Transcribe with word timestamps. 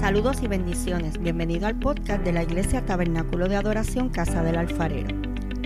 Saludos 0.00 0.36
y 0.42 0.46
bendiciones. 0.46 1.18
Bienvenido 1.18 1.66
al 1.66 1.78
podcast 1.80 2.22
de 2.22 2.32
la 2.32 2.42
Iglesia 2.42 2.84
Tabernáculo 2.84 3.48
de 3.48 3.56
Adoración 3.56 4.10
Casa 4.10 4.42
del 4.42 4.56
Alfarero. 4.56 5.08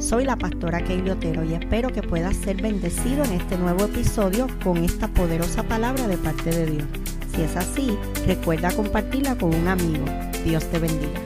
Soy 0.01 0.25
la 0.25 0.37
pastora 0.37 0.83
Keili 0.85 1.11
Otero 1.11 1.45
y 1.45 1.55
espero 1.55 1.91
que 1.91 2.03
puedas 2.03 2.37
ser 2.37 2.63
bendecido 2.63 3.25
en 3.25 3.33
este 3.33 3.59
nuevo 3.59 3.85
episodio 3.87 4.47
con 4.63 4.79
esta 4.85 5.09
poderosa 5.09 5.65
palabra 5.65 6.07
de 6.07 6.17
parte 6.17 6.51
de 6.51 6.67
Dios. 6.67 6.89
Si 7.35 7.43
es 7.43 7.57
así, 7.57 7.91
recuerda 8.25 8.75
compartirla 8.75 9.37
con 9.37 9.53
un 9.53 9.67
amigo. 9.67 10.05
Dios 10.45 10.65
te 10.71 10.79
bendiga. 10.79 11.21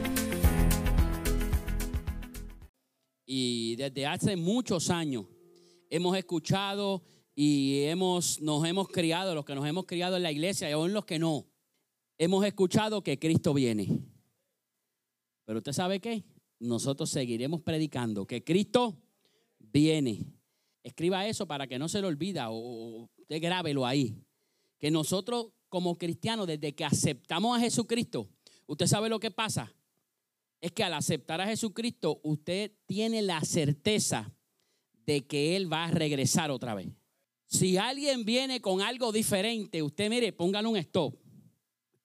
Y 3.26 3.76
desde 3.76 4.06
hace 4.06 4.34
muchos 4.34 4.88
años 4.88 5.26
hemos 5.90 6.16
escuchado 6.16 7.04
y 7.34 7.82
hemos, 7.84 8.40
nos 8.40 8.66
hemos 8.66 8.88
criado, 8.88 9.34
los 9.34 9.44
que 9.44 9.54
nos 9.54 9.66
hemos 9.66 9.84
criado 9.84 10.16
en 10.16 10.22
la 10.22 10.32
iglesia 10.32 10.68
y 10.68 10.72
aún 10.72 10.92
los 10.94 11.04
que 11.04 11.18
no, 11.18 11.46
hemos 12.18 12.44
escuchado 12.44 13.02
que 13.02 13.18
Cristo 13.18 13.54
viene. 13.54 14.00
Pero 15.44 15.58
usted 15.58 15.72
sabe 15.72 16.00
qué? 16.00 16.24
Nosotros 16.58 17.10
seguiremos 17.10 17.60
predicando 17.60 18.26
que 18.26 18.42
Cristo 18.42 18.96
viene. 19.58 20.24
Escriba 20.82 21.26
eso 21.26 21.46
para 21.46 21.66
que 21.66 21.78
no 21.78 21.88
se 21.88 22.00
lo 22.00 22.08
olvida 22.08 22.50
o 22.50 23.08
usted 23.18 23.40
grábelo 23.40 23.86
ahí. 23.86 24.16
Que 24.78 24.90
nosotros 24.90 25.48
como 25.68 25.98
cristianos, 25.98 26.46
desde 26.46 26.72
que 26.72 26.84
aceptamos 26.84 27.56
a 27.56 27.60
Jesucristo, 27.60 28.28
usted 28.66 28.86
sabe 28.86 29.08
lo 29.08 29.18
que 29.18 29.32
pasa. 29.32 29.74
Es 30.60 30.70
que 30.70 30.84
al 30.84 30.94
aceptar 30.94 31.40
a 31.40 31.46
Jesucristo, 31.46 32.20
usted 32.22 32.70
tiene 32.86 33.22
la 33.22 33.40
certeza 33.40 34.32
de 35.04 35.26
que 35.26 35.56
Él 35.56 35.70
va 35.70 35.86
a 35.86 35.90
regresar 35.90 36.50
otra 36.50 36.74
vez. 36.74 36.88
Si 37.46 37.76
alguien 37.76 38.24
viene 38.24 38.60
con 38.60 38.80
algo 38.80 39.10
diferente, 39.10 39.82
usted 39.82 40.08
mire, 40.08 40.32
póngale 40.32 40.68
un 40.68 40.76
stop. 40.76 41.23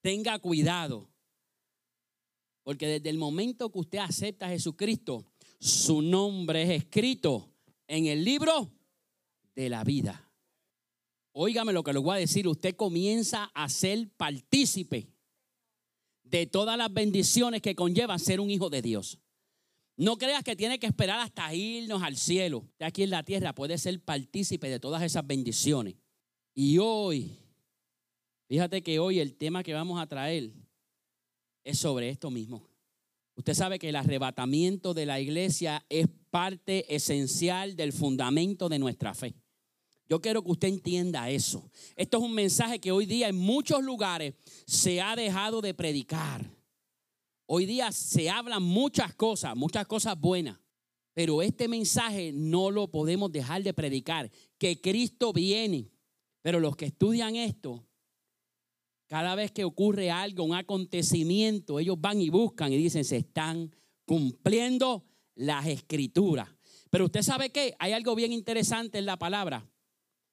Tenga 0.00 0.38
cuidado. 0.38 1.10
Porque 2.62 2.86
desde 2.86 3.10
el 3.10 3.18
momento 3.18 3.70
que 3.70 3.78
usted 3.78 3.98
acepta 3.98 4.46
a 4.46 4.50
Jesucristo, 4.50 5.24
su 5.58 6.02
nombre 6.02 6.62
es 6.62 6.82
escrito 6.82 7.50
en 7.86 8.06
el 8.06 8.24
libro 8.24 8.70
de 9.54 9.68
la 9.68 9.84
vida. 9.84 10.30
Óigame 11.32 11.72
lo 11.72 11.82
que 11.82 11.92
le 11.92 11.98
voy 11.98 12.16
a 12.16 12.20
decir, 12.20 12.48
usted 12.48 12.74
comienza 12.74 13.50
a 13.54 13.68
ser 13.68 14.08
partícipe 14.16 15.08
de 16.24 16.46
todas 16.46 16.78
las 16.78 16.92
bendiciones 16.92 17.60
que 17.60 17.74
conlleva 17.74 18.18
ser 18.18 18.40
un 18.40 18.50
hijo 18.50 18.70
de 18.70 18.82
Dios. 18.82 19.18
No 19.96 20.16
creas 20.16 20.42
que 20.42 20.56
tiene 20.56 20.78
que 20.78 20.86
esperar 20.86 21.20
hasta 21.20 21.52
irnos 21.54 22.02
al 22.02 22.16
cielo. 22.16 22.58
Usted 22.58 22.86
aquí 22.86 23.02
en 23.02 23.10
la 23.10 23.22
tierra 23.22 23.54
puede 23.54 23.76
ser 23.76 24.00
partícipe 24.00 24.68
de 24.68 24.80
todas 24.80 25.02
esas 25.02 25.26
bendiciones. 25.26 25.96
Y 26.54 26.78
hoy, 26.78 27.36
fíjate 28.50 28.82
que 28.82 28.98
hoy 28.98 29.20
el 29.20 29.36
tema 29.36 29.62
que 29.62 29.72
vamos 29.72 30.00
a 30.00 30.08
traer 30.08 30.50
es 31.62 31.78
sobre 31.78 32.10
esto 32.10 32.32
mismo. 32.32 32.66
Usted 33.36 33.54
sabe 33.54 33.78
que 33.78 33.90
el 33.90 33.96
arrebatamiento 33.96 34.92
de 34.92 35.06
la 35.06 35.20
iglesia 35.20 35.86
es 35.88 36.08
parte 36.30 36.92
esencial 36.92 37.76
del 37.76 37.92
fundamento 37.92 38.68
de 38.68 38.80
nuestra 38.80 39.14
fe. 39.14 39.36
Yo 40.08 40.20
quiero 40.20 40.42
que 40.42 40.50
usted 40.50 40.66
entienda 40.66 41.30
eso. 41.30 41.70
Esto 41.94 42.18
es 42.18 42.24
un 42.24 42.34
mensaje 42.34 42.80
que 42.80 42.90
hoy 42.90 43.06
día 43.06 43.28
en 43.28 43.36
muchos 43.36 43.84
lugares 43.84 44.34
se 44.66 45.00
ha 45.00 45.14
dejado 45.14 45.60
de 45.60 45.72
predicar. 45.72 46.50
Hoy 47.46 47.66
día 47.66 47.92
se 47.92 48.28
hablan 48.28 48.64
muchas 48.64 49.14
cosas, 49.14 49.54
muchas 49.54 49.86
cosas 49.86 50.18
buenas, 50.18 50.58
pero 51.14 51.42
este 51.42 51.68
mensaje 51.68 52.32
no 52.32 52.72
lo 52.72 52.90
podemos 52.90 53.30
dejar 53.30 53.62
de 53.62 53.72
predicar, 53.72 54.28
que 54.58 54.80
Cristo 54.80 55.32
viene. 55.32 55.88
Pero 56.42 56.58
los 56.58 56.74
que 56.74 56.86
estudian 56.86 57.36
esto, 57.36 57.86
cada 59.10 59.34
vez 59.34 59.50
que 59.50 59.64
ocurre 59.64 60.12
algo, 60.12 60.44
un 60.44 60.54
acontecimiento, 60.54 61.80
ellos 61.80 62.00
van 62.00 62.20
y 62.20 62.30
buscan 62.30 62.72
y 62.72 62.76
dicen, 62.76 63.04
se 63.04 63.16
están 63.16 63.74
cumpliendo 64.06 65.04
las 65.34 65.66
escrituras. 65.66 66.48
Pero 66.90 67.06
usted 67.06 67.22
sabe 67.22 67.50
que 67.50 67.74
hay 67.80 67.90
algo 67.90 68.14
bien 68.14 68.32
interesante 68.32 68.98
en 68.98 69.06
la 69.06 69.18
palabra 69.18 69.68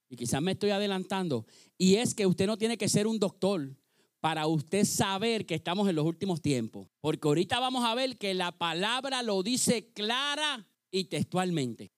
y 0.09 0.15
quizás 0.15 0.43
me 0.43 0.51
estoy 0.51 0.69
adelantando, 0.69 1.47
y 1.75 1.95
es 1.95 2.13
que 2.13 2.27
usted 2.27 2.45
no 2.45 2.59
tiene 2.59 2.77
que 2.77 2.87
ser 2.87 3.07
un 3.07 3.17
doctor 3.17 3.75
para 4.19 4.45
usted 4.45 4.85
saber 4.85 5.47
que 5.47 5.55
estamos 5.55 5.89
en 5.89 5.95
los 5.95 6.05
últimos 6.05 6.43
tiempos. 6.43 6.87
Porque 7.01 7.27
ahorita 7.27 7.59
vamos 7.59 7.83
a 7.83 7.95
ver 7.95 8.19
que 8.19 8.35
la 8.35 8.51
palabra 8.51 9.23
lo 9.23 9.41
dice 9.41 9.91
clara 9.91 10.67
y 10.91 11.05
textualmente, 11.05 11.91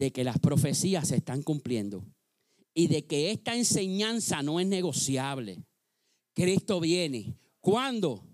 de 0.00 0.10
que 0.10 0.24
las 0.24 0.40
profecías 0.40 1.06
se 1.06 1.16
están 1.16 1.44
cumpliendo 1.44 2.04
y 2.74 2.88
de 2.88 3.06
que 3.06 3.30
esta 3.30 3.54
enseñanza 3.54 4.42
no 4.42 4.58
es 4.58 4.66
negociable. 4.66 5.62
Cristo 6.38 6.78
viene. 6.78 7.36
¿Cuándo? 7.60 8.24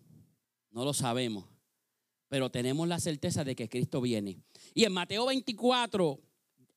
No 0.71 0.85
lo 0.85 0.93
sabemos, 0.93 1.47
pero 2.29 2.51
tenemos 2.51 2.87
la 2.87 3.01
certeza 3.01 3.45
de 3.45 3.57
que 3.57 3.71
Cristo 3.71 4.03
viene. 4.03 4.43
Y 4.75 4.85
en 4.85 4.93
Mateo 4.93 5.25
24, 5.25 6.21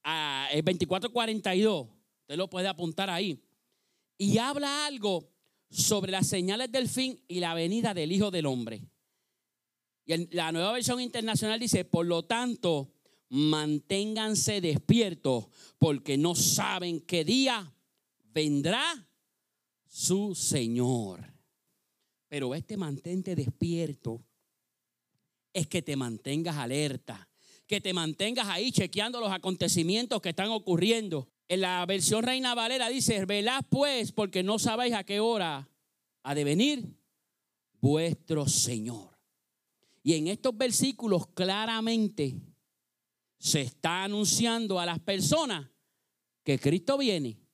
ah, 0.05 0.47
el 0.53 0.61
24, 0.61 1.11
42, 1.11 1.87
Usted 2.21 2.37
lo 2.37 2.49
puede 2.49 2.69
apuntar 2.69 3.09
ahí. 3.09 3.43
Y 4.17 4.37
habla 4.37 4.85
algo 4.85 5.29
sobre 5.69 6.13
las 6.13 6.27
señales 6.27 6.71
del 6.71 6.87
fin 6.87 7.21
y 7.27 7.41
la 7.41 7.53
venida 7.53 7.93
del 7.93 8.13
Hijo 8.13 8.31
del 8.31 8.45
Hombre. 8.45 8.89
Y 10.05 10.13
en 10.13 10.29
la 10.31 10.53
nueva 10.53 10.71
versión 10.71 11.01
internacional 11.01 11.59
dice, 11.59 11.83
por 11.83 12.05
lo 12.05 12.23
tanto, 12.23 12.93
manténganse 13.27 14.61
despiertos 14.61 15.47
porque 15.77 16.17
no 16.17 16.35
saben 16.35 17.01
qué 17.01 17.25
día 17.25 17.73
vendrá 18.33 19.06
su 19.97 20.35
Señor. 20.35 21.34
Pero 22.28 22.53
este 22.53 22.78
mantente 22.78 23.35
despierto 23.35 24.24
es 25.52 25.66
que 25.66 25.81
te 25.81 25.96
mantengas 25.96 26.56
alerta, 26.56 27.28
que 27.66 27.81
te 27.81 27.94
mantengas 27.94 28.47
ahí 28.47 28.72
chequeando 28.72 29.19
los 29.19 29.31
acontecimientos 29.31 30.22
que 30.22 30.30
están 30.30 30.50
ocurriendo, 30.50 31.28
en 31.47 31.62
la 31.62 31.84
versión 31.88 32.22
Reina 32.22 32.53
Valera 32.53 32.90
dice, 32.90 33.25
velad 33.25 33.63
pues 33.69 34.12
porque 34.12 34.44
no 34.44 34.59
sabéis 34.59 34.94
a 34.94 35.03
qué 35.03 35.19
hora 35.19 35.68
ha 36.22 36.35
de 36.35 36.44
venir 36.44 36.85
vuestro 37.81 38.47
Señor. 38.47 39.18
Y 40.03 40.14
en 40.14 40.28
estos 40.28 40.56
versículos 40.56 41.25
claramente 41.28 42.35
se 43.40 43.62
está 43.62 44.03
anunciando 44.03 44.79
a 44.79 44.85
las 44.85 45.00
personas 45.00 45.68
que 46.44 46.59
Cristo 46.59 47.00
viene. 47.00 47.47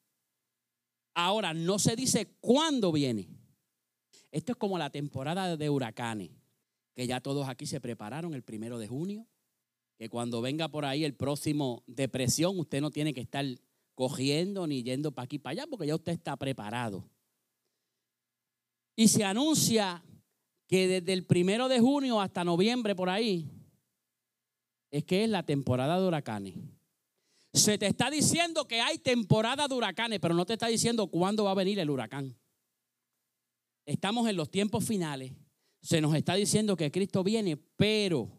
Ahora 1.14 1.54
no 1.54 1.80
se 1.80 1.96
dice 1.96 2.38
cuándo 2.40 2.92
viene. 2.92 3.30
Esto 4.32 4.54
es 4.54 4.58
como 4.58 4.78
la 4.78 4.90
temporada 4.90 5.56
de 5.56 5.70
huracanes, 5.70 6.32
que 6.96 7.06
ya 7.06 7.22
todos 7.22 7.48
aquí 7.48 7.66
se 7.66 7.80
prepararon 7.80 8.34
el 8.34 8.44
primero 8.44 8.80
de 8.80 8.88
junio, 8.88 9.28
que 9.98 10.10
cuando 10.10 10.42
venga 10.42 10.70
por 10.70 10.86
ahí 10.86 11.04
el 11.04 11.14
próximo 11.14 11.84
depresión, 11.86 12.58
usted 12.60 12.82
no 12.82 12.90
tiene 12.90 13.14
que 13.14 13.22
estar 13.22 13.46
cogiendo 13.94 14.66
ni 14.66 14.82
yendo 14.82 15.12
para 15.12 15.26
aquí 15.26 15.38
para 15.38 15.52
allá, 15.52 15.68
porque 15.68 15.86
ya 15.86 15.96
usted 15.96 16.14
está 16.14 16.36
preparado. 16.36 17.08
Y 18.96 19.08
se 19.08 19.24
anuncia 19.24 20.04
que 20.68 20.88
desde 20.88 21.14
el 21.14 21.26
primero 21.26 21.68
de 21.68 21.80
junio 21.80 22.20
hasta 22.20 22.44
noviembre 22.44 22.96
por 22.96 23.10
ahí 23.10 23.48
es 24.90 25.04
que 25.04 25.24
es 25.24 25.30
la 25.30 25.44
temporada 25.44 26.00
de 26.00 26.08
huracanes. 26.08 26.56
Se 27.54 27.78
te 27.78 27.86
está 27.86 28.10
diciendo 28.10 28.68
que 28.68 28.82
hay 28.82 28.98
temporada 28.98 29.68
de 29.68 29.76
huracanes, 29.76 30.20
pero 30.20 30.34
no 30.34 30.46
te 30.46 30.54
está 30.54 30.68
diciendo 30.68 31.08
cuándo 31.08 31.44
va 31.44 31.52
a 31.52 31.56
venir 31.56 31.78
el 31.78 31.90
huracán. 31.90 32.36
Estamos 33.86 34.28
en 34.28 34.38
los 34.38 34.50
tiempos 34.50 34.84
finales. 34.84 35.34
Se 35.80 36.02
nos 36.02 36.16
está 36.16 36.34
diciendo 36.34 36.76
que 36.76 36.92
Cristo 36.92 37.24
viene, 37.24 37.58
pero 37.58 38.32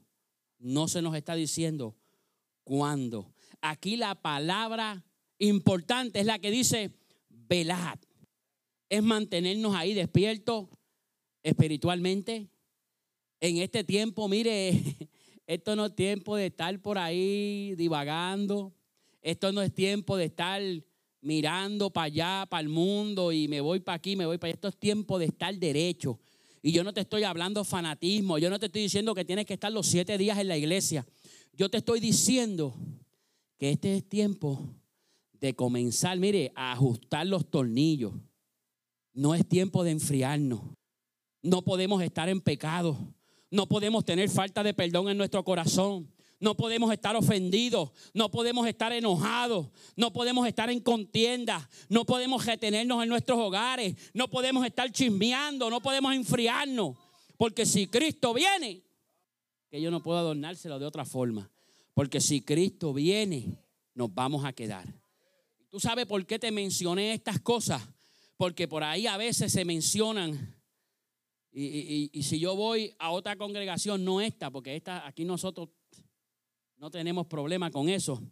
no 0.59 0.89
se 0.89 1.01
nos 1.01 1.15
está 1.15 1.37
diciendo 1.37 1.97
cuándo. 2.65 3.33
Aquí 3.61 3.97
la 3.97 4.21
palabra 4.21 5.05
importante 5.39 6.19
es 6.19 6.27
la 6.27 6.41
que 6.41 6.51
dice 6.51 6.91
velad. 7.29 7.99
Es 8.89 9.03
mantenernos 9.03 9.77
ahí 9.77 9.95
despiertos 9.95 10.69
espiritualmente. 11.43 12.49
En 13.41 13.59
este 13.59 13.85
tiempo, 13.85 14.27
mire, 14.29 14.83
esto 15.47 15.77
no 15.77 15.87
es 15.87 15.94
tiempo 15.94 16.35
de 16.35 16.47
estar 16.47 16.77
por 16.81 16.99
ahí 16.99 17.75
divagando. 17.77 18.75
Esto 19.25 19.53
no 19.53 19.62
es 19.62 19.75
tiempo 19.75 20.19
de 20.19 20.26
estar 20.26 20.62
mirando 21.23 21.88
para 21.88 22.05
allá, 22.05 22.47
para 22.49 22.61
el 22.61 22.69
mundo 22.69 23.32
y 23.32 23.49
me 23.49 23.62
voy 23.62 23.81
para 23.81 23.97
aquí, 23.97 24.17
me 24.17 24.26
voy 24.26 24.37
para 24.37 24.49
allá. 24.49 24.55
Esto 24.56 24.69
es 24.69 24.76
tiempo 24.76 25.19
de 25.19 25.25
estar 25.25 25.59
derecho. 25.59 26.21
Y 26.61 26.73
yo 26.73 26.85
no 26.85 26.93
te 26.93 27.00
estoy 27.00 27.25
hablando 27.25 27.65
fanatismo, 27.65 28.37
yo 28.37 28.50
no 28.50 28.59
te 28.59 28.67
estoy 28.67 28.82
diciendo 28.82 29.15
que 29.15 29.25
tienes 29.25 29.47
que 29.47 29.55
estar 29.55 29.73
los 29.73 29.87
siete 29.87 30.19
días 30.19 30.38
en 30.38 30.49
la 30.49 30.59
iglesia. 30.59 31.06
Yo 31.55 31.71
te 31.71 31.79
estoy 31.79 32.00
diciendo 32.00 32.75
que 33.59 33.71
este 33.71 33.97
es 33.97 34.06
tiempo 34.06 34.69
de 35.41 35.55
comenzar, 35.55 36.19
mire, 36.19 36.53
a 36.55 36.73
ajustar 36.73 37.26
los 37.26 37.50
tornillos. 37.50 38.12
No 39.15 39.35
es 39.35 39.49
tiempo 39.49 39.85
de 39.85 39.93
enfriarnos. 39.93 40.61
No 41.41 41.62
podemos 41.62 42.03
estar 42.03 42.29
en 42.29 42.43
pecado. 42.43 42.99
No 43.50 43.67
podemos 43.69 44.05
tener 44.05 44.29
falta 44.29 44.62
de 44.62 44.75
perdón 44.75 45.09
en 45.09 45.17
nuestro 45.17 45.43
corazón. 45.44 46.13
No 46.41 46.57
podemos 46.57 46.93
estar 46.93 47.17
ofendidos, 47.17 47.91
no 48.13 48.31
podemos 48.31 48.67
estar 48.67 48.93
enojados, 48.93 49.69
no 49.97 50.13
podemos 50.13 50.47
estar 50.47 50.69
en 50.69 50.81
contienda, 50.81 51.69
no 51.89 52.05
podemos 52.05 52.45
retenernos 52.45 53.03
en 53.03 53.09
nuestros 53.09 53.39
hogares, 53.39 53.95
no 54.13 54.29
podemos 54.29 54.67
estar 54.67 54.91
chismeando, 54.91 55.71
no 55.71 55.81
podemos 55.81 56.15
enfriarnos. 56.15 56.97
Porque 57.37 57.65
si 57.65 57.87
Cristo 57.87 58.35
viene, 58.35 58.83
que 59.71 59.81
yo 59.81 59.91
no 59.91 60.03
puedo 60.03 60.19
adornárselo 60.19 60.79
de 60.79 60.87
otra 60.87 61.05
forma. 61.05 61.51
Porque 61.95 62.21
si 62.21 62.41
Cristo 62.41 62.93
viene, 62.93 63.57
nos 63.95 64.13
vamos 64.13 64.45
a 64.45 64.53
quedar. 64.53 64.87
¿Tú 65.69 65.81
sabes 65.81 66.07
por 66.07 66.25
qué 66.27 66.39
te 66.39 66.51
mencioné 66.53 67.13
estas 67.13 67.41
cosas? 67.41 67.83
Porque 68.37 68.69
por 68.69 68.85
ahí 68.85 69.07
a 69.07 69.17
veces 69.17 69.53
se 69.53 69.65
mencionan. 69.65 70.55
Y, 71.53 72.11
y 72.13 72.23
si 72.25 72.41
yo 72.41 72.57
voy 72.57 72.95
a 72.99 73.11
otra 73.11 73.37
congregación, 73.37 74.05
no 74.05 74.21
esta, 74.21 74.51
porque 74.51 74.75
esta, 74.75 75.07
aquí 75.07 75.25
nosotros 75.25 75.69
no 76.85 76.91
tenemos 76.91 77.27
problema 77.27 77.71
con 77.71 77.89
eso. 77.89 78.23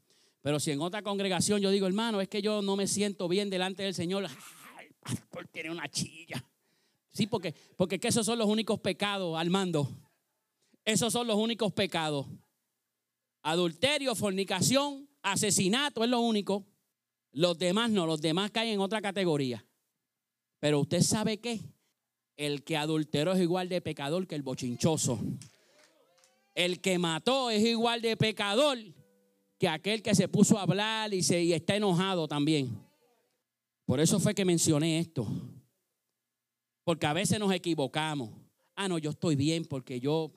Pero 0.42 0.60
si 0.60 0.72
en 0.72 0.82
otra 0.82 1.00
congregación 1.00 1.62
yo 1.62 1.70
digo, 1.70 1.86
hermano, 1.86 2.20
es 2.20 2.28
que 2.28 2.42
yo 2.42 2.60
no 2.60 2.76
me 2.76 2.86
siento 2.86 3.26
bien 3.26 3.48
delante 3.48 3.82
del 3.82 3.94
Señor, 3.94 4.28
pastor 5.00 5.48
tiene 5.50 5.70
una 5.70 5.88
chilla. 5.88 6.44
Sí, 7.12 7.26
porque, 7.26 7.54
porque 7.78 7.98
que 7.98 8.08
esos 8.08 8.26
son 8.26 8.38
los 8.38 8.46
únicos 8.46 8.78
pecados, 8.80 9.38
Armando. 9.38 9.88
Esos 10.84 11.14
son 11.14 11.28
los 11.28 11.36
únicos 11.36 11.72
pecados. 11.72 12.26
Adulterio, 13.40 14.14
fornicación, 14.14 15.08
asesinato 15.22 16.04
es 16.04 16.10
lo 16.10 16.20
único. 16.20 16.66
Los 17.30 17.56
demás 17.56 17.90
no, 17.90 18.04
los 18.04 18.20
demás 18.20 18.50
caen 18.50 18.74
en 18.74 18.80
otra 18.80 19.00
categoría. 19.00 19.64
Pero 20.60 20.80
usted 20.80 21.00
sabe 21.00 21.40
qué? 21.40 21.58
El 22.36 22.64
que 22.64 22.76
adulteró 22.76 23.32
es 23.32 23.40
igual 23.40 23.70
de 23.70 23.80
pecador 23.80 24.26
que 24.26 24.34
el 24.34 24.42
bochinchoso. 24.42 25.18
El 26.54 26.80
que 26.80 26.98
mató 26.98 27.50
es 27.50 27.64
igual 27.64 28.02
de 28.02 28.16
pecador 28.16 28.78
que 29.58 29.68
aquel 29.68 30.02
que 30.02 30.14
se 30.14 30.28
puso 30.28 30.58
a 30.58 30.62
hablar 30.62 31.14
y, 31.14 31.22
se, 31.22 31.54
está 31.54 31.76
enojado 31.76 32.28
también. 32.28 32.78
Por 33.86 34.00
eso 34.00 34.18
fue 34.18 34.34
que 34.34 34.44
mencioné 34.44 34.98
esto. 34.98 35.26
Porque 36.84 37.06
a 37.06 37.12
veces 37.12 37.38
nos 37.38 37.52
equivocamos. 37.52 38.30
Ah, 38.74 38.88
no, 38.88 38.98
yo 38.98 39.10
estoy 39.10 39.36
bien 39.36 39.64
porque 39.64 40.00
yo 40.00 40.32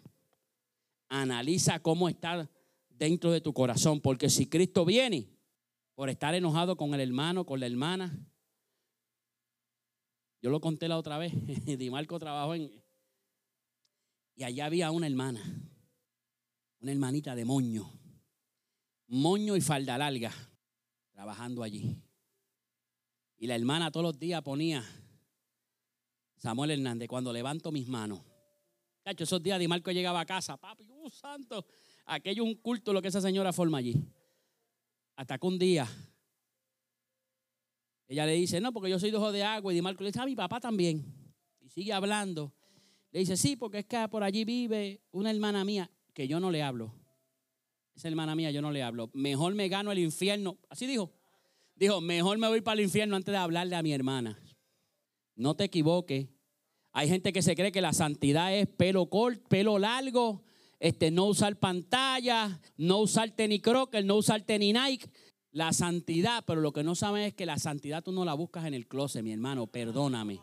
analiza 1.09 1.79
cómo 1.79 2.07
está 2.07 2.49
dentro 2.89 3.31
de 3.31 3.41
tu 3.41 3.51
corazón. 3.51 3.99
Porque 3.99 4.29
si 4.29 4.47
Cristo 4.47 4.85
viene 4.85 5.27
por 5.95 6.09
estar 6.09 6.35
enojado 6.35 6.77
con 6.77 6.93
el 6.93 7.01
hermano, 7.01 7.45
con 7.45 7.59
la 7.59 7.65
hermana, 7.65 8.17
yo 10.41 10.49
lo 10.49 10.61
conté 10.61 10.87
la 10.87 10.97
otra 10.97 11.17
vez. 11.17 11.33
Di 11.65 11.89
Marco 11.89 12.19
trabajó 12.19 12.55
en. 12.55 12.71
Y 14.35 14.43
allá 14.43 14.65
había 14.65 14.91
una 14.91 15.07
hermana 15.07 15.41
una 16.85 16.91
hermanita 16.91 17.33
de 17.33 17.45
moño, 17.45 17.91
moño 19.07 19.55
y 19.55 19.61
falda 19.61 19.97
larga, 19.97 20.31
trabajando 21.09 21.63
allí. 21.63 21.99
Y 23.37 23.47
la 23.47 23.55
hermana 23.55 23.89
todos 23.89 24.03
los 24.03 24.19
días 24.19 24.39
ponía 24.43 24.85
Samuel 26.37 26.69
Hernández, 26.69 27.07
cuando 27.07 27.33
levanto 27.33 27.71
mis 27.71 27.87
manos. 27.87 28.21
Cacho, 29.03 29.23
esos 29.23 29.41
días 29.41 29.57
Di 29.59 29.67
Marco 29.67 29.89
llegaba 29.89 30.19
a 30.19 30.27
casa, 30.27 30.57
papi, 30.57 30.85
uh, 30.87 31.09
santo, 31.09 31.65
aquello 32.05 32.43
un 32.43 32.53
culto 32.53 32.93
lo 32.93 33.01
que 33.01 33.07
esa 33.07 33.19
señora 33.19 33.51
forma 33.51 33.79
allí. 33.79 33.95
Hasta 35.15 35.39
que 35.39 35.47
un 35.47 35.57
día 35.57 35.87
ella 38.07 38.27
le 38.27 38.33
dice, 38.33 38.61
no, 38.61 38.71
porque 38.71 38.91
yo 38.91 38.99
soy 38.99 39.09
hijo 39.09 39.31
de 39.31 39.41
agua. 39.41 39.73
Y 39.73 39.75
Di 39.77 39.81
Marco 39.81 40.03
le 40.03 40.09
dice, 40.09 40.19
a 40.19 40.25
mi 40.27 40.35
papá 40.35 40.59
también. 40.59 41.03
Y 41.61 41.67
sigue 41.67 41.93
hablando. 41.93 42.53
Le 43.09 43.21
dice, 43.21 43.37
sí, 43.37 43.55
porque 43.55 43.79
es 43.79 43.85
que 43.87 44.07
por 44.07 44.21
allí 44.21 44.45
vive 44.45 45.01
una 45.09 45.31
hermana 45.31 45.65
mía 45.65 45.89
que 46.15 46.27
yo 46.27 46.39
no 46.39 46.49
le 46.49 46.63
hablo. 46.63 46.91
Esa 47.95 48.07
hermana 48.07 48.35
mía, 48.35 48.49
yo 48.49 48.61
no 48.61 48.71
le 48.71 48.81
hablo. 48.81 49.11
Mejor 49.13 49.53
me 49.53 49.67
gano 49.69 49.91
el 49.91 49.99
infierno. 49.99 50.57
Así 50.69 50.87
dijo. 50.87 51.13
Dijo, 51.75 51.99
mejor 51.99 52.37
me 52.37 52.47
voy 52.47 52.61
para 52.61 52.79
el 52.79 52.85
infierno 52.85 53.17
antes 53.17 53.33
de 53.33 53.37
hablarle 53.37 53.75
a 53.75 53.83
mi 53.83 53.91
hermana. 53.93 54.39
No 55.35 55.55
te 55.55 55.65
equivoques. 55.65 56.27
Hay 56.93 57.09
gente 57.09 57.33
que 57.33 57.41
se 57.41 57.55
cree 57.55 57.73
que 57.73 57.81
la 57.81 57.91
santidad 57.91 58.55
es 58.55 58.67
pelo 58.67 59.09
corto, 59.09 59.43
pelo 59.49 59.77
largo, 59.77 60.45
este, 60.79 61.11
no 61.11 61.25
usar 61.25 61.57
pantalla, 61.57 62.61
no 62.77 62.99
usar 62.99 63.31
tenis 63.31 63.61
crocker, 63.61 64.05
no 64.05 64.15
usar 64.15 64.41
tenis 64.43 64.73
Nike. 64.73 65.09
La 65.51 65.73
santidad, 65.73 66.45
pero 66.47 66.61
lo 66.61 66.71
que 66.71 66.83
no 66.83 66.95
sabes 66.95 67.27
es 67.27 67.33
que 67.33 67.45
la 67.45 67.59
santidad 67.59 68.01
tú 68.01 68.13
no 68.13 68.23
la 68.23 68.33
buscas 68.33 68.65
en 68.65 68.73
el 68.73 68.87
closet, 68.87 69.21
mi 69.21 69.33
hermano, 69.33 69.67
perdóname. 69.67 70.39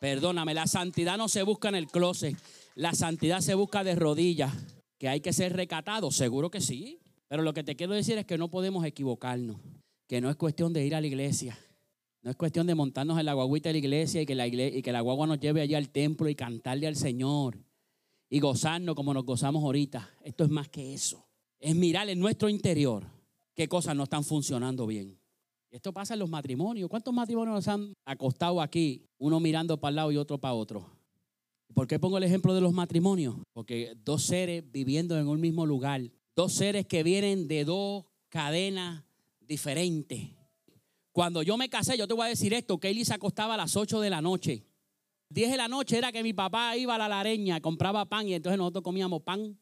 Perdóname, 0.00 0.54
la 0.54 0.68
santidad 0.68 1.18
no 1.18 1.28
se 1.28 1.42
busca 1.42 1.68
en 1.68 1.74
el 1.74 1.88
closet. 1.88 2.36
La 2.78 2.94
santidad 2.94 3.40
se 3.40 3.56
busca 3.56 3.82
de 3.82 3.96
rodillas. 3.96 4.54
¿Que 4.98 5.08
hay 5.08 5.20
que 5.20 5.32
ser 5.32 5.52
recatado? 5.56 6.12
Seguro 6.12 6.48
que 6.48 6.60
sí. 6.60 7.00
Pero 7.26 7.42
lo 7.42 7.52
que 7.52 7.64
te 7.64 7.74
quiero 7.74 7.92
decir 7.92 8.16
es 8.18 8.24
que 8.24 8.38
no 8.38 8.50
podemos 8.50 8.84
equivocarnos. 8.84 9.56
Que 10.06 10.20
no 10.20 10.30
es 10.30 10.36
cuestión 10.36 10.72
de 10.72 10.86
ir 10.86 10.94
a 10.94 11.00
la 11.00 11.08
iglesia. 11.08 11.58
No 12.22 12.30
es 12.30 12.36
cuestión 12.36 12.68
de 12.68 12.76
montarnos 12.76 13.18
en 13.18 13.26
la 13.26 13.32
guaguita 13.32 13.70
de 13.70 13.72
la 13.72 13.78
iglesia 13.78 14.22
y 14.22 14.26
que 14.26 14.36
la, 14.36 14.46
iglesia, 14.46 14.78
y 14.78 14.82
que 14.82 14.92
la 14.92 15.00
guagua 15.00 15.26
nos 15.26 15.40
lleve 15.40 15.60
allí 15.60 15.74
al 15.74 15.88
templo 15.88 16.28
y 16.28 16.36
cantarle 16.36 16.86
al 16.86 16.94
Señor. 16.94 17.58
Y 18.30 18.38
gozarnos 18.38 18.94
como 18.94 19.12
nos 19.12 19.24
gozamos 19.24 19.64
ahorita. 19.64 20.08
Esto 20.22 20.44
es 20.44 20.50
más 20.50 20.68
que 20.68 20.94
eso. 20.94 21.26
Es 21.58 21.74
mirar 21.74 22.08
en 22.08 22.20
nuestro 22.20 22.48
interior 22.48 23.04
qué 23.56 23.66
cosas 23.66 23.96
no 23.96 24.04
están 24.04 24.22
funcionando 24.22 24.86
bien. 24.86 25.18
Esto 25.72 25.92
pasa 25.92 26.14
en 26.14 26.20
los 26.20 26.30
matrimonios. 26.30 26.88
¿Cuántos 26.88 27.12
matrimonios 27.12 27.56
nos 27.56 27.66
han 27.66 27.92
acostado 28.04 28.62
aquí? 28.62 29.04
Uno 29.18 29.40
mirando 29.40 29.80
para 29.80 29.90
el 29.90 29.96
lado 29.96 30.12
y 30.12 30.16
otro 30.16 30.38
para 30.38 30.54
otro. 30.54 30.97
¿Por 31.74 31.86
qué 31.86 31.98
pongo 31.98 32.18
el 32.18 32.24
ejemplo 32.24 32.54
de 32.54 32.60
los 32.60 32.72
matrimonios? 32.72 33.36
Porque 33.52 33.94
dos 34.04 34.24
seres 34.24 34.64
viviendo 34.70 35.18
en 35.18 35.28
un 35.28 35.40
mismo 35.40 35.66
lugar, 35.66 36.02
dos 36.34 36.54
seres 36.54 36.86
que 36.86 37.02
vienen 37.02 37.48
de 37.48 37.64
dos 37.64 38.04
cadenas 38.28 39.04
diferentes. 39.40 40.30
Cuando 41.12 41.42
yo 41.42 41.56
me 41.56 41.68
casé, 41.68 41.96
yo 41.96 42.06
te 42.06 42.14
voy 42.14 42.26
a 42.26 42.30
decir 42.30 42.54
esto, 42.54 42.78
que 42.78 43.04
se 43.04 43.14
acostaba 43.14 43.54
a 43.54 43.56
las 43.56 43.76
8 43.76 44.00
de 44.00 44.10
la 44.10 44.20
noche. 44.20 44.64
10 45.30 45.50
de 45.50 45.56
la 45.56 45.68
noche 45.68 45.98
era 45.98 46.12
que 46.12 46.22
mi 46.22 46.32
papá 46.32 46.76
iba 46.76 46.94
a 46.94 46.98
la 46.98 47.08
lareña, 47.08 47.60
compraba 47.60 48.04
pan 48.04 48.28
y 48.28 48.34
entonces 48.34 48.58
nosotros 48.58 48.84
comíamos 48.84 49.22
pan 49.22 49.58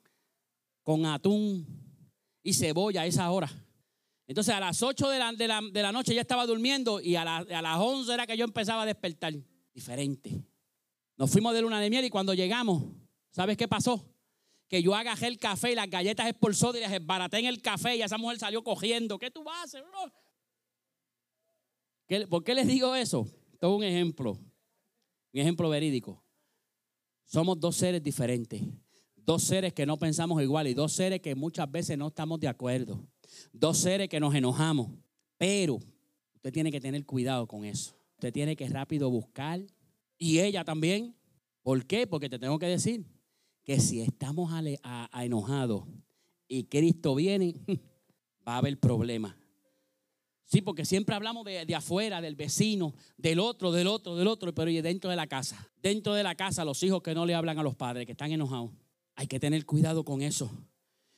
con 0.83 1.07
atún 1.07 1.67
y 2.43 2.53
cebolla 2.53 3.03
a 3.03 3.07
esa 3.07 3.31
hora. 3.31 3.51
Entonces 4.29 4.55
a 4.55 4.61
las 4.61 4.83
8 4.83 5.09
de 5.09 5.19
la, 5.19 5.33
de 5.33 5.83
la, 5.83 5.93
noche 5.93 6.15
ya 6.15 6.21
estaba 6.21 6.47
durmiendo 6.47 7.01
y 7.01 7.17
a, 7.17 7.23
a 7.23 7.63
las 7.63 7.79
11 7.79 8.13
era 8.13 8.27
que 8.27 8.37
yo 8.37 8.45
empezaba 8.45 8.83
a 8.83 8.87
despertar. 8.87 9.35
Diferente. 9.73 10.43
Nos 11.17 11.31
fuimos 11.31 11.55
de 11.55 11.63
luna 11.63 11.81
de 11.81 11.89
miel 11.89 12.05
y 12.05 12.11
cuando 12.11 12.35
llegamos, 12.35 12.85
¿sabes 13.31 13.57
qué 13.57 13.67
pasó? 13.67 14.05
Que 14.69 14.83
yo 14.83 14.95
agarré 14.95 15.29
el 15.29 15.39
café 15.39 15.73
y 15.73 15.75
las 15.75 15.89
galletas 15.89 16.27
expulsó 16.29 16.77
y 16.77 16.81
las 16.81 17.07
baraté 17.07 17.39
en 17.39 17.47
el 17.47 17.63
café 17.63 17.97
y 17.97 18.03
esa 18.03 18.19
mujer 18.19 18.39
salió 18.39 18.63
cogiendo. 18.63 19.19
¿Qué 19.19 19.31
tú 19.31 19.43
vas 19.43 19.59
a 19.59 19.63
hacer? 19.63 19.85
¿Por 22.29 22.45
qué 22.45 22.55
les 22.55 22.67
digo 22.67 22.95
eso? 22.95 23.27
Esto 23.53 23.71
es 23.71 23.77
un 23.79 23.85
ejemplo, 23.85 24.33
un 24.33 25.41
ejemplo 25.41 25.69
verídico. 25.69 26.23
Somos 27.25 27.59
dos 27.59 27.77
seres 27.77 28.03
diferentes, 28.03 28.63
dos 29.17 29.43
seres 29.43 29.73
que 29.73 29.87
no 29.87 29.99
pensamos 29.99 30.43
igual 30.43 30.67
y 30.69 30.75
dos 30.75 30.93
seres 30.93 31.21
que 31.21 31.35
muchas 31.35 31.71
veces 31.71 31.97
no 31.97 32.09
estamos 32.09 32.39
de 32.39 32.49
acuerdo, 32.49 33.09
dos 33.53 33.79
seres 33.79 34.09
que 34.09 34.21
nos 34.21 34.35
enojamos. 34.35 34.91
Pero 35.39 35.81
usted 36.35 36.53
tiene 36.53 36.71
que 36.71 36.81
tener 36.81 37.05
cuidado 37.05 37.47
con 37.47 37.65
eso. 37.65 37.97
Usted 38.15 38.33
tiene 38.33 38.57
que 38.57 38.69
rápido 38.69 39.11
buscar 39.11 39.61
y 40.19 40.41
ella 40.41 40.65
también. 40.65 41.17
¿Por 41.63 41.85
qué? 41.87 42.07
Porque 42.07 42.29
te 42.29 42.39
tengo 42.39 42.59
que 42.59 42.67
decir 42.67 43.07
que 43.65 43.81
si 43.81 44.01
estamos 44.01 44.53
a, 44.53 45.25
enojados 45.25 45.85
y 46.47 46.65
Cristo 46.65 47.15
viene, 47.15 47.55
va 48.47 48.55
a 48.55 48.59
haber 48.59 48.79
problemas. 48.79 49.35
Sí, 50.45 50.63
porque 50.63 50.85
siempre 50.85 51.17
hablamos 51.17 51.45
de, 51.45 51.67
de, 51.67 51.75
afuera, 51.75 52.21
del 52.21 52.37
vecino, 52.37 52.95
del 53.17 53.41
otro, 53.41 53.73
del 53.73 53.89
otro, 53.89 54.15
del 54.15 54.29
otro, 54.29 54.55
pero 54.55 54.71
dentro 54.71 55.11
de 55.11 55.17
la 55.17 55.27
casa. 55.27 55.69
Dentro 55.83 56.15
de 56.15 56.23
la 56.23 56.37
casa, 56.37 56.65
los 56.65 56.81
hijos 56.85 57.03
que 57.03 57.15
no 57.15 57.27
le 57.27 57.35
hablan 57.35 57.59
a 57.59 57.65
los 57.65 57.75
padres, 57.75 58.07
que 58.07 58.13
están 58.13 58.31
enojados. 58.31 58.71
Hay 59.17 59.27
que 59.27 59.41
tener 59.41 59.67
cuidado 59.67 60.05
con 60.05 60.23
eso. 60.23 60.49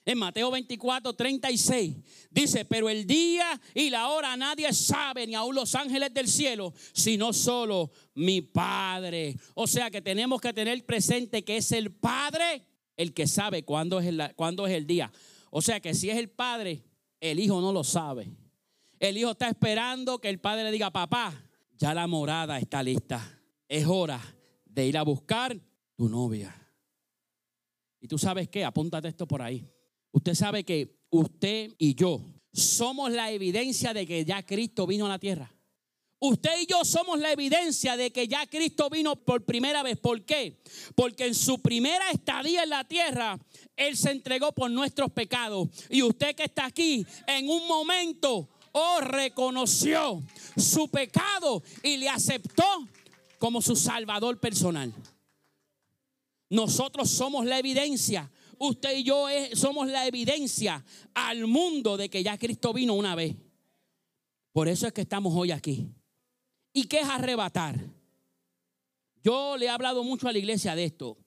En 0.08 0.16
Mateo 0.16 0.50
24, 0.50 1.12
36 1.12 1.96
dice, 2.30 2.64
pero 2.64 2.88
el 2.88 3.06
día 3.06 3.60
y 3.74 3.90
la 3.90 4.08
hora 4.08 4.38
nadie 4.38 4.72
sabe, 4.72 5.26
ni 5.26 5.34
aun 5.34 5.54
los 5.54 5.74
ángeles 5.74 6.14
del 6.14 6.28
cielo, 6.28 6.72
sino 6.94 7.34
solo 7.34 7.92
mi 8.14 8.40
Padre. 8.40 9.36
O 9.54 9.66
sea 9.66 9.90
que 9.90 10.00
tenemos 10.00 10.40
que 10.40 10.54
tener 10.54 10.82
presente 10.86 11.44
que 11.44 11.58
es 11.58 11.72
el 11.72 11.92
Padre 11.92 12.64
el 12.96 13.12
que 13.12 13.26
sabe 13.26 13.64
cuándo 13.64 14.00
es 14.00 14.06
el, 14.06 14.34
cuándo 14.34 14.66
es 14.66 14.72
el 14.72 14.86
día. 14.86 15.12
O 15.50 15.60
sea 15.60 15.78
que 15.78 15.92
si 15.92 16.08
es 16.08 16.16
el 16.16 16.30
Padre, 16.30 16.82
el 17.20 17.38
Hijo 17.38 17.60
no 17.60 17.70
lo 17.70 17.84
sabe. 17.84 18.34
El 18.98 19.18
Hijo 19.18 19.32
está 19.32 19.50
esperando 19.50 20.22
que 20.22 20.30
el 20.30 20.40
Padre 20.40 20.64
le 20.64 20.70
diga, 20.70 20.90
papá, 20.90 21.38
ya 21.76 21.92
la 21.92 22.06
morada 22.06 22.58
está 22.58 22.82
lista. 22.82 23.42
Es 23.68 23.84
hora 23.86 24.22
de 24.64 24.86
ir 24.86 24.96
a 24.96 25.02
buscar 25.02 25.54
tu 25.96 26.08
novia. 26.08 26.54
Y 28.00 28.08
tú 28.08 28.16
sabes 28.16 28.48
qué, 28.48 28.64
apúntate 28.64 29.08
esto 29.08 29.28
por 29.28 29.42
ahí. 29.42 29.70
Usted 30.12 30.34
sabe 30.34 30.64
que 30.64 30.98
usted 31.10 31.74
y 31.78 31.94
yo 31.94 32.20
somos 32.52 33.10
la 33.12 33.30
evidencia 33.30 33.92
de 33.94 34.06
que 34.06 34.24
ya 34.24 34.44
Cristo 34.44 34.86
vino 34.86 35.06
a 35.06 35.10
la 35.10 35.18
tierra. 35.18 35.52
Usted 36.20 36.62
y 36.62 36.66
yo 36.66 36.84
somos 36.84 37.20
la 37.20 37.30
evidencia 37.30 37.96
de 37.96 38.10
que 38.10 38.26
ya 38.26 38.44
Cristo 38.46 38.90
vino 38.90 39.14
por 39.14 39.44
primera 39.44 39.84
vez. 39.84 39.98
¿Por 39.98 40.24
qué? 40.24 40.60
Porque 40.96 41.26
en 41.26 41.34
su 41.34 41.60
primera 41.62 42.10
estadía 42.10 42.64
en 42.64 42.70
la 42.70 42.82
tierra, 42.84 43.38
Él 43.76 43.96
se 43.96 44.10
entregó 44.10 44.50
por 44.52 44.68
nuestros 44.70 45.12
pecados. 45.12 45.68
Y 45.88 46.02
usted 46.02 46.34
que 46.34 46.44
está 46.44 46.66
aquí, 46.66 47.06
en 47.28 47.48
un 47.48 47.68
momento, 47.68 48.48
oh, 48.72 49.00
reconoció 49.00 50.20
su 50.56 50.88
pecado 50.88 51.62
y 51.84 51.98
le 51.98 52.08
aceptó 52.08 52.64
como 53.38 53.62
su 53.62 53.76
salvador 53.76 54.40
personal. 54.40 54.92
Nosotros 56.50 57.10
somos 57.10 57.46
la 57.46 57.60
evidencia. 57.60 58.28
Usted 58.58 58.96
y 58.96 59.04
yo 59.04 59.26
somos 59.54 59.88
la 59.88 60.06
evidencia 60.06 60.84
al 61.14 61.46
mundo 61.46 61.96
de 61.96 62.08
que 62.08 62.22
ya 62.22 62.38
Cristo 62.38 62.72
vino 62.72 62.94
una 62.94 63.14
vez. 63.14 63.36
Por 64.52 64.68
eso 64.68 64.86
es 64.86 64.92
que 64.92 65.02
estamos 65.02 65.34
hoy 65.36 65.52
aquí. 65.52 65.88
¿Y 66.72 66.84
qué 66.84 67.00
es 67.00 67.08
arrebatar? 67.08 67.78
Yo 69.22 69.56
le 69.56 69.66
he 69.66 69.68
hablado 69.68 70.02
mucho 70.04 70.28
a 70.28 70.32
la 70.32 70.38
iglesia 70.38 70.74
de 70.74 70.84
esto. 70.84 71.18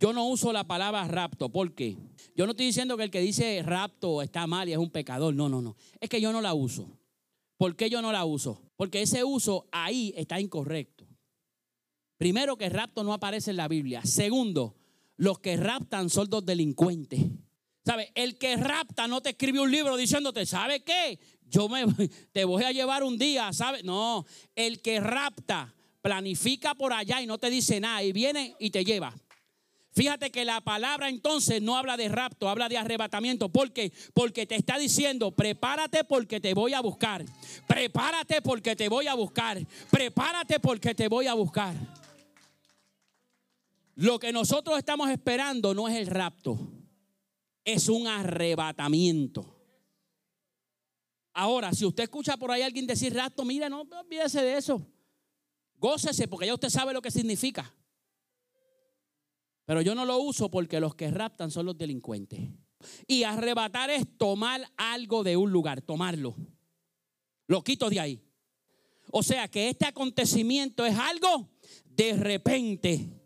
Yo 0.00 0.12
no 0.12 0.28
uso 0.28 0.52
la 0.52 0.64
palabra 0.64 1.06
rapto. 1.08 1.48
¿Por 1.48 1.74
qué? 1.74 1.96
Yo 2.36 2.46
no 2.46 2.52
estoy 2.52 2.66
diciendo 2.66 2.96
que 2.96 3.04
el 3.04 3.10
que 3.10 3.20
dice 3.20 3.62
rapto 3.64 4.22
está 4.22 4.46
mal 4.46 4.68
y 4.68 4.72
es 4.72 4.78
un 4.78 4.90
pecador. 4.90 5.34
No, 5.34 5.48
no, 5.48 5.60
no. 5.60 5.76
Es 6.00 6.08
que 6.08 6.20
yo 6.20 6.32
no 6.32 6.40
la 6.40 6.54
uso. 6.54 6.88
¿Por 7.56 7.74
qué 7.74 7.90
yo 7.90 8.00
no 8.00 8.12
la 8.12 8.24
uso? 8.24 8.62
Porque 8.76 9.02
ese 9.02 9.24
uso 9.24 9.66
ahí 9.72 10.14
está 10.16 10.40
incorrecto. 10.40 11.04
Primero, 12.16 12.56
que 12.56 12.68
rapto 12.68 13.02
no 13.02 13.12
aparece 13.12 13.50
en 13.50 13.56
la 13.56 13.66
Biblia. 13.66 14.02
Segundo, 14.04 14.76
los 15.18 15.38
que 15.38 15.56
raptan 15.56 16.08
son 16.10 16.30
dos 16.30 16.44
delincuentes. 16.44 17.20
¿Sabe? 17.84 18.10
El 18.14 18.36
que 18.38 18.56
rapta 18.56 19.06
no 19.06 19.20
te 19.20 19.30
escribe 19.30 19.60
un 19.60 19.70
libro 19.70 19.96
diciéndote, 19.96 20.44
¿sabe 20.44 20.80
qué? 20.80 21.18
yo 21.50 21.68
me, 21.68 21.84
te 22.32 22.44
voy 22.44 22.64
a 22.64 22.72
llevar 22.72 23.02
un 23.02 23.18
día, 23.18 23.52
¿sabes? 23.52 23.84
No, 23.84 24.26
el 24.54 24.80
que 24.80 25.00
rapta, 25.00 25.74
planifica 26.00 26.74
por 26.74 26.92
allá 26.92 27.20
y 27.20 27.26
no 27.26 27.38
te 27.38 27.50
dice 27.50 27.80
nada 27.80 28.02
y 28.02 28.12
viene 28.12 28.54
y 28.58 28.70
te 28.70 28.84
lleva. 28.84 29.14
Fíjate 29.92 30.30
que 30.30 30.44
la 30.44 30.60
palabra 30.60 31.08
entonces 31.08 31.60
no 31.60 31.76
habla 31.76 31.96
de 31.96 32.08
rapto, 32.08 32.48
habla 32.48 32.68
de 32.68 32.78
arrebatamiento. 32.78 33.48
¿Por 33.48 33.72
qué? 33.72 33.92
Porque 34.14 34.46
te 34.46 34.54
está 34.54 34.78
diciendo, 34.78 35.32
prepárate 35.32 36.04
porque 36.04 36.40
te 36.40 36.54
voy 36.54 36.72
a 36.72 36.80
buscar. 36.80 37.24
Prepárate 37.66 38.40
porque 38.40 38.76
te 38.76 38.88
voy 38.88 39.08
a 39.08 39.14
buscar. 39.14 39.58
Prepárate 39.90 40.60
porque 40.60 40.94
te 40.94 41.08
voy 41.08 41.26
a 41.26 41.34
buscar. 41.34 41.74
Lo 43.98 44.20
que 44.20 44.32
nosotros 44.32 44.78
estamos 44.78 45.10
esperando 45.10 45.74
no 45.74 45.88
es 45.88 45.96
el 45.96 46.06
rapto, 46.06 46.56
es 47.64 47.88
un 47.88 48.06
arrebatamiento. 48.06 49.60
Ahora, 51.32 51.72
si 51.72 51.84
usted 51.84 52.04
escucha 52.04 52.36
por 52.36 52.52
ahí 52.52 52.62
a 52.62 52.66
alguien 52.66 52.86
decir 52.86 53.12
rapto, 53.12 53.44
mire, 53.44 53.68
no 53.68 53.80
olvídese 53.80 54.40
de 54.40 54.56
eso. 54.56 54.86
Gócese 55.74 56.28
porque 56.28 56.46
ya 56.46 56.54
usted 56.54 56.68
sabe 56.68 56.92
lo 56.92 57.02
que 57.02 57.10
significa. 57.10 57.74
Pero 59.64 59.82
yo 59.82 59.96
no 59.96 60.04
lo 60.04 60.18
uso 60.18 60.48
porque 60.48 60.78
los 60.78 60.94
que 60.94 61.10
raptan 61.10 61.50
son 61.50 61.66
los 61.66 61.76
delincuentes. 61.76 62.38
Y 63.08 63.24
arrebatar 63.24 63.90
es 63.90 64.04
tomar 64.16 64.60
algo 64.76 65.24
de 65.24 65.36
un 65.36 65.50
lugar, 65.50 65.82
tomarlo. 65.82 66.36
Lo 67.48 67.64
quito 67.64 67.90
de 67.90 67.98
ahí. 67.98 68.22
O 69.10 69.24
sea 69.24 69.48
que 69.48 69.70
este 69.70 69.86
acontecimiento 69.86 70.86
es 70.86 70.96
algo 70.96 71.50
de 71.84 72.12
repente. 72.12 73.17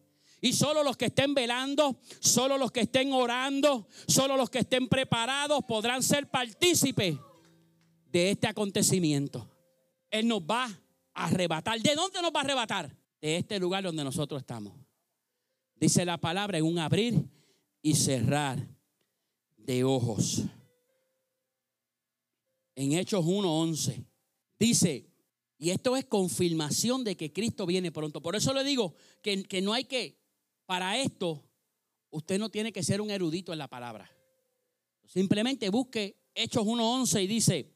Y 0.44 0.52
solo 0.52 0.82
los 0.82 0.96
que 0.96 1.06
estén 1.06 1.34
velando, 1.34 2.00
solo 2.18 2.58
los 2.58 2.72
que 2.72 2.80
estén 2.80 3.12
orando, 3.12 3.86
solo 4.08 4.36
los 4.36 4.50
que 4.50 4.58
estén 4.58 4.88
preparados 4.88 5.64
podrán 5.64 6.02
ser 6.02 6.28
partícipes 6.28 7.16
de 8.10 8.32
este 8.32 8.48
acontecimiento. 8.48 9.48
Él 10.10 10.26
nos 10.26 10.42
va 10.42 10.64
a 11.14 11.26
arrebatar. 11.26 11.80
¿De 11.80 11.94
dónde 11.94 12.20
nos 12.20 12.32
va 12.32 12.40
a 12.40 12.42
arrebatar? 12.42 12.92
De 13.20 13.36
este 13.36 13.60
lugar 13.60 13.84
donde 13.84 14.02
nosotros 14.02 14.40
estamos. 14.40 14.74
Dice 15.76 16.04
la 16.04 16.18
palabra 16.18 16.58
en 16.58 16.64
un 16.64 16.80
abrir 16.80 17.24
y 17.80 17.94
cerrar 17.94 18.66
de 19.56 19.84
ojos. 19.84 20.42
En 22.74 22.94
Hechos 22.94 23.24
1.11 23.24 24.04
dice, 24.58 25.06
y 25.56 25.70
esto 25.70 25.96
es 25.96 26.04
confirmación 26.06 27.04
de 27.04 27.16
que 27.16 27.32
Cristo 27.32 27.64
viene 27.64 27.92
pronto. 27.92 28.20
Por 28.20 28.34
eso 28.34 28.52
le 28.52 28.64
digo 28.64 28.96
que, 29.22 29.44
que 29.44 29.62
no 29.62 29.72
hay 29.72 29.84
que, 29.84 30.21
para 30.66 30.98
esto, 30.98 31.44
usted 32.10 32.38
no 32.38 32.50
tiene 32.50 32.72
que 32.72 32.82
ser 32.82 33.00
un 33.00 33.10
erudito 33.10 33.52
en 33.52 33.58
la 33.58 33.68
palabra. 33.68 34.10
Simplemente 35.04 35.68
busque 35.68 36.16
Hechos 36.34 36.64
1.11 36.64 37.24
y 37.24 37.26
dice, 37.26 37.74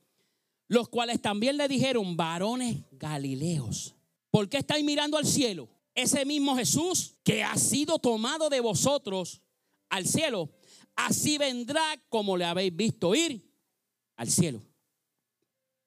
los 0.69 0.89
cuales 0.89 1.21
también 1.21 1.57
le 1.57 1.69
dijeron, 1.69 2.17
varones 2.17 2.85
galileos, 2.93 3.95
¿por 4.31 4.49
qué 4.49 4.59
estáis 4.59 4.85
mirando 4.85 5.17
al 5.17 5.27
cielo? 5.27 5.69
Ese 5.95 6.25
mismo 6.25 6.57
Jesús 6.57 7.17
que 7.23 7.43
ha 7.43 7.57
sido 7.57 7.99
tomado 7.99 8.49
de 8.49 8.61
vosotros 8.61 9.43
al 9.89 10.07
cielo, 10.07 10.55
así 10.95 11.39
vendrá 11.39 11.83
como 12.09 12.37
le 12.37 12.45
habéis 12.45 12.75
visto 12.75 13.15
ir 13.15 13.51
al 14.17 14.31
cielo. 14.31 14.63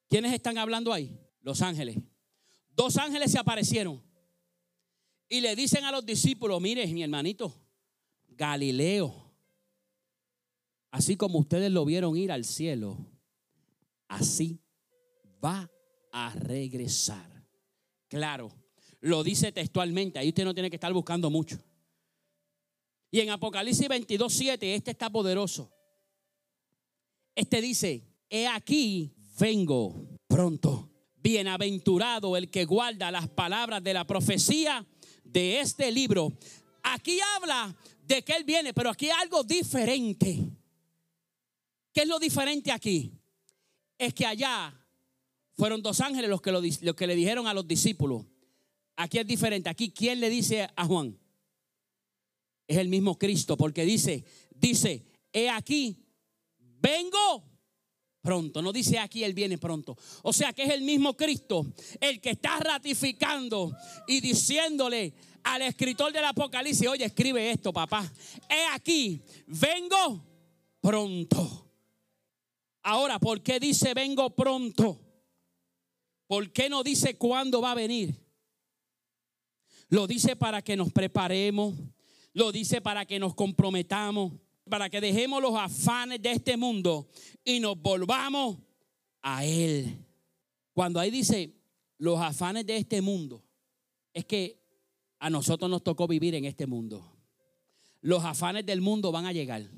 ¿Quiénes 0.08 0.34
están 0.34 0.58
hablando 0.58 0.92
ahí? 0.92 1.16
Los 1.42 1.62
ángeles. 1.62 1.98
Dos 2.76 2.98
ángeles 2.98 3.32
se 3.32 3.38
aparecieron 3.38 4.02
y 5.30 5.42
le 5.42 5.56
dicen 5.56 5.86
a 5.86 5.92
los 5.92 6.06
discípulos, 6.06 6.60
mire 6.60 6.86
mi 6.88 7.04
hermanito, 7.04 7.56
Galileo, 8.30 9.32
así 10.90 11.16
como 11.16 11.38
ustedes 11.40 11.72
lo 11.72 11.86
vieron 11.86 12.18
ir 12.18 12.32
al 12.32 12.44
cielo, 12.44 12.98
así 14.08 14.60
va 15.44 15.70
a 16.12 16.34
regresar. 16.34 17.30
Claro, 18.08 18.52
lo 19.02 19.24
dice 19.24 19.52
textualmente, 19.52 20.18
ahí 20.18 20.30
usted 20.30 20.44
no 20.44 20.54
tiene 20.54 20.72
que 20.72 20.78
estar 20.78 20.92
buscando 20.92 21.30
mucho. 21.30 21.60
Y 23.12 23.20
en 23.20 23.30
Apocalipsis 23.30 23.88
22, 23.88 24.34
7, 24.34 24.76
este 24.76 24.92
está 24.92 25.10
poderoso. 25.12 25.72
Este 27.36 27.62
dice, 27.62 28.04
he 28.30 28.48
aquí, 28.48 29.16
vengo 29.40 30.10
pronto. 30.28 30.88
Bienaventurado 31.22 32.38
el 32.38 32.50
que 32.50 32.66
guarda 32.66 33.12
las 33.12 33.28
palabras 33.28 33.84
de 33.84 33.94
la 33.94 34.08
profecía 34.08 34.86
de 35.32 35.60
este 35.60 35.92
libro. 35.92 36.34
Aquí 36.84 37.20
habla 37.36 37.76
de 38.06 38.24
que 38.24 38.34
Él 38.34 38.44
viene, 38.44 38.74
pero 38.74 38.90
aquí 38.90 39.06
hay 39.06 39.22
algo 39.22 39.44
diferente. 39.44 40.40
¿Qué 41.94 42.02
es 42.02 42.08
lo 42.08 42.20
diferente 42.20 42.72
aquí? 42.72 43.12
Es 43.98 44.14
que 44.14 44.26
allá 44.26 44.74
fueron 45.54 45.82
dos 45.82 46.00
ángeles 46.00 46.30
los 46.30 46.42
que, 46.42 46.52
lo, 46.52 46.96
que 46.96 47.08
le 47.08 47.16
dijeron 47.16 47.48
a 47.48 47.54
los 47.54 47.68
discípulos. 47.68 48.26
Aquí 48.96 49.18
es 49.18 49.28
diferente. 49.28 49.70
Aquí, 49.70 49.92
¿quién 49.92 50.20
le 50.20 50.30
dice 50.30 50.70
a 50.76 50.86
Juan? 50.86 51.18
Es 52.68 52.78
el 52.78 52.88
mismo 52.88 53.18
Cristo, 53.18 53.58
porque 53.58 53.84
dice, 53.84 54.24
dice, 54.56 55.06
he 55.34 55.50
aquí, 55.50 56.06
vengo 56.60 57.44
pronto. 58.22 58.62
No 58.62 58.72
dice 58.72 59.00
aquí, 59.00 59.24
Él 59.24 59.34
viene 59.34 59.58
pronto. 59.58 59.98
O 60.24 60.34
sea 60.34 60.54
que 60.54 60.64
es 60.64 60.70
el 60.72 60.82
mismo 60.82 61.16
Cristo 61.16 61.66
el 62.00 62.20
que 62.22 62.32
está 62.32 62.60
ratificando 62.60 63.76
y 64.08 64.22
diciéndole 64.22 65.14
al 65.44 65.62
escritor 65.62 66.12
del 66.12 66.26
Apocalipsis, 66.26 66.88
oye, 66.88 67.06
escribe 67.06 67.52
esto, 67.52 67.72
papá. 67.72 68.12
He 68.50 68.66
aquí, 68.74 69.22
vengo 69.48 70.24
pronto. 70.82 71.68
Ahora, 72.84 73.20
¿por 73.20 73.42
qué 73.42 73.60
dice 73.60 73.94
vengo 73.94 74.36
pronto? 74.36 75.00
¿Por 76.28 76.52
qué 76.52 76.70
no 76.70 76.84
dice 76.84 77.18
cuándo 77.18 77.62
va 77.62 77.72
a 77.72 77.76
venir? 77.76 78.16
Lo 79.90 80.06
dice 80.06 80.36
para 80.36 80.62
que 80.62 80.76
nos 80.76 80.92
preparemos, 80.92 81.74
lo 82.34 82.52
dice 82.52 82.80
para 82.82 83.06
que 83.06 83.18
nos 83.18 83.34
comprometamos, 83.34 84.34
para 84.70 84.90
que 84.90 85.02
dejemos 85.02 85.42
los 85.42 85.56
afanes 85.56 86.22
de 86.22 86.32
este 86.32 86.56
mundo 86.56 87.10
y 87.44 87.60
nos 87.60 87.80
volvamos 87.82 88.58
a 89.22 89.44
Él. 89.46 90.06
Cuando 90.74 91.00
ahí 91.00 91.12
dice 91.12 91.56
los 91.98 92.20
afanes 92.20 92.66
de 92.66 92.78
este 92.78 93.02
mundo, 93.02 93.44
es 94.14 94.26
que 94.26 94.60
a 95.20 95.30
nosotros 95.30 95.70
nos 95.70 95.84
tocó 95.84 96.08
vivir 96.08 96.36
en 96.36 96.46
este 96.46 96.66
mundo. 96.66 97.06
Los 98.02 98.24
afanes 98.24 98.66
del 98.66 98.80
mundo 98.80 99.12
van 99.12 99.26
a 99.26 99.34
llegar. 99.34 99.70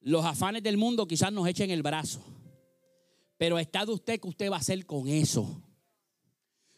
Los 0.00 0.24
afanes 0.24 0.62
del 0.62 0.76
mundo 0.76 1.06
quizás 1.06 1.32
nos 1.32 1.48
echen 1.48 1.70
el 1.70 1.82
brazo. 1.82 2.22
Pero 3.38 3.58
está 3.58 3.86
de 3.86 3.92
usted 3.92 4.20
que 4.20 4.28
usted 4.28 4.50
va 4.50 4.56
a 4.56 4.60
hacer 4.60 4.84
con 4.84 5.08
eso. 5.08 5.62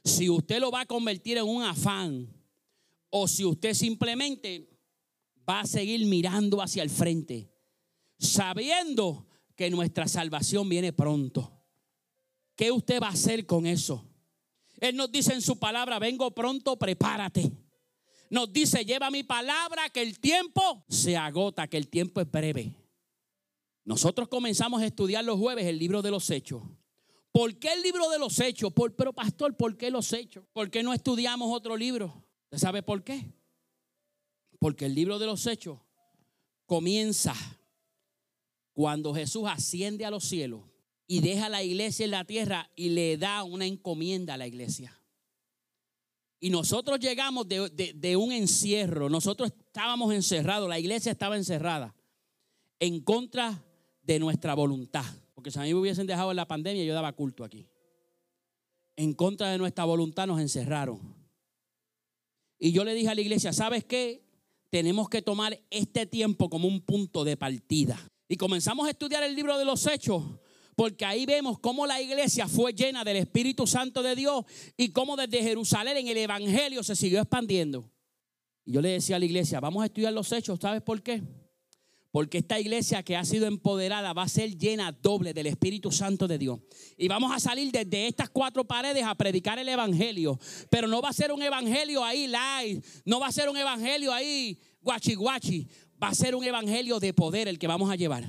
Si 0.04 0.30
usted 0.30 0.60
lo 0.60 0.70
va 0.70 0.82
a 0.82 0.86
convertir 0.86 1.38
en 1.38 1.44
un 1.46 1.62
afán 1.62 2.28
o 3.10 3.26
si 3.26 3.44
usted 3.44 3.74
simplemente 3.74 4.69
va 5.50 5.60
a 5.60 5.66
seguir 5.66 6.06
mirando 6.06 6.62
hacia 6.62 6.84
el 6.84 6.90
frente, 6.90 7.50
sabiendo 8.18 9.26
que 9.56 9.68
nuestra 9.68 10.06
salvación 10.06 10.68
viene 10.68 10.92
pronto. 10.92 11.60
¿Qué 12.54 12.70
usted 12.70 13.02
va 13.02 13.08
a 13.08 13.12
hacer 13.12 13.46
con 13.46 13.66
eso? 13.66 14.06
Él 14.78 14.94
nos 14.94 15.10
dice 15.10 15.34
en 15.34 15.42
su 15.42 15.58
palabra, 15.58 15.98
vengo 15.98 16.30
pronto, 16.30 16.78
prepárate. 16.78 17.50
Nos 18.30 18.52
dice, 18.52 18.84
lleva 18.84 19.10
mi 19.10 19.24
palabra, 19.24 19.88
que 19.90 20.02
el 20.02 20.20
tiempo 20.20 20.84
se 20.88 21.16
agota, 21.16 21.66
que 21.66 21.76
el 21.76 21.88
tiempo 21.88 22.20
es 22.20 22.30
breve. 22.30 22.72
Nosotros 23.84 24.28
comenzamos 24.28 24.80
a 24.82 24.86
estudiar 24.86 25.24
los 25.24 25.36
jueves 25.36 25.66
el 25.66 25.78
libro 25.78 26.00
de 26.00 26.12
los 26.12 26.30
hechos, 26.30 26.62
¿Por 27.32 27.58
qué 27.58 27.72
el 27.72 27.82
libro 27.82 28.08
de 28.10 28.18
los 28.18 28.40
hechos? 28.40 28.72
Por, 28.72 28.94
pero 28.96 29.12
pastor, 29.12 29.56
¿por 29.56 29.76
qué 29.76 29.90
los 29.90 30.12
hechos? 30.12 30.44
¿Por 30.52 30.70
qué 30.70 30.82
no 30.82 30.92
estudiamos 30.92 31.54
otro 31.54 31.76
libro? 31.76 32.24
¿Usted 32.44 32.58
sabe 32.58 32.82
por 32.82 33.04
qué? 33.04 33.32
Porque 34.60 34.84
el 34.84 34.94
libro 34.94 35.18
de 35.18 35.26
los 35.26 35.46
hechos 35.46 35.80
comienza 36.66 37.34
cuando 38.74 39.12
Jesús 39.14 39.44
asciende 39.48 40.04
a 40.04 40.10
los 40.10 40.22
cielos 40.22 40.62
y 41.06 41.20
deja 41.20 41.48
la 41.48 41.62
iglesia 41.64 42.04
en 42.04 42.12
la 42.12 42.24
tierra 42.24 42.70
y 42.76 42.90
le 42.90 43.16
da 43.16 43.42
una 43.42 43.66
encomienda 43.66 44.34
a 44.34 44.36
la 44.36 44.46
iglesia. 44.46 44.96
Y 46.38 46.50
nosotros 46.50 47.00
llegamos 47.00 47.48
de, 47.48 48.16
un 48.16 48.32
encierro, 48.32 49.08
nosotros 49.08 49.50
estábamos 49.50 50.12
encerrados, 50.12 50.68
la 50.68 50.78
iglesia 50.78 51.10
estaba 51.10 51.36
encerrada 51.36 51.96
en 52.78 53.00
contra 53.00 53.64
de 54.02 54.18
nuestra 54.18 54.54
voluntad. 54.54 55.04
Porque 55.34 55.50
si 55.50 55.58
a 55.58 55.62
mí 55.62 55.72
me 55.72 55.80
hubiesen 55.80 56.06
dejado 56.06 56.30
en 56.30 56.36
la 56.36 56.46
pandemia, 56.46 56.84
yo 56.84 56.94
daba 56.94 57.14
culto 57.14 57.44
aquí. 57.44 57.66
En 58.94 59.14
contra 59.14 59.50
de 59.50 59.58
nuestra 59.58 59.84
voluntad 59.84 60.26
nos 60.26 60.38
encerraron. 60.38 61.00
Y 62.58 62.72
yo 62.72 62.84
le 62.84 62.92
dije 62.92 63.08
a 63.08 63.14
la 63.14 63.22
iglesia, 63.22 63.54
¿sabes 63.54 63.84
qué? 63.84 64.29
Tenemos 64.70 65.08
que 65.08 65.20
tomar 65.20 65.60
este 65.70 66.06
tiempo 66.06 66.48
como 66.48 66.68
un 66.68 66.80
punto 66.80 67.24
de 67.24 67.36
partida. 67.36 67.98
Y 68.28 68.36
comenzamos 68.36 68.86
a 68.86 68.90
estudiar 68.90 69.24
el 69.24 69.34
libro 69.34 69.58
de 69.58 69.64
los 69.64 69.84
hechos, 69.86 70.22
porque 70.76 71.04
ahí 71.04 71.26
vemos 71.26 71.58
cómo 71.58 71.86
la 71.86 72.00
iglesia 72.00 72.46
fue 72.46 72.72
llena 72.72 73.02
del 73.02 73.16
Espíritu 73.16 73.66
Santo 73.66 74.02
de 74.02 74.14
Dios 74.14 74.44
y 74.76 74.90
cómo 74.90 75.16
desde 75.16 75.42
Jerusalén 75.42 75.96
en 75.96 76.08
el 76.08 76.16
Evangelio 76.16 76.82
se 76.84 76.94
siguió 76.94 77.20
expandiendo. 77.20 77.90
Y 78.64 78.72
yo 78.72 78.80
le 78.80 78.90
decía 78.90 79.16
a 79.16 79.18
la 79.18 79.24
iglesia, 79.24 79.58
vamos 79.58 79.82
a 79.82 79.86
estudiar 79.86 80.12
los 80.12 80.30
hechos, 80.30 80.60
¿sabes 80.60 80.82
por 80.82 81.02
qué? 81.02 81.22
Porque 82.10 82.38
esta 82.38 82.58
iglesia 82.58 83.04
que 83.04 83.16
ha 83.16 83.24
sido 83.24 83.46
empoderada 83.46 84.12
va 84.12 84.24
a 84.24 84.28
ser 84.28 84.56
llena 84.56 84.90
doble 84.90 85.32
del 85.32 85.46
Espíritu 85.46 85.92
Santo 85.92 86.26
de 86.26 86.38
Dios. 86.38 86.58
Y 86.96 87.06
vamos 87.06 87.32
a 87.32 87.38
salir 87.38 87.70
desde 87.70 88.08
estas 88.08 88.28
cuatro 88.30 88.64
paredes 88.64 89.04
a 89.04 89.14
predicar 89.14 89.58
el 89.60 89.68
Evangelio. 89.68 90.38
Pero 90.70 90.88
no 90.88 91.00
va 91.00 91.10
a 91.10 91.12
ser 91.12 91.30
un 91.30 91.40
Evangelio 91.40 92.02
ahí 92.02 92.26
live. 92.26 92.82
No 93.04 93.20
va 93.20 93.28
a 93.28 93.32
ser 93.32 93.48
un 93.48 93.56
Evangelio 93.56 94.12
ahí 94.12 94.58
guachi 94.82 95.14
guachi. 95.14 95.68
Va 96.02 96.08
a 96.08 96.14
ser 96.14 96.34
un 96.34 96.42
Evangelio 96.44 96.98
de 96.98 97.14
poder 97.14 97.46
el 97.46 97.58
que 97.58 97.68
vamos 97.68 97.90
a 97.90 97.96
llevar. 97.96 98.24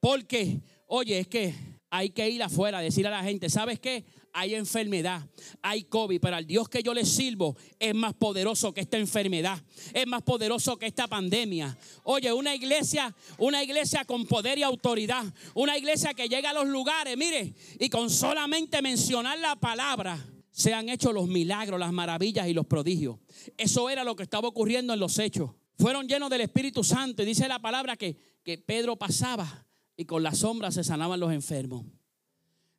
Porque, 0.00 0.60
oye, 0.86 1.20
es 1.20 1.28
que 1.28 1.54
hay 1.90 2.10
que 2.10 2.28
ir 2.28 2.42
afuera 2.42 2.80
decir 2.80 3.06
a 3.06 3.10
la 3.10 3.22
gente, 3.22 3.48
¿sabes 3.48 3.78
qué? 3.78 4.04
Hay 4.38 4.54
enfermedad, 4.54 5.26
hay 5.62 5.84
COVID, 5.84 6.20
pero 6.20 6.36
al 6.36 6.46
Dios 6.46 6.68
que 6.68 6.82
yo 6.82 6.92
le 6.92 7.06
sirvo 7.06 7.56
es 7.78 7.94
más 7.94 8.12
poderoso 8.12 8.74
que 8.74 8.82
esta 8.82 8.98
enfermedad, 8.98 9.58
es 9.94 10.06
más 10.06 10.22
poderoso 10.22 10.78
que 10.78 10.84
esta 10.84 11.08
pandemia. 11.08 11.76
Oye, 12.02 12.30
una 12.34 12.54
iglesia, 12.54 13.16
una 13.38 13.64
iglesia 13.64 14.04
con 14.04 14.26
poder 14.26 14.58
y 14.58 14.62
autoridad, 14.62 15.24
una 15.54 15.78
iglesia 15.78 16.12
que 16.12 16.28
llega 16.28 16.50
a 16.50 16.52
los 16.52 16.66
lugares, 16.66 17.16
mire, 17.16 17.54
y 17.80 17.88
con 17.88 18.10
solamente 18.10 18.82
mencionar 18.82 19.38
la 19.38 19.56
palabra 19.56 20.22
se 20.50 20.74
han 20.74 20.90
hecho 20.90 21.14
los 21.14 21.28
milagros, 21.28 21.80
las 21.80 21.92
maravillas 21.92 22.46
y 22.46 22.52
los 22.52 22.66
prodigios. 22.66 23.16
Eso 23.56 23.88
era 23.88 24.04
lo 24.04 24.16
que 24.16 24.22
estaba 24.24 24.48
ocurriendo 24.48 24.92
en 24.92 25.00
los 25.00 25.18
hechos. 25.18 25.52
Fueron 25.78 26.08
llenos 26.08 26.28
del 26.28 26.42
Espíritu 26.42 26.84
Santo 26.84 27.22
y 27.22 27.26
dice 27.26 27.48
la 27.48 27.58
palabra 27.58 27.96
que, 27.96 28.18
que 28.44 28.58
Pedro 28.58 28.96
pasaba 28.96 29.66
y 29.96 30.04
con 30.04 30.22
la 30.22 30.34
sombra 30.34 30.70
se 30.70 30.84
sanaban 30.84 31.20
los 31.20 31.32
enfermos. 31.32 31.86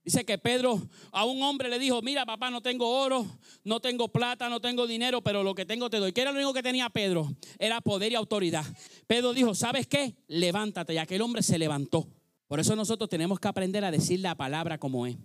Dice 0.07 0.23
que 0.23 0.37
Pedro 0.37 0.87
a 1.11 1.25
un 1.25 1.43
hombre 1.43 1.67
le 1.67 1.77
dijo, 1.77 2.01
mira 2.01 2.25
papá, 2.25 2.49
no 2.49 2.61
tengo 2.61 2.89
oro, 2.89 3.27
no 3.65 3.81
tengo 3.81 4.07
plata, 4.07 4.47
no 4.47 4.61
tengo 4.61 4.87
dinero, 4.87 5.21
pero 5.21 5.43
lo 5.43 5.53
que 5.53 5.65
tengo 5.65 5.89
te 5.89 5.97
doy. 5.97 6.13
¿Qué 6.13 6.21
era 6.21 6.31
lo 6.31 6.37
único 6.37 6.53
que 6.53 6.63
tenía 6.63 6.89
Pedro? 6.89 7.35
Era 7.59 7.81
poder 7.81 8.13
y 8.13 8.15
autoridad. 8.15 8.63
Pedro 9.05 9.33
dijo, 9.33 9.53
¿sabes 9.53 9.85
qué? 9.85 10.15
Levántate. 10.29 10.93
Y 10.93 10.97
aquel 10.97 11.21
hombre 11.21 11.43
se 11.43 11.59
levantó. 11.59 12.07
Por 12.47 12.61
eso 12.61 12.73
nosotros 12.73 13.09
tenemos 13.09 13.37
que 13.41 13.49
aprender 13.49 13.83
a 13.83 13.91
decir 13.91 14.21
la 14.21 14.35
palabra 14.35 14.77
como 14.77 15.05
es. 15.05 15.17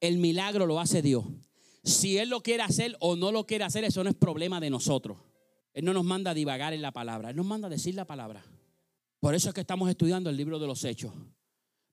El 0.00 0.18
milagro 0.18 0.66
lo 0.66 0.80
hace 0.80 1.00
Dios. 1.00 1.24
Si 1.84 2.18
Él 2.18 2.28
lo 2.28 2.42
quiere 2.42 2.64
hacer 2.64 2.96
o 2.98 3.14
no 3.14 3.30
lo 3.30 3.46
quiere 3.46 3.62
hacer, 3.62 3.84
eso 3.84 4.02
no 4.02 4.10
es 4.10 4.16
problema 4.16 4.58
de 4.58 4.68
nosotros. 4.68 5.16
Él 5.72 5.84
no 5.84 5.92
nos 5.92 6.04
manda 6.04 6.32
a 6.32 6.34
divagar 6.34 6.72
en 6.72 6.82
la 6.82 6.90
palabra, 6.90 7.30
Él 7.30 7.36
nos 7.36 7.46
manda 7.46 7.68
a 7.68 7.70
decir 7.70 7.94
la 7.94 8.04
palabra. 8.04 8.44
Por 9.20 9.36
eso 9.36 9.50
es 9.50 9.54
que 9.54 9.60
estamos 9.60 9.88
estudiando 9.88 10.28
el 10.28 10.36
libro 10.36 10.58
de 10.58 10.66
los 10.66 10.82
hechos. 10.82 11.12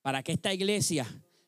Para 0.01 0.24
que 0.24 0.32
esta 0.32 0.51
iglesia 0.51 1.05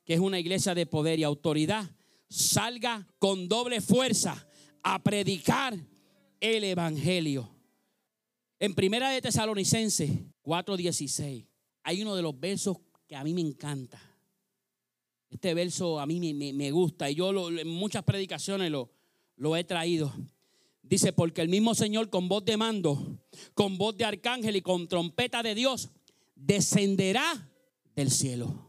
que 0.08 0.14
es 0.14 0.22
una 0.22 0.40
iglesia 0.40 0.74
de 0.74 0.86
poder 0.86 1.20
y 1.20 1.24
autoridad, 1.24 1.86
salga 2.30 3.06
con 3.20 3.50
doble 3.50 3.82
fuerza 3.82 4.48
a 4.82 5.04
predicar 5.04 5.78
el 6.40 6.64
evangelio. 6.64 7.54
En 8.58 8.74
Primera 8.74 9.10
de 9.10 9.22
Tesalonicenses 9.22 10.10
4:16 10.44 11.46
hay 11.84 12.02
uno 12.02 12.16
de 12.16 12.22
los 12.22 12.40
versos 12.40 12.78
que 13.06 13.18
a 13.18 13.24
mí 13.26 13.34
me 13.34 13.42
encanta. 13.42 14.02
Este 15.30 15.54
verso 15.54 16.00
a 16.00 16.06
mí 16.06 16.34
me, 16.34 16.72
gusta 16.72 17.12
y 17.12 17.16
yo 17.16 17.50
en 17.50 17.68
muchas 17.68 18.06
predicaciones 18.06 18.72
lo, 18.72 18.90
lo 19.36 19.58
he 19.58 19.66
traído. 19.66 20.14
Dice, 20.84 21.12
porque 21.12 21.42
el 21.42 21.50
mismo 21.50 21.76
Señor 21.76 22.10
con 22.10 22.30
voz 22.30 22.46
de 22.46 22.56
mando, 22.56 23.20
con 23.54 23.78
voz 23.78 23.98
de 23.98 24.06
arcángel 24.06 24.56
y 24.56 24.62
con 24.62 24.88
trompeta 24.88 25.44
de 25.44 25.54
Dios, 25.54 25.90
descenderá 26.34 27.52
del 27.94 28.10
cielo. 28.10 28.67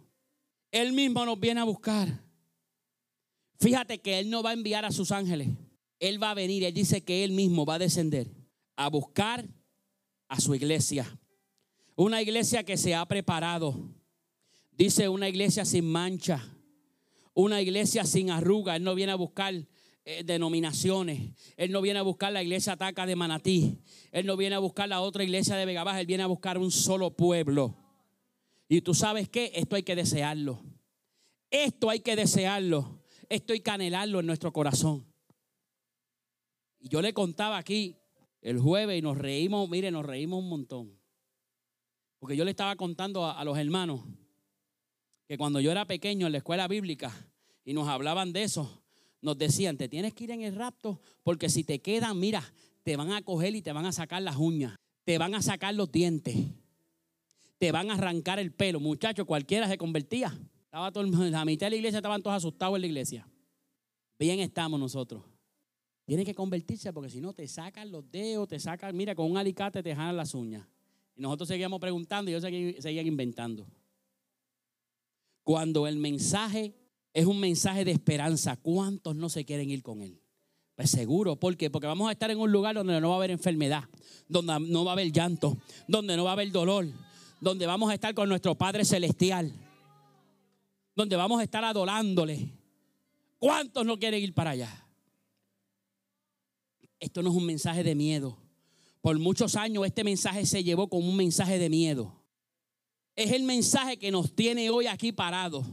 Él 0.71 0.93
mismo 0.93 1.25
nos 1.25 1.39
viene 1.41 1.61
a 1.61 1.65
buscar. 1.65 2.23
Fíjate 3.61 4.01
que 4.01 4.19
Él 4.19 4.31
no 4.31 4.43
va 4.43 4.51
a 4.51 4.55
enviar 4.55 4.85
a 4.85 4.93
sus 4.93 5.11
ángeles. 5.11 5.49
Él 5.99 6.23
va 6.23 6.31
a 6.31 6.35
venir. 6.35 6.65
Él 6.65 6.75
dice 6.75 7.03
que 7.03 7.25
Él 7.25 7.33
mismo 7.33 7.67
va 7.67 7.75
a 7.75 7.79
descender 7.79 8.31
a 8.77 8.89
buscar 8.89 9.49
a 10.29 10.41
su 10.41 10.55
iglesia. 10.55 11.19
Una 11.97 12.23
iglesia 12.23 12.63
que 12.63 12.77
se 12.77 12.95
ha 12.95 13.05
preparado. 13.07 13.91
Dice 14.71 15.09
una 15.09 15.29
iglesia 15.29 15.65
sin 15.65 15.91
mancha. 15.91 16.47
Una 17.35 17.61
iglesia 17.61 18.05
sin 18.05 18.31
arruga. 18.31 18.77
Él 18.77 18.85
no 18.85 18.95
viene 18.95 19.13
a 19.13 19.17
buscar 19.17 19.55
eh, 20.05 20.23
denominaciones. 20.25 21.33
Él 21.57 21.73
no 21.73 21.83
viene 21.83 21.99
a 21.99 22.03
buscar 22.03 22.33
la 22.33 22.43
iglesia 22.43 22.75
Ataca 22.75 23.05
de 23.05 23.17
Manatí. 23.17 23.79
Él 24.13 24.27
no 24.27 24.37
viene 24.37 24.55
a 24.55 24.61
buscar 24.61 24.89
la 24.89 25.01
otra 25.01 25.25
iglesia 25.25 25.57
de 25.57 25.67
Vega 25.67 25.83
Baja. 25.83 26.01
Él 26.01 26.07
viene 26.07 26.23
a 26.23 26.29
buscar 26.29 26.59
un 26.59 26.71
solo 26.71 27.17
pueblo. 27.17 27.88
Y 28.69 28.83
tú 28.83 28.95
sabes 28.95 29.29
qué, 29.29 29.51
esto 29.55 29.77
hay 29.77 29.83
que 29.83 29.97
desearlo. 29.97 30.63
Esto 31.51 31.89
hay 31.89 32.01
que 32.01 32.17
desearlo. 32.17 33.03
Esto 33.29 33.55
hay 33.55 33.61
que 33.61 33.71
anhelarlo 33.71 34.21
en 34.21 34.27
nuestro 34.27 34.53
corazón. 34.53 35.07
Y 36.79 36.89
yo 36.89 37.01
le 37.01 37.15
contaba 37.15 37.57
aquí 37.57 37.97
el 38.43 38.61
jueves 38.61 38.99
y 38.99 39.03
nos 39.03 39.17
reímos, 39.17 39.69
mire, 39.69 39.91
nos 39.91 40.05
reímos 40.05 40.41
un 40.41 40.49
montón. 40.51 40.99
Porque 42.19 42.37
yo 42.37 42.45
le 42.45 42.51
estaba 42.51 42.77
contando 42.77 43.25
a, 43.25 43.39
a 43.39 43.45
los 43.45 43.57
hermanos 43.57 44.03
que 45.27 45.39
cuando 45.39 45.61
yo 45.61 45.71
era 45.71 45.87
pequeño 45.87 46.27
en 46.27 46.33
la 46.33 46.39
escuela 46.39 46.69
bíblica 46.69 47.13
y 47.65 47.73
nos 47.73 47.89
hablaban 47.89 48.33
de 48.33 48.43
eso, 48.43 48.83
nos 49.21 49.37
decían, 49.39 49.77
te 49.77 49.89
tienes 49.89 50.15
que 50.15 50.25
ir 50.25 50.31
en 50.31 50.43
el 50.43 50.55
rapto 50.55 51.01
porque 51.23 51.49
si 51.49 51.65
te 51.65 51.81
quedan, 51.81 52.19
mira, 52.19 52.43
te 52.83 52.97
van 52.97 53.13
a 53.13 53.23
coger 53.23 53.55
y 53.55 53.63
te 53.63 53.73
van 53.73 53.87
a 53.87 53.93
sacar 53.93 54.23
las 54.23 54.37
uñas, 54.37 54.77
te 55.05 55.19
van 55.19 55.35
a 55.35 55.43
sacar 55.43 55.75
los 55.75 55.91
dientes 55.91 56.37
te 57.59 57.73
van 57.73 57.91
a 57.91 57.95
arrancar 57.95 58.39
el 58.39 58.53
pelo. 58.53 58.81
Muchachos, 58.81 59.27
cualquiera 59.27 59.69
se 59.69 59.77
convertía. 59.77 60.33
Estaba 60.65 60.93
todo, 60.93 61.05
la 61.05 61.45
mitad 61.45 61.67
de 61.67 61.71
la 61.71 61.77
iglesia 61.77 61.99
estaban 61.99 62.23
todos 62.23 62.37
asustados 62.37 62.77
en 62.77 62.83
la 62.83 62.87
iglesia. 62.87 63.29
Bien 64.19 64.41
estamos 64.41 64.79
nosotros. 64.79 65.23
Tienen 66.05 66.25
que 66.25 66.35
convertirse 66.35 66.93
porque 66.93 67.11
si 67.11 67.21
no 67.21 67.33
te 67.35 67.47
sacan 67.47 67.91
los 67.91 68.11
dedos, 68.11 68.49
te 68.49 68.59
sacan, 68.59 68.97
mira, 68.97 69.15
con 69.15 69.31
un 69.31 69.37
alicate 69.37 69.83
te 69.83 69.95
jalan 69.95 70.17
las 70.17 70.35
uñas. 70.35 70.67
Y 71.15 71.21
nosotros 71.21 71.49
seguíamos 71.49 71.81
preguntando 71.81 72.31
y 72.31 72.35
ellos 72.35 72.43
seguían 72.81 73.07
inventando. 73.07 73.67
Cuando 75.43 75.87
el 75.87 75.97
mensaje 75.97 76.75
es 77.13 77.27
un 77.27 77.41
mensaje 77.41 77.85
de 77.85 77.91
esperanza, 77.91 78.57
¿cuántos 78.57 79.17
no 79.17 79.29
se 79.29 79.45
quieren 79.45 79.71
ir 79.71 79.83
con 79.83 80.03
él? 80.03 80.21
Pues 80.77 80.91
seguro, 80.91 81.37
¿por 81.37 81.57
qué? 81.57 81.71
Porque 81.71 81.89
vamos 81.89 82.09
a 82.09 82.13
estar 82.13 82.31
en 82.31 82.39
un 82.39 82.53
lugar 82.53 82.77
donde 82.77 83.01
no 83.01 83.09
va 83.09 83.15
a 83.15 83.19
haber 83.19 83.33
enfermedad, 83.33 83.85
donde 84.29 84.61
no 84.61 84.85
va 84.85 84.93
a 84.93 84.95
haber 84.95 85.11
llanto, 85.11 85.59
donde 85.89 86.17
no 86.17 86.25
va 86.25 86.31
a 86.31 86.33
haber 86.35 86.53
dolor, 86.53 86.87
donde 87.41 87.67
vamos 87.67 87.91
a 87.91 87.95
estar 87.95 88.15
con 88.15 88.29
nuestro 88.29 88.55
Padre 88.55 88.85
Celestial, 88.85 89.53
donde 90.95 91.17
vamos 91.17 91.41
a 91.41 91.45
estar 91.45 91.65
adorándole. 91.65 92.51
¿Cuántos 93.39 93.87
no 93.87 93.99
quieren 93.99 94.23
ir 94.23 94.35
para 94.35 94.51
allá? 94.51 94.87
Esto 96.99 97.23
no 97.23 97.31
es 97.31 97.37
un 97.37 97.47
mensaje 97.47 97.85
de 97.85 97.95
miedo. 97.95 98.37
Por 99.01 99.19
muchos 99.19 99.55
años 99.55 99.87
este 99.87 100.03
mensaje 100.03 100.45
se 100.45 100.65
llevó 100.65 100.89
como 100.89 101.09
un 101.09 101.17
mensaje 101.17 101.59
de 101.59 101.71
miedo. 101.71 102.13
Es 103.15 103.33
el 103.33 103.45
mensaje 103.45 103.97
que 103.97 104.11
nos 104.11 104.35
tiene 104.35 104.71
hoy 104.71 104.87
aquí 104.87 105.13
parados. 105.13 105.65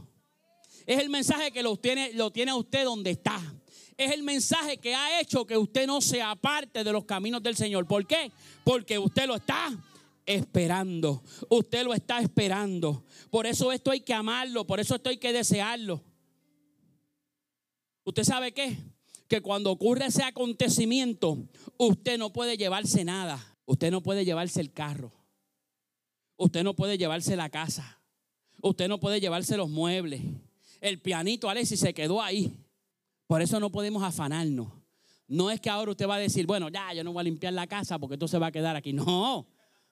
Es 0.86 1.00
el 1.00 1.10
mensaje 1.10 1.50
que 1.50 1.64
lo 1.64 1.76
tiene, 1.76 2.12
lo 2.12 2.30
tiene 2.30 2.52
a 2.52 2.56
usted 2.56 2.84
donde 2.84 3.10
está. 3.10 3.40
Es 3.96 4.12
el 4.12 4.22
mensaje 4.22 4.78
que 4.78 4.94
ha 4.94 5.20
hecho 5.20 5.44
que 5.46 5.56
usted 5.56 5.86
no 5.86 6.00
sea 6.00 6.36
parte 6.36 6.84
de 6.84 6.92
los 6.92 7.04
caminos 7.04 7.42
del 7.42 7.56
Señor. 7.56 7.86
¿Por 7.86 8.06
qué? 8.06 8.30
Porque 8.62 8.98
usted 8.98 9.26
lo 9.26 9.36
está 9.36 9.76
esperando. 10.26 11.22
Usted 11.48 11.84
lo 11.84 11.94
está 11.94 12.20
esperando. 12.20 13.04
Por 13.30 13.46
eso 13.46 13.72
esto 13.72 13.90
hay 13.90 14.00
que 14.00 14.12
amarlo, 14.12 14.66
por 14.66 14.80
eso 14.80 14.96
esto 14.96 15.08
hay 15.08 15.18
que 15.18 15.32
desearlo. 15.32 16.02
¿Usted 18.04 18.24
sabe 18.24 18.52
qué? 18.52 18.76
Que 19.28 19.40
cuando 19.40 19.70
ocurre 19.70 20.06
ese 20.06 20.22
acontecimiento, 20.22 21.38
usted 21.78 22.18
no 22.18 22.32
puede 22.32 22.56
llevarse 22.56 23.04
nada. 23.04 23.56
Usted 23.64 23.90
no 23.90 24.02
puede 24.02 24.24
llevarse 24.24 24.60
el 24.60 24.72
carro. 24.72 25.12
Usted 26.36 26.62
no 26.62 26.74
puede 26.74 26.98
llevarse 26.98 27.34
la 27.34 27.48
casa. 27.48 28.00
Usted 28.62 28.88
no 28.88 29.00
puede 29.00 29.20
llevarse 29.20 29.56
los 29.56 29.68
muebles. 29.68 30.22
El 30.80 31.00
pianito, 31.00 31.48
Alexis, 31.48 31.80
se 31.80 31.94
quedó 31.94 32.22
ahí. 32.22 32.54
Por 33.26 33.42
eso 33.42 33.58
no 33.58 33.70
podemos 33.70 34.02
afanarnos. 34.02 34.68
No 35.26 35.50
es 35.50 35.60
que 35.60 35.68
ahora 35.68 35.90
usted 35.90 36.08
va 36.08 36.16
a 36.16 36.20
decir, 36.20 36.46
bueno, 36.46 36.68
ya, 36.68 36.94
yo 36.94 37.02
no 37.02 37.12
voy 37.12 37.22
a 37.22 37.24
limpiar 37.24 37.52
la 37.52 37.66
casa 37.66 37.98
porque 37.98 38.14
esto 38.14 38.28
se 38.28 38.38
va 38.38 38.48
a 38.48 38.52
quedar 38.52 38.76
aquí. 38.76 38.92
No, 38.92 39.48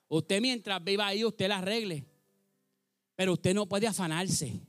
usted 0.07 0.41
mientras 0.41 0.83
viva 0.83 1.07
ahí, 1.07 1.23
usted 1.23 1.47
la 1.47 1.57
arregle. 1.57 2.05
Pero 3.15 3.33
usted 3.33 3.53
no 3.53 3.67
puede 3.67 3.87
afanarse. 3.87 4.59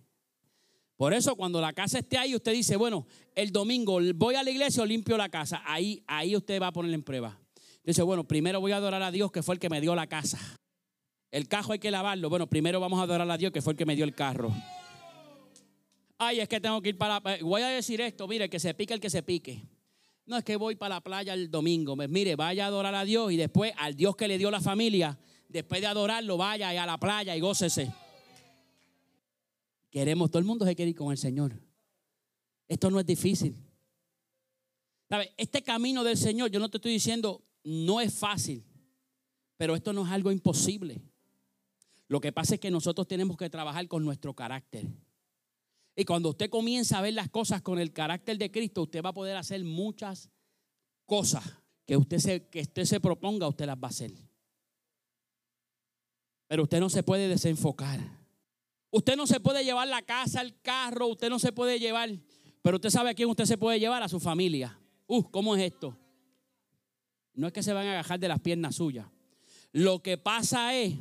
Por 0.97 1.13
eso 1.13 1.37
cuando 1.37 1.61
la 1.61 1.73
casa 1.73 1.99
esté 1.99 2.17
ahí, 2.17 2.35
usted 2.35 2.53
dice, 2.53 2.77
bueno, 2.77 3.07
el 3.35 3.53
domingo 3.53 3.99
voy 4.15 4.35
a 4.35 4.43
la 4.43 4.51
iglesia 4.51 4.83
o 4.83 4.87
limpio 4.87 5.17
la 5.17 5.29
casa. 5.29 5.63
Ahí, 5.67 6.03
ahí 6.07 6.35
usted 6.35 6.61
va 6.61 6.69
a 6.69 6.73
poner 6.73 6.93
en 6.95 7.03
prueba. 7.03 7.39
Dice, 7.85 8.03
bueno, 8.03 8.25
primero 8.25 8.61
voy 8.61 8.73
a 8.73 8.77
adorar 8.77 9.03
a 9.03 9.11
Dios 9.11 9.31
que 9.31 9.43
fue 9.43 9.55
el 9.55 9.61
que 9.61 9.69
me 9.69 9.81
dio 9.81 9.95
la 9.95 10.07
casa. 10.07 10.39
El 11.31 11.49
cajo 11.49 11.73
hay 11.73 11.79
que 11.79 11.91
lavarlo. 11.91 12.31
Bueno, 12.31 12.47
primero 12.47 12.81
vamos 12.81 12.99
a 12.99 13.03
adorar 13.03 13.31
a 13.31 13.37
Dios 13.37 13.53
que 13.53 13.61
fue 13.61 13.75
el 13.75 13.77
que 13.77 13.85
me 13.85 13.95
dio 13.95 14.05
el 14.05 14.15
carro. 14.15 14.53
Ay, 16.19 16.41
es 16.41 16.49
que 16.49 16.61
tengo 16.61 16.81
que 16.81 16.91
ir 16.91 16.99
para... 16.99 17.21
Voy 17.43 17.61
a 17.61 17.69
decir 17.69 18.01
esto, 18.01 18.27
mire, 18.27 18.49
que 18.49 18.59
se 18.59 18.73
pique 18.73 18.95
el 18.95 19.01
que 19.01 19.11
se 19.11 19.23
pique. 19.23 19.63
No 20.27 20.37
es 20.37 20.45
que 20.45 20.57
voy 20.57 20.75
para 20.75 20.97
la 20.97 21.01
playa 21.01 21.35
el 21.35 21.51
domingo. 21.51 21.95
Pues 21.97 22.09
mire, 22.09 22.35
vaya 22.35 22.65
a 22.65 22.67
adorar 22.69 22.95
a 22.95 23.05
Dios 23.05 23.33
y 23.33 23.37
después 23.37 23.73
al 23.79 23.95
Dios 23.95 24.17
que 24.17 24.27
le 24.27 24.39
dio 24.39 24.51
la 24.51 24.61
familia, 24.61 25.17
después 25.49 25.81
de 25.81 25.87
adorarlo, 25.87 26.37
vaya 26.37 26.71
a 26.83 26.87
la 26.87 26.99
playa 26.99 27.37
y 27.37 27.41
gócese. 27.41 27.93
Queremos, 29.91 30.31
todo 30.31 30.41
el 30.41 30.45
mundo 30.45 30.67
se 30.67 30.75
quiere 30.75 30.91
ir 30.91 30.97
con 30.97 31.13
el 31.13 31.19
Señor. 31.19 31.59
Esto 32.69 32.91
no 32.91 32.99
es 32.99 33.07
difícil. 33.07 33.57
¿Sabe? 35.09 35.33
Este 35.37 35.63
camino 35.63 36.03
del 36.03 36.17
Señor, 36.17 36.51
yo 36.51 36.59
no 36.59 36.69
te 36.69 36.79
estoy 36.79 36.93
diciendo, 36.93 37.45
no 37.63 38.01
es 38.01 38.13
fácil, 38.13 38.65
pero 39.57 39.77
esto 39.77 39.93
no 39.93 40.05
es 40.05 40.11
algo 40.11 40.33
imposible. 40.33 41.01
Lo 42.09 42.21
que 42.21 42.33
pasa 42.33 42.55
es 42.55 42.61
que 42.61 42.71
nosotros 42.71 43.07
tenemos 43.07 43.37
que 43.37 43.49
trabajar 43.49 43.87
con 43.87 44.05
nuestro 44.05 44.35
carácter. 44.35 44.87
Y 45.97 46.05
cuando 46.05 46.29
usted 46.29 46.51
comienza 46.51 46.99
a 46.99 47.01
ver 47.01 47.15
las 47.15 47.31
cosas 47.31 47.63
con 47.63 47.79
el 47.79 47.95
carácter 47.95 48.37
de 48.37 48.51
Cristo, 48.51 48.83
usted 48.83 49.03
va 49.03 49.09
a 49.09 49.15
poder 49.15 49.35
hacer 49.39 49.65
muchas 49.65 50.31
cosas 51.07 51.43
que 51.87 51.97
usted 51.97 52.19
se, 52.19 52.49
que 52.49 52.61
usted 52.61 52.85
se 52.85 53.01
proponga, 53.01 53.49
usted 53.49 53.65
las 53.65 53.79
va 53.79 53.89
a 53.89 53.91
hacer. 53.91 54.13
Pero 56.47 56.65
usted 56.65 56.81
no 56.81 56.91
se 56.91 57.03
puede 57.03 57.29
desenfocar. 57.29 57.99
Usted 58.91 59.17
no 59.17 59.27
se 59.27 59.41
puede 59.41 59.65
llevar 59.65 59.89
la 59.89 60.03
casa, 60.03 60.43
el 60.43 60.61
carro, 60.61 61.07
usted 61.07 61.31
no 61.31 61.39
se 61.39 61.51
puede 61.51 61.79
llevar. 61.79 62.11
Pero 62.61 62.77
usted 62.77 62.91
sabe 62.91 63.11
a 63.11 63.15
quién 63.15 63.31
usted 63.31 63.47
se 63.47 63.57
puede 63.57 63.81
llevar, 63.81 64.03
a 64.03 64.09
su 64.09 64.21
familia. 64.21 64.79
Uh, 65.07 65.23
¿cómo 65.31 65.57
es 65.57 65.63
esto? 65.63 65.97
No 67.33 67.47
es 67.47 67.53
que 67.55 67.63
se 67.63 67.73
van 67.73 67.87
a 67.87 67.93
agajar 67.93 68.21
de 68.21 68.29
las 68.29 68.41
piernas 68.41 68.77
suyas. 68.77 69.07
Lo 69.73 70.03
que 70.03 70.19
pasa 70.19 70.75
es 70.75 70.95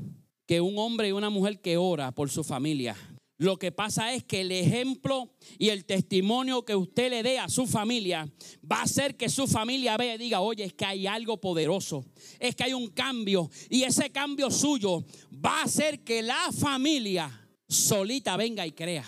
que 0.46 0.62
un 0.62 0.78
hombre 0.78 1.10
y 1.10 1.12
una 1.12 1.30
mujer 1.30 1.60
que 1.60 1.76
ora 1.76 2.12
por 2.14 2.30
su 2.30 2.44
familia 2.44 2.96
lo 3.38 3.58
que 3.58 3.72
pasa 3.72 4.14
es 4.14 4.24
que 4.24 4.42
el 4.42 4.52
ejemplo 4.52 5.34
y 5.58 5.70
el 5.70 5.84
testimonio 5.84 6.64
que 6.64 6.76
usted 6.76 7.10
le 7.10 7.22
dé 7.22 7.38
a 7.38 7.50
su 7.50 7.68
familia 7.68 8.32
va 8.70 8.80
a 8.80 8.84
hacer 8.84 9.18
que 9.18 9.28
su 9.28 9.46
familia 9.46 9.98
vea 9.98 10.16
y 10.16 10.18
diga, 10.18 10.40
oye, 10.40 10.64
es 10.64 10.74
que 10.74 10.86
hay 10.86 11.06
algo 11.06 11.42
poderoso, 11.42 12.06
es 12.40 12.56
que 12.56 12.64
hay 12.64 12.74
un 12.74 12.88
cambio 12.88 13.50
y 13.70 13.84
ese 13.84 14.10
cambio 14.10 14.50
suyo 14.50 15.04
va 15.34 15.60
a 15.60 15.64
hacer 15.64 16.04
que 16.04 16.22
la 16.22 16.50
familia 16.58 17.50
solita 17.68 18.38
venga 18.38 18.66
y 18.66 18.72
crea. 18.72 19.06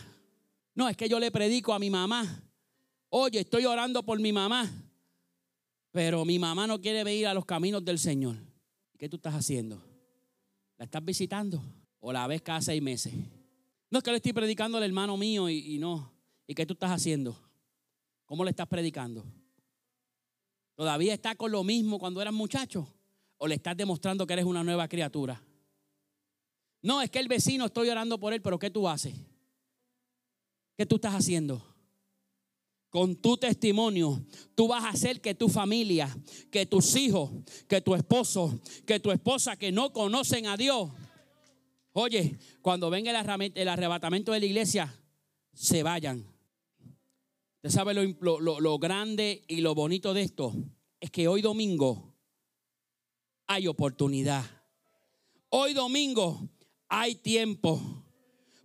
No, 0.76 0.90
es 0.90 0.98
que 0.98 1.08
yo 1.08 1.20
le 1.20 1.32
predico 1.32 1.74
a 1.74 1.80
mi 1.80 1.90
mamá, 1.90 2.44
oye, 3.10 3.40
estoy 3.40 3.66
orando 3.66 4.04
por 4.04 4.20
mi 4.20 4.34
mamá, 4.34 4.70
pero 5.92 6.26
mi 6.26 6.38
mamá 6.38 6.68
no 6.68 6.82
quiere 6.82 7.06
venir 7.06 7.28
a 7.28 7.34
los 7.34 7.46
caminos 7.46 7.84
del 7.84 7.98
Señor. 7.98 8.36
¿Qué 8.98 9.08
tú 9.08 9.16
estás 9.16 9.36
haciendo? 9.36 9.82
¿La 10.78 10.84
estás 10.84 11.04
visitando 11.04 11.64
o 12.00 12.12
la 12.12 12.28
ves 12.28 12.42
cada 12.42 12.62
seis 12.62 12.82
meses? 12.82 13.14
No 13.90 14.00
es 14.00 14.04
que 14.04 14.12
le 14.12 14.18
estoy 14.18 14.34
predicando 14.34 14.78
al 14.78 14.84
hermano 14.84 15.16
mío 15.16 15.50
y, 15.50 15.78
no. 15.78 16.12
¿Y 16.46 16.54
qué 16.54 16.66
tú 16.66 16.74
estás 16.74 16.92
haciendo? 16.92 17.38
¿Cómo 18.26 18.44
le 18.44 18.50
estás 18.50 18.68
predicando? 18.68 19.26
¿Todavía 20.76 21.14
está 21.14 21.36
con 21.36 21.52
lo 21.52 21.64
mismo 21.64 21.98
cuando 21.98 22.22
eras 22.22 22.34
muchacho? 22.34 22.88
¿O 23.38 23.48
le 23.48 23.56
estás 23.56 23.78
demostrando 23.78 24.28
que 24.28 24.34
eres 24.34 24.46
una 24.46 24.64
nueva 24.64 24.88
criatura? 24.88 25.42
No, 26.82 27.02
es 27.02 27.10
que 27.10 27.20
el 27.20 27.28
vecino 27.28 27.66
estoy 27.66 27.90
orando 27.90 28.20
por 28.20 28.34
él, 28.34 28.42
pero 28.42 28.60
¿qué 28.60 28.70
tú 28.70 28.88
haces? 28.88 29.16
¿Qué 30.78 30.86
tú 30.86 30.96
estás 30.96 31.16
haciendo? 31.16 31.64
Con 32.90 33.16
tu 33.16 33.38
testimonio, 33.38 34.24
tú 34.56 34.68
vas 34.68 34.84
a 34.84 34.90
hacer 34.90 35.20
que 35.20 35.36
tu 35.36 35.50
familia, 35.50 36.16
que 36.52 36.66
tus 36.66 36.96
hijos, 36.96 37.32
que 37.68 37.82
tu 37.82 37.96
esposo, 37.96 38.60
que 38.86 39.00
tu 39.00 39.12
esposa 39.12 39.58
que 39.58 39.72
no 39.72 39.92
conocen 39.92 40.48
a 40.48 40.56
Dios, 40.56 40.92
Oye, 42.00 42.38
cuando 42.62 42.92
venga 42.92 43.10
el 43.10 43.68
arrebatamiento 43.68 44.32
de 44.32 44.40
la 44.40 44.46
iglesia, 44.46 44.94
se 45.52 45.82
vayan. 45.82 46.28
Usted 47.56 47.72
sabe 47.72 47.96
lo, 47.96 48.78
grande 48.78 49.44
y 49.48 49.62
lo 49.62 49.74
bonito 49.74 50.14
de 50.14 50.22
esto. 50.22 50.54
Es 51.00 51.10
que 51.10 51.28
hoy 51.28 51.42
domingo 51.42 52.14
hay 53.48 53.66
oportunidad. 53.66 54.46
Hoy 55.50 55.74
domingo 55.74 56.48
hay 56.88 57.16
tiempo. 57.16 57.82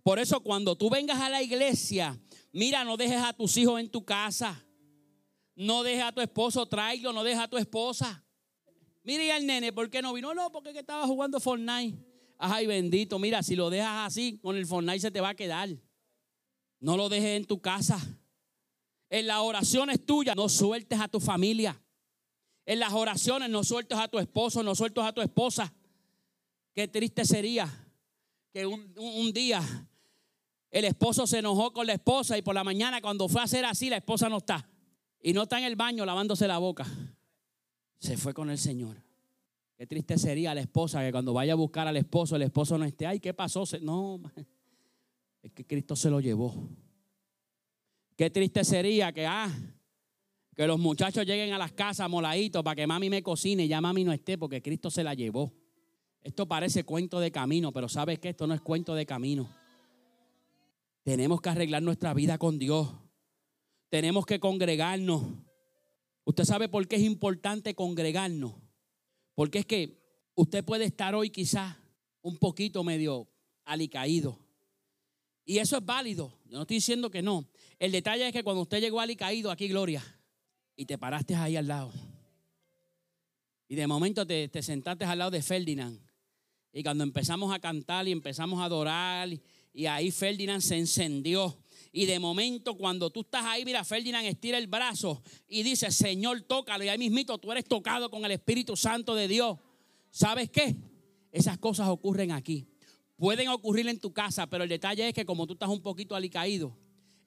Por 0.03 0.19
eso 0.19 0.41
cuando 0.41 0.77
tú 0.77 0.91
vengas 0.91 1.19
a 1.19 1.29
la 1.31 1.41
iglesia, 1.41 2.15
mira, 2.51 2.83
no 2.83 2.97
dejes 2.97 3.23
a 3.23 3.33
tus 3.33 3.57
hijos 3.57 3.79
en 3.79 3.89
tu 3.89 4.05
casa. 4.05 4.63
No 5.55 5.81
dejes 5.81 6.03
a 6.03 6.11
tu 6.11 6.21
esposo, 6.21 6.67
traigo, 6.67 7.11
no 7.11 7.23
dejes 7.23 7.39
a 7.39 7.47
tu 7.47 7.57
esposa. 7.57 8.23
Mire 9.01 9.31
al 9.31 9.43
nene, 9.43 9.73
¿por 9.73 9.89
qué 9.89 10.03
no 10.03 10.13
vino? 10.13 10.35
No, 10.35 10.51
porque 10.51 10.77
estaba 10.77 11.07
jugando 11.07 11.39
Fortnite. 11.39 12.12
Ay, 12.45 12.67
bendito, 12.67 13.19
mira, 13.19 13.41
si 13.41 13.55
lo 13.55 13.69
dejas 13.69 14.07
así, 14.07 14.37
con 14.39 14.57
el 14.57 14.65
Fortnite 14.65 14.99
se 14.99 15.11
te 15.11 15.21
va 15.21 15.29
a 15.29 15.35
quedar. 15.35 15.69
No 16.81 16.97
lo 16.97 17.07
dejes 17.07 17.37
en 17.37 17.45
tu 17.45 17.61
casa. 17.61 17.97
En 19.09 19.27
las 19.27 19.39
oraciones 19.39 20.05
tuyas, 20.05 20.35
no 20.35 20.49
sueltes 20.49 20.99
a 20.99 21.07
tu 21.07 21.21
familia. 21.21 21.81
En 22.65 22.79
las 22.79 22.91
oraciones, 22.91 23.49
no 23.49 23.63
sueltes 23.63 23.97
a 23.97 24.09
tu 24.09 24.19
esposo, 24.19 24.61
no 24.61 24.75
sueltes 24.75 25.03
a 25.05 25.13
tu 25.13 25.21
esposa. 25.21 25.73
Qué 26.73 26.89
triste 26.89 27.23
sería 27.23 27.71
que 28.51 28.65
un, 28.65 28.93
un 28.97 29.31
día 29.31 29.61
el 30.69 30.83
esposo 30.83 31.25
se 31.25 31.37
enojó 31.37 31.71
con 31.71 31.85
la 31.85 31.93
esposa 31.93 32.37
y 32.37 32.41
por 32.41 32.55
la 32.55 32.63
mañana 32.63 32.99
cuando 32.99 33.29
fue 33.29 33.41
a 33.41 33.43
hacer 33.45 33.63
así, 33.63 33.89
la 33.89 33.97
esposa 33.97 34.27
no 34.27 34.39
está. 34.39 34.67
Y 35.21 35.31
no 35.31 35.43
está 35.43 35.59
en 35.59 35.63
el 35.65 35.77
baño 35.77 36.05
lavándose 36.05 36.47
la 36.47 36.57
boca. 36.57 36.85
Se 37.99 38.17
fue 38.17 38.33
con 38.33 38.49
el 38.49 38.57
Señor. 38.57 39.02
Qué 39.83 39.87
triste 39.87 40.17
sería 40.17 40.55
la 40.55 40.61
esposa 40.61 41.01
que 41.01 41.11
cuando 41.11 41.33
vaya 41.33 41.51
a 41.51 41.55
buscar 41.57 41.85
al 41.85 41.97
esposo, 41.97 42.37
el 42.37 42.43
esposo 42.43 42.77
no 42.77 42.85
esté. 42.85 43.05
Ay, 43.05 43.19
¿qué 43.19 43.33
pasó? 43.33 43.65
No, 43.81 44.21
es 45.41 45.51
que 45.51 45.65
Cristo 45.65 45.97
se 45.97 46.09
lo 46.09 46.21
llevó. 46.21 46.69
Qué 48.15 48.29
triste 48.29 48.63
sería 48.63 49.11
que, 49.11 49.25
ah, 49.25 49.51
que 50.55 50.67
los 50.67 50.79
muchachos 50.79 51.25
lleguen 51.25 51.51
a 51.51 51.57
las 51.57 51.73
casas 51.73 52.09
moladitos 52.09 52.63
para 52.63 52.77
que 52.77 52.87
mami 52.87 53.09
me 53.09 53.21
cocine 53.21 53.65
y 53.65 53.67
ya 53.67 53.81
mami 53.81 54.05
no 54.05 54.13
esté 54.13 54.37
porque 54.37 54.61
Cristo 54.61 54.89
se 54.89 55.03
la 55.03 55.15
llevó. 55.15 55.51
Esto 56.21 56.47
parece 56.47 56.85
cuento 56.85 57.19
de 57.19 57.33
camino, 57.33 57.73
pero 57.73 57.89
sabes 57.89 58.19
que 58.19 58.29
esto 58.29 58.47
no 58.47 58.53
es 58.53 58.61
cuento 58.61 58.95
de 58.95 59.05
camino. 59.05 59.53
Tenemos 61.03 61.41
que 61.41 61.49
arreglar 61.49 61.83
nuestra 61.83 62.13
vida 62.13 62.37
con 62.37 62.57
Dios. 62.57 62.87
Tenemos 63.89 64.25
que 64.25 64.39
congregarnos. 64.39 65.23
¿Usted 66.23 66.45
sabe 66.45 66.69
por 66.69 66.87
qué 66.87 66.95
es 66.95 67.01
importante 67.01 67.75
congregarnos? 67.75 68.62
Porque 69.35 69.59
es 69.59 69.65
que 69.65 70.01
usted 70.35 70.63
puede 70.63 70.85
estar 70.85 71.15
hoy 71.15 71.29
quizás 71.29 71.75
un 72.21 72.37
poquito 72.37 72.83
medio 72.83 73.27
alicaído. 73.65 74.39
Y 75.45 75.57
eso 75.57 75.77
es 75.77 75.85
válido. 75.85 76.39
Yo 76.45 76.57
no 76.57 76.61
estoy 76.61 76.77
diciendo 76.77 77.09
que 77.09 77.21
no. 77.21 77.49
El 77.79 77.91
detalle 77.91 78.27
es 78.27 78.33
que 78.33 78.43
cuando 78.43 78.61
usted 78.61 78.79
llegó 78.79 78.99
alicaído, 79.01 79.51
aquí 79.51 79.67
Gloria, 79.67 80.03
y 80.75 80.85
te 80.85 80.97
paraste 80.97 81.35
ahí 81.35 81.55
al 81.55 81.67
lado. 81.67 81.91
Y 83.67 83.75
de 83.75 83.87
momento 83.87 84.25
te, 84.25 84.47
te 84.47 84.61
sentaste 84.61 85.05
al 85.05 85.17
lado 85.17 85.31
de 85.31 85.41
Ferdinand. 85.41 85.99
Y 86.71 86.83
cuando 86.83 87.03
empezamos 87.03 87.53
a 87.53 87.59
cantar 87.59 88.07
y 88.07 88.11
empezamos 88.11 88.59
a 88.59 88.65
adorar, 88.65 89.29
y 89.73 89.85
ahí 89.85 90.11
Ferdinand 90.11 90.61
se 90.61 90.77
encendió. 90.77 91.62
Y 91.95 92.07
de 92.07 92.17
momento, 92.19 92.75
cuando 92.75 93.11
tú 93.11 93.21
estás 93.21 93.45
ahí, 93.45 93.63
mira, 93.63 93.83
Ferdinand 93.83 94.25
estira 94.25 94.57
el 94.57 94.65
brazo 94.65 95.21
y 95.47 95.61
dice, 95.61 95.91
Señor, 95.91 96.41
tócalo. 96.41 96.83
Y 96.83 96.89
ahí 96.89 96.97
mismito 96.97 97.37
tú 97.37 97.51
eres 97.51 97.65
tocado 97.65 98.09
con 98.09 98.25
el 98.25 98.31
Espíritu 98.31 98.75
Santo 98.75 99.13
de 99.13 99.27
Dios. 99.27 99.59
¿Sabes 100.09 100.49
qué? 100.49 100.75
Esas 101.31 101.59
cosas 101.59 101.87
ocurren 101.89 102.31
aquí. 102.31 102.67
Pueden 103.15 103.47
ocurrir 103.49 103.87
en 103.87 103.99
tu 103.99 104.11
casa, 104.11 104.47
pero 104.49 104.63
el 104.63 104.69
detalle 104.71 105.07
es 105.07 105.13
que 105.13 105.23
como 105.23 105.45
tú 105.45 105.53
estás 105.53 105.69
un 105.69 105.83
poquito 105.83 106.15
alicaído, 106.15 106.75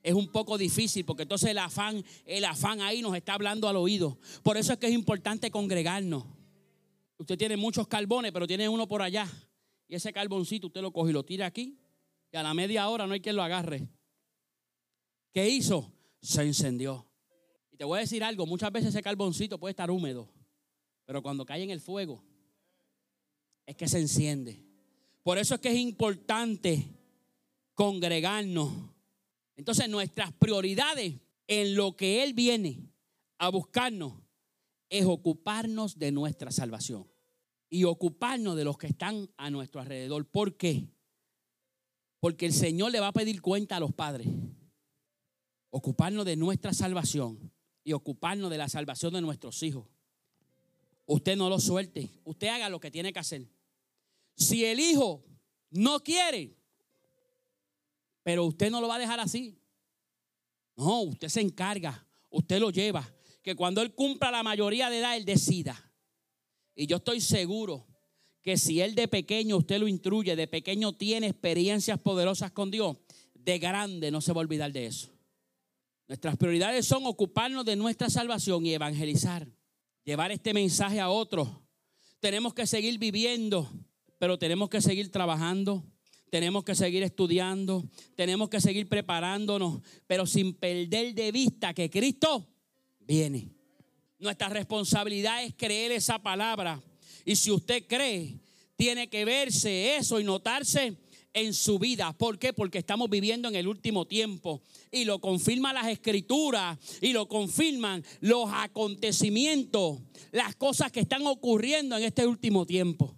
es 0.02 0.14
un 0.14 0.26
poco 0.33 0.59
difícil 0.59 1.05
porque 1.05 1.22
entonces 1.22 1.50
el 1.50 1.59
afán, 1.59 2.05
el 2.24 2.44
afán 2.44 2.81
ahí 2.81 3.02
nos 3.02 3.14
está 3.16 3.35
hablando 3.35 3.68
al 3.68 3.76
oído. 3.76 4.18
Por 4.42 4.57
eso 4.57 4.72
es 4.72 4.81
que 4.81 4.88
es 4.88 4.92
importante 4.92 5.48
congregarnos. 5.52 6.24
Usted 7.18 7.38
tiene 7.38 7.57
muchos 7.57 7.87
carbones, 7.87 8.33
pero 8.33 8.48
tiene 8.48 8.68
uno 8.68 8.88
por 8.88 9.00
allá. 9.00 9.29
Y 9.87 9.94
ese 9.94 10.12
carboncito 10.12 10.66
usted 10.66 10.83
lo 10.83 10.92
coge 10.92 11.11
y 11.11 11.14
lo 11.14 11.24
tira 11.24 11.46
aquí. 11.46 11.79
Y 12.33 12.37
a 12.37 12.42
la 12.42 12.52
media 12.52 12.88
hora 12.88 13.07
no 13.07 13.14
hay 13.14 13.20
quien 13.20 13.37
lo 13.37 13.44
agarre. 13.44 13.88
¿Qué 15.37 15.51
hizo? 15.51 15.92
Se 16.22 16.40
encendió. 16.40 17.07
Y 17.70 17.77
te 17.77 17.85
voy 17.85 17.99
a 17.99 18.01
decir 18.01 18.25
algo, 18.25 18.46
muchas 18.46 18.72
veces 18.72 18.88
ese 18.88 19.03
carboncito 19.03 19.61
puede 19.61 19.72
estar 19.72 19.90
húmedo, 19.90 20.33
pero 21.05 21.22
cuando 21.22 21.44
cae 21.44 21.62
en 21.62 21.68
el 21.68 21.83
fuego, 21.83 22.25
es 23.66 23.77
que 23.77 23.87
se 23.87 23.99
enciende. 23.99 24.64
Por 25.22 25.37
eso 25.37 25.55
es 25.55 25.61
que 25.61 25.68
es 25.68 25.77
importante 25.77 26.88
congregarnos. 27.75 28.72
Entonces 29.57 29.90
nuestras 29.90 30.33
prioridades 30.33 31.16
en 31.49 31.75
lo 31.75 31.96
que 31.96 32.22
Él 32.22 32.33
viene 32.33 32.88
a 33.37 33.51
buscarnos 33.51 34.14
es 34.88 35.05
ocuparnos 35.05 35.99
de 35.99 36.12
nuestra 36.12 36.51
salvación 36.51 37.07
y 37.68 37.85
ocuparnos 37.85 38.57
de 38.57 38.64
los 38.64 38.79
que 38.79 38.87
están 38.87 39.29
a 39.37 39.51
nuestro 39.51 39.83
alrededor. 39.83 40.25
¿Por 40.31 40.57
qué? 40.57 40.88
Porque 42.20 42.46
el 42.46 42.55
Señor 42.55 42.90
le 42.90 43.01
va 43.01 43.09
a 43.09 43.12
pedir 43.12 43.42
cuenta 43.42 43.77
a 43.77 43.81
los 43.81 43.92
padres. 43.92 44.29
Ocuparnos 45.77 46.25
de 46.25 46.37
nuestra 46.37 46.73
salvación 46.73 47.53
y 47.85 47.93
ocuparnos 47.93 48.51
de 48.51 48.57
la 48.57 48.67
salvación 48.67 49.12
de 49.12 49.21
nuestros 49.21 49.62
hijos. 49.62 49.87
Usted 51.05 51.37
no 51.37 51.51
lo 51.51 51.61
suelte, 51.61 52.09
usted 52.25 52.47
haga 52.47 52.71
lo 52.71 52.81
que 52.81 52.91
tiene 52.91 53.12
que 53.12 53.19
hacer. 53.19 53.47
Si 54.35 54.65
el 54.65 54.81
hijo 54.81 55.23
no 55.69 56.03
quiere, 56.03 56.57
pero 58.23 58.47
usted 58.47 58.71
no 58.71 58.81
lo 58.81 58.89
va 58.89 58.95
a 58.95 59.01
dejar 59.01 59.21
así. 59.21 59.61
No, 60.77 61.03
usted 61.03 61.29
se 61.29 61.43
encarga, 61.43 62.07
usted 62.31 62.59
lo 62.59 62.71
lleva, 62.71 63.07
que 63.43 63.55
cuando 63.55 63.83
él 63.83 63.95
cumpla 63.95 64.31
la 64.31 64.43
mayoría 64.43 64.89
de 64.89 65.01
edad, 65.01 65.15
él 65.15 65.27
decida. 65.27 65.93
Y 66.75 66.87
yo 66.87 66.97
estoy 66.97 67.21
seguro 67.21 67.87
que 68.41 68.57
si 68.57 68.81
él 68.81 68.95
de 68.95 69.09
pequeño 69.09 69.59
usted 69.59 69.79
lo 69.79 69.89
instruye, 69.89 70.37
de 70.37 70.47
pequeño 70.47 70.95
tiene 70.95 71.27
experiencias 71.27 72.01
poderosas 72.01 72.51
con 72.51 72.71
Dios, 72.71 72.97
de 73.35 73.59
grande 73.59 74.11
no 74.11 74.23
se 74.23 74.33
va 74.33 74.41
a 74.41 74.45
olvidar 74.45 74.73
de 74.73 74.87
eso. 74.87 75.15
Nuestras 76.09 76.37
prioridades 76.37 76.87
son 76.87 77.07
ocuparnos 77.07 77.64
de 77.64 77.77
nuestra 77.77 78.09
salvación 78.11 78.64
y 78.66 78.75
evangelizar, 78.75 79.49
llevar 80.05 80.31
este 80.31 80.55
mensaje 80.55 81.01
a 81.01 81.09
otros. 81.09 81.49
Tenemos 82.21 82.55
que 82.55 82.66
seguir 82.66 82.99
viviendo, 82.99 83.69
pero 84.19 84.38
tenemos 84.38 84.69
que 84.69 84.81
seguir 84.81 85.11
trabajando 85.11 85.85
tenemos 86.31 86.64
que 86.64 86.75
seguir 86.75 87.03
estudiando, 87.03 87.88
tenemos 88.14 88.49
que 88.49 88.61
seguir 88.61 88.88
preparándonos, 88.88 89.81
pero 90.07 90.27
sin 90.27 90.55
perder 90.55 91.14
de 91.14 91.33
vista 91.33 91.73
que 91.73 91.88
Cristo 91.88 92.47
viene. 93.01 93.53
Nuestra 94.19 94.49
responsabilidad 94.49 95.45
es 95.45 95.55
creer 95.55 95.92
esa 95.92 96.19
palabra. 96.19 96.83
Y 97.25 97.37
si 97.37 97.51
usted 97.51 97.87
cree, 97.87 98.40
tiene 98.77 99.09
que 99.09 99.25
verse 99.25 99.97
eso 99.97 100.19
y 100.21 100.25
notarse 100.25 100.97
en 101.37 101.53
su 101.53 101.79
vida. 101.79 102.14
¿Por 102.14 102.38
qué? 102.38 102.55
Porque 102.55 102.79
estamos 102.79 103.11
viviendo 103.11 103.49
en 103.49 103.57
el 103.57 103.68
último 103.68 104.07
tiempo. 104.07 104.62
Y 104.90 105.05
lo 105.05 105.20
confirman 105.20 105.75
las 105.75 105.87
escrituras 105.87 106.79
y 107.03 107.12
lo 107.12 107.29
confirman 107.29 108.03
los 108.20 108.49
acontecimientos, 108.51 110.01
las 110.33 110.57
cosas 110.57 110.90
que 110.90 111.01
están 111.01 111.27
ocurriendo 111.27 111.99
en 111.99 112.05
este 112.05 112.27
último 112.27 112.64
tiempo. 112.64 113.14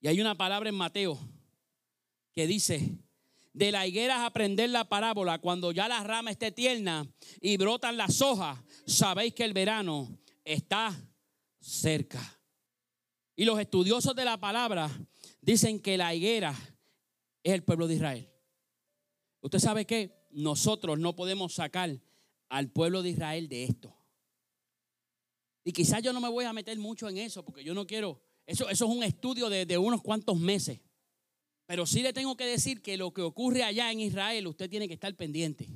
Y 0.00 0.08
hay 0.08 0.22
una 0.22 0.36
palabra 0.36 0.70
en 0.70 0.74
Mateo 0.74 1.18
que 2.32 2.46
dice, 2.46 2.96
de 3.52 3.72
la 3.72 3.86
higuera 3.86 4.24
aprender 4.24 4.70
la 4.70 4.88
parábola, 4.88 5.38
cuando 5.38 5.72
ya 5.72 5.88
la 5.88 6.02
rama 6.02 6.30
esté 6.30 6.50
tierna 6.50 7.06
y 7.42 7.58
brotan 7.58 7.98
las 7.98 8.22
hojas, 8.22 8.58
sabéis 8.86 9.34
que 9.34 9.44
el 9.44 9.52
verano 9.52 10.18
está 10.44 10.98
cerca. 11.60 12.40
Y 13.34 13.44
los 13.44 13.60
estudiosos 13.60 14.16
de 14.16 14.24
la 14.24 14.38
palabra 14.38 14.90
dicen 15.42 15.78
que 15.78 15.98
la 15.98 16.14
higuera 16.14 16.54
es 17.46 17.52
el 17.52 17.62
pueblo 17.62 17.86
de 17.86 17.94
Israel. 17.94 18.28
Usted 19.40 19.60
sabe 19.60 19.86
que 19.86 20.26
nosotros 20.32 20.98
no 20.98 21.14
podemos 21.14 21.54
sacar 21.54 22.02
al 22.48 22.72
pueblo 22.72 23.02
de 23.02 23.10
Israel 23.10 23.48
de 23.48 23.62
esto. 23.62 23.96
Y 25.62 25.72
quizás 25.72 26.02
yo 26.02 26.12
no 26.12 26.20
me 26.20 26.28
voy 26.28 26.44
a 26.44 26.52
meter 26.52 26.76
mucho 26.78 27.08
en 27.08 27.18
eso, 27.18 27.44
porque 27.44 27.62
yo 27.62 27.72
no 27.72 27.86
quiero, 27.86 28.20
eso, 28.46 28.68
eso 28.68 28.84
es 28.86 28.90
un 28.90 29.04
estudio 29.04 29.48
de, 29.48 29.78
unos 29.78 30.02
cuantos 30.02 30.36
meses. 30.36 30.80
Pero 31.66 31.86
sí 31.86 32.02
le 32.02 32.12
tengo 32.12 32.36
que 32.36 32.46
decir 32.46 32.82
que 32.82 32.96
lo 32.96 33.12
que 33.12 33.22
ocurre 33.22 33.62
allá 33.62 33.92
en 33.92 34.00
Israel, 34.00 34.48
usted 34.48 34.68
tiene 34.68 34.88
que 34.88 34.94
estar 34.94 35.14
pendiente. 35.14 35.68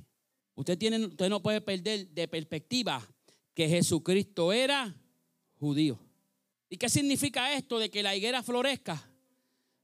Usted, 0.57 0.77
tiene, 0.77 1.07
usted 1.07 1.29
no 1.29 1.41
puede 1.41 1.61
perder 1.61 2.09
de 2.09 2.27
perspectiva 2.27 3.09
que 3.55 3.69
Jesucristo 3.69 4.53
era 4.53 5.01
judío. 5.55 6.01
¿Y 6.69 6.79
qué 6.79 6.89
significa 6.89 7.55
esto 7.55 7.79
de 7.79 7.91
que 7.91 8.03
la 8.03 8.17
higuera 8.17 8.43
florezca? 8.43 9.10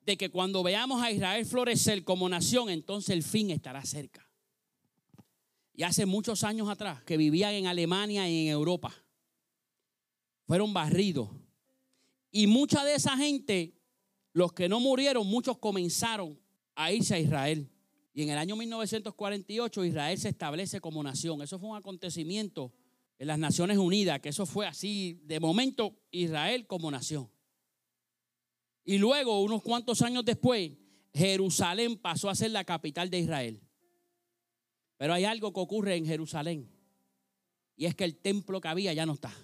De 0.06 0.16
que 0.16 0.30
cuando 0.30 0.62
veamos 0.62 1.02
a 1.02 1.10
Israel 1.10 1.44
florecer 1.44 2.04
como 2.04 2.28
nación, 2.28 2.70
entonces 2.70 3.10
el 3.10 3.22
fin 3.22 3.50
estará 3.50 3.84
cerca. 3.84 4.26
Y 5.74 5.82
hace 5.82 6.06
muchos 6.06 6.42
años 6.42 6.70
atrás, 6.70 7.02
que 7.02 7.18
vivían 7.18 7.52
en 7.52 7.66
Alemania 7.66 8.26
y 8.28 8.46
en 8.46 8.52
Europa, 8.52 8.94
fueron 10.46 10.72
barridos. 10.72 11.28
Y 12.30 12.46
mucha 12.46 12.84
de 12.84 12.94
esa 12.94 13.16
gente 13.16 13.74
los 14.32 14.52
que 14.52 14.68
no 14.68 14.80
murieron, 14.80 15.26
muchos 15.26 15.58
comenzaron 15.58 16.38
a 16.74 16.92
irse 16.92 17.14
a 17.14 17.18
Israel. 17.18 17.70
Y 18.12 18.22
en 18.22 18.30
el 18.30 18.38
año 18.38 18.54
1948 18.54 19.84
Israel 19.84 20.18
se 20.18 20.28
establece 20.28 20.80
como 20.80 21.02
nación. 21.02 21.42
Eso 21.42 21.58
fue 21.58 21.70
un 21.70 21.76
acontecimiento 21.76 22.72
en 23.18 23.28
las 23.28 23.38
Naciones 23.38 23.78
Unidas, 23.78 24.20
que 24.20 24.28
eso 24.28 24.46
fue 24.46 24.66
así, 24.66 25.20
de 25.24 25.40
momento, 25.40 25.96
Israel 26.10 26.66
como 26.66 26.90
nación. 26.90 27.30
Y 28.86 28.98
luego, 28.98 29.42
unos 29.42 29.62
cuantos 29.62 30.00
años 30.00 30.24
después, 30.24 30.72
Jerusalén 31.12 31.98
pasó 31.98 32.30
a 32.30 32.36
ser 32.36 32.52
la 32.52 32.64
capital 32.64 33.10
de 33.10 33.18
Israel. 33.18 33.60
Pero 34.96 35.12
hay 35.12 35.24
algo 35.24 35.52
que 35.52 35.58
ocurre 35.58 35.96
en 35.96 36.06
Jerusalén. 36.06 36.70
Y 37.74 37.86
es 37.86 37.96
que 37.96 38.04
el 38.04 38.16
templo 38.16 38.60
que 38.60 38.68
había 38.68 38.92
ya 38.94 39.04
no 39.04 39.14
está. 39.14 39.34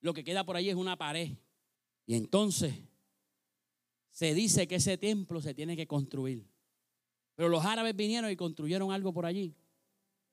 Lo 0.00 0.14
que 0.14 0.22
queda 0.22 0.44
por 0.44 0.56
ahí 0.56 0.70
es 0.70 0.76
una 0.76 0.96
pared. 0.96 1.32
Y 2.06 2.14
entonces 2.14 2.72
se 4.12 4.32
dice 4.32 4.68
que 4.68 4.76
ese 4.76 4.96
templo 4.96 5.42
se 5.42 5.52
tiene 5.52 5.76
que 5.76 5.88
construir. 5.88 6.48
Pero 7.34 7.48
los 7.48 7.64
árabes 7.64 7.96
vinieron 7.96 8.30
y 8.30 8.36
construyeron 8.36 8.92
algo 8.92 9.12
por 9.12 9.26
allí. 9.26 9.56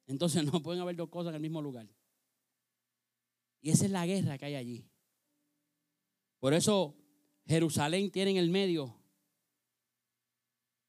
Entonces 0.05 0.43
no 0.51 0.61
pueden 0.61 0.81
haber 0.81 0.95
dos 0.95 1.09
cosas 1.09 1.29
en 1.29 1.35
el 1.35 1.41
mismo 1.41 1.63
lugar. 1.63 1.87
Y 3.59 3.71
esa 3.71 3.85
es 3.85 3.91
la 3.91 4.05
guerra 4.05 4.37
que 4.37 4.45
hay 4.45 4.55
allí. 4.55 4.87
Por 6.39 6.53
eso 6.53 6.95
Jerusalén 7.47 8.11
tiene 8.11 8.31
en 8.31 8.37
el 8.37 8.49
medio 8.49 8.95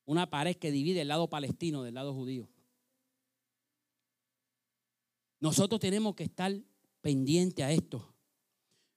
una 0.04 0.28
pared 0.28 0.56
que 0.56 0.70
divide 0.70 1.02
el 1.02 1.08
lado 1.08 1.28
palestino 1.28 1.82
del 1.82 1.94
lado 1.94 2.12
judío. 2.14 2.48
Nosotros 5.40 5.80
tenemos 5.80 6.14
que 6.14 6.24
estar 6.24 6.52
pendientes 7.00 7.64
a 7.64 7.72
esto. 7.72 8.14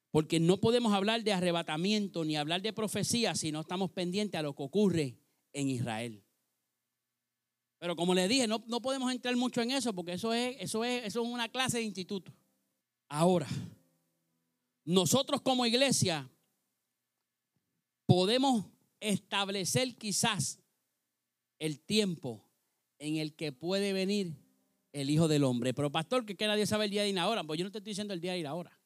Porque 0.10 0.40
no 0.40 0.58
podemos 0.58 0.94
hablar 0.94 1.24
de 1.24 1.32
arrebatamiento 1.32 2.26
ni 2.26 2.36
hablar 2.36 2.62
de 2.62 2.74
profecía 2.74 3.34
si 3.36 3.52
no 3.52 3.62
estamos 3.62 3.92
pendientes 3.92 4.38
a 4.38 4.44
lo 4.44 4.54
que 4.54 4.64
ocurre 4.64 5.18
en 5.54 5.70
Israel. 5.70 6.24
Pero 7.78 7.96
como 7.96 8.14
les 8.14 8.28
dije, 8.28 8.48
no, 8.48 8.60
podemos 8.82 9.12
entrar 9.12 9.36
mucho 9.38 9.62
en 9.62 9.72
eso 9.72 9.94
porque 9.94 10.14
eso 10.14 10.34
es, 10.34 10.58
eso, 10.60 10.84
es, 10.84 11.06
eso 11.06 11.24
es 11.24 11.28
una 11.30 11.50
clase 11.50 11.78
de 11.78 11.84
instituto. 11.84 12.34
Ahora, 13.08 13.48
nosotros 14.84 15.42
como 15.42 15.66
iglesia 15.66 16.30
podemos 18.12 18.66
establecer 19.00 19.96
quizás 19.96 20.60
el 21.60 21.80
tiempo 21.80 22.46
en 23.00 23.16
el 23.16 23.34
que 23.38 23.54
puede 23.54 23.94
venir 23.94 24.36
el 24.92 25.10
Hijo 25.10 25.30
del 25.30 25.46
Hombre. 25.46 25.74
Pero 25.74 25.90
pastor, 25.94 26.26
que, 26.26 26.36
que 26.36 26.46
nadie 26.46 26.66
sabe 26.66 26.86
el 26.86 26.92
día 26.92 27.04
de 27.04 27.10
ir 27.10 27.20
ahora. 27.20 27.42
Pues 27.46 27.58
yo 27.58 27.64
no 27.64 27.72
te 27.72 27.78
estoy 27.78 27.92
diciendo 27.92 28.14
el 28.14 28.20
día 28.20 28.34
de 28.34 28.40
ir 28.40 28.48
ahora. 28.48 28.78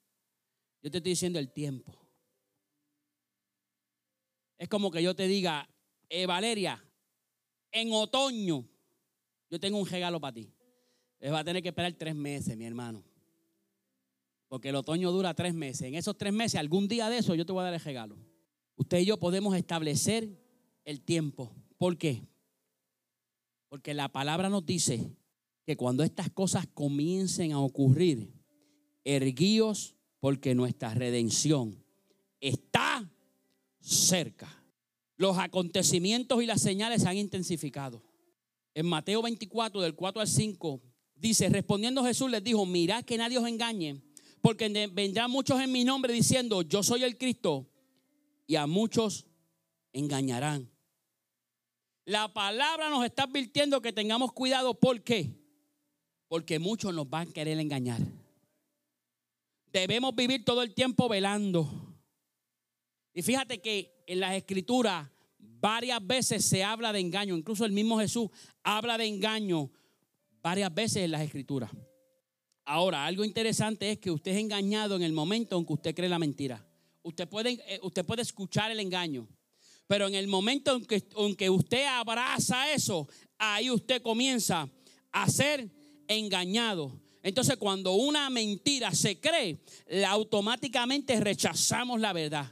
Yo 0.84 0.92
te 0.92 0.98
estoy 0.98 1.14
diciendo 1.14 1.40
el 1.40 1.52
tiempo. 1.52 1.98
Es 4.60 4.70
como 4.70 4.92
que 4.92 5.02
yo 5.02 5.16
te 5.16 5.28
diga, 5.28 5.68
eh, 6.08 6.28
Valeria, 6.28 6.86
en 7.72 7.94
otoño 7.94 8.70
yo 9.50 9.60
tengo 9.60 9.80
un 9.80 9.88
regalo 9.88 10.22
para 10.22 10.34
ti. 10.36 10.54
Eh, 11.20 11.32
va 11.32 11.40
a 11.40 11.44
tener 11.44 11.64
que 11.64 11.70
esperar 11.70 11.94
tres 11.94 12.14
meses, 12.14 12.56
mi 12.56 12.66
hermano. 12.66 13.04
Porque 14.48 14.70
el 14.70 14.76
otoño 14.76 15.12
dura 15.12 15.34
tres 15.34 15.56
meses. 15.56 15.88
En 15.88 15.96
esos 15.96 16.16
tres 16.16 16.32
meses, 16.32 16.60
algún 16.60 16.88
día 16.88 17.10
de 17.10 17.18
eso, 17.18 17.34
yo 17.34 17.44
te 17.44 17.54
voy 17.54 17.62
a 17.62 17.66
dar 17.66 17.74
el 17.74 17.80
regalo. 17.80 18.35
Usted 18.76 19.00
y 19.00 19.06
yo 19.06 19.18
podemos 19.18 19.56
establecer 19.56 20.38
el 20.84 21.02
tiempo. 21.02 21.56
¿Por 21.78 21.98
qué? 21.98 22.28
Porque 23.70 23.94
la 23.94 24.10
palabra 24.10 24.50
nos 24.50 24.66
dice 24.66 25.12
que 25.66 25.76
cuando 25.76 26.04
estas 26.04 26.30
cosas 26.30 26.68
comiencen 26.74 27.54
a 27.54 27.60
ocurrir, 27.60 28.32
erguíos 29.04 29.96
porque 30.20 30.56
nuestra 30.56 30.94
redención 30.94 31.84
está 32.40 33.10
cerca. 33.80 34.64
Los 35.18 35.38
acontecimientos 35.38 36.42
y 36.44 36.46
las 36.46 36.62
señales 36.62 37.04
se 37.04 37.10
han 37.10 37.18
intensificado. 37.18 38.04
En 38.74 38.86
Mateo 38.86 39.22
24, 39.22 39.82
del 39.82 39.96
4 39.96 40.22
al 40.22 40.28
5, 40.28 40.82
dice, 41.16 41.48
respondiendo 41.50 42.04
Jesús 42.04 42.30
les 42.30 42.44
dijo, 42.44 42.66
mirad 42.66 43.06
que 43.06 43.18
nadie 43.18 43.38
os 43.38 43.48
engañe, 43.48 44.02
porque 44.42 44.68
vendrán 44.92 45.32
muchos 45.32 45.62
en 45.62 45.72
mi 45.72 45.86
nombre 45.86 46.14
diciendo, 46.14 46.62
yo 46.62 46.84
soy 46.84 47.04
el 47.04 47.18
Cristo, 47.18 47.70
y 48.48 48.56
a 48.56 48.68
muchos 48.68 49.26
engañarán. 49.94 50.70
La 52.06 52.34
palabra 52.34 52.90
nos 52.90 53.04
está 53.04 53.24
advirtiendo 53.24 53.82
que 53.82 53.94
tengamos 53.94 54.32
cuidado. 54.34 54.80
¿Por 54.80 55.04
qué? 55.04 55.32
Porque 56.28 56.60
muchos 56.60 56.94
nos 56.94 57.10
van 57.10 57.30
a 57.30 57.34
querer 57.34 57.60
engañar 57.60 58.02
debemos 59.80 60.16
vivir 60.16 60.46
todo 60.46 60.62
el 60.62 60.74
tiempo 60.74 61.10
velando. 61.10 61.70
Y 63.14 63.22
fíjate 63.22 63.60
que 63.60 64.04
en 64.08 64.22
las 64.22 64.34
escrituras 64.34 65.10
varias 65.38 66.06
veces 66.06 66.46
se 66.46 66.64
habla 66.64 66.94
de 66.94 67.02
engaño, 67.02 67.36
incluso 67.36 67.66
el 67.66 67.74
mismo 67.74 68.00
Jesús 68.00 68.30
habla 68.64 68.98
de 68.98 69.06
engaño 69.06 69.70
varias 70.42 70.74
veces 70.74 71.04
en 71.04 71.12
las 71.12 71.22
escrituras. 71.22 71.72
Ahora, 72.64 73.06
algo 73.06 73.26
interesante 73.26 73.92
es 73.92 74.00
que 74.00 74.12
usted 74.12 74.32
es 74.32 74.38
engañado 74.38 74.96
en 74.96 75.04
el 75.04 75.12
momento 75.12 75.58
en 75.58 75.66
que 75.66 75.74
usted 75.74 75.96
cree 75.96 76.10
la 76.10 76.20
mentira. 76.20 76.66
Usted 77.06 77.30
puede, 77.30 77.52
eh, 77.68 77.80
usted 77.84 78.04
puede 78.04 78.24
escuchar 78.24 78.72
el 78.72 78.80
engaño, 78.80 79.28
pero 79.86 80.08
en 80.08 80.16
el 80.16 80.28
momento 80.28 80.76
en 80.76 80.86
que, 80.86 81.08
en 81.16 81.36
que 81.36 81.52
usted 81.52 81.86
abraza 81.86 82.74
eso, 82.74 83.08
ahí 83.38 83.70
usted 83.70 84.02
comienza 84.02 84.68
a 85.12 85.30
ser 85.30 85.70
engañado. 86.08 87.00
Entonces, 87.22 87.58
cuando 87.58 87.94
una 87.94 88.32
mentira 88.32 88.92
se 88.92 89.20
cree, 89.20 89.64
automáticamente 90.08 91.20
rechazamos 91.20 92.00
la 92.00 92.12
verdad. 92.12 92.52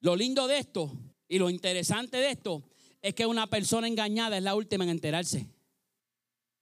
Lo 0.00 0.16
lindo 0.16 0.46
de 0.48 0.58
esto 0.58 0.92
y 1.26 1.38
lo 1.38 1.48
interesante 1.48 2.18
de 2.18 2.30
esto 2.30 2.68
es 3.00 3.14
que 3.14 3.24
una 3.24 3.48
persona 3.48 3.88
engañada 3.88 4.36
es 4.36 4.42
la 4.42 4.54
última 4.54 4.84
en 4.84 4.90
enterarse. 4.90 5.48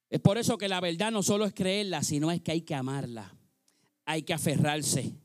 Es 0.09 0.21
por 0.21 0.37
eso 0.37 0.57
que 0.57 0.69
la 0.69 0.79
verdad 0.79 1.11
no 1.11 1.23
solo 1.23 1.43
es 1.43 1.53
creerla, 1.53 2.03
sino 2.03 2.31
es 2.31 2.41
que 2.41 2.53
hay 2.53 2.61
que 2.61 2.73
amarla. 2.73 3.35
Hay 4.05 4.23
que 4.23 4.33
aferrarse. 4.33 5.20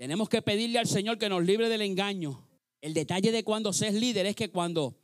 Tenemos 0.00 0.30
que 0.30 0.40
pedirle 0.40 0.78
al 0.78 0.86
Señor 0.86 1.18
que 1.18 1.28
nos 1.28 1.44
libre 1.44 1.68
del 1.68 1.82
engaño. 1.82 2.48
El 2.80 2.94
detalle 2.94 3.30
de 3.32 3.44
cuando 3.44 3.70
se 3.74 3.88
es 3.88 3.92
líder 3.92 4.24
es 4.24 4.34
que 4.34 4.50
cuando 4.50 4.98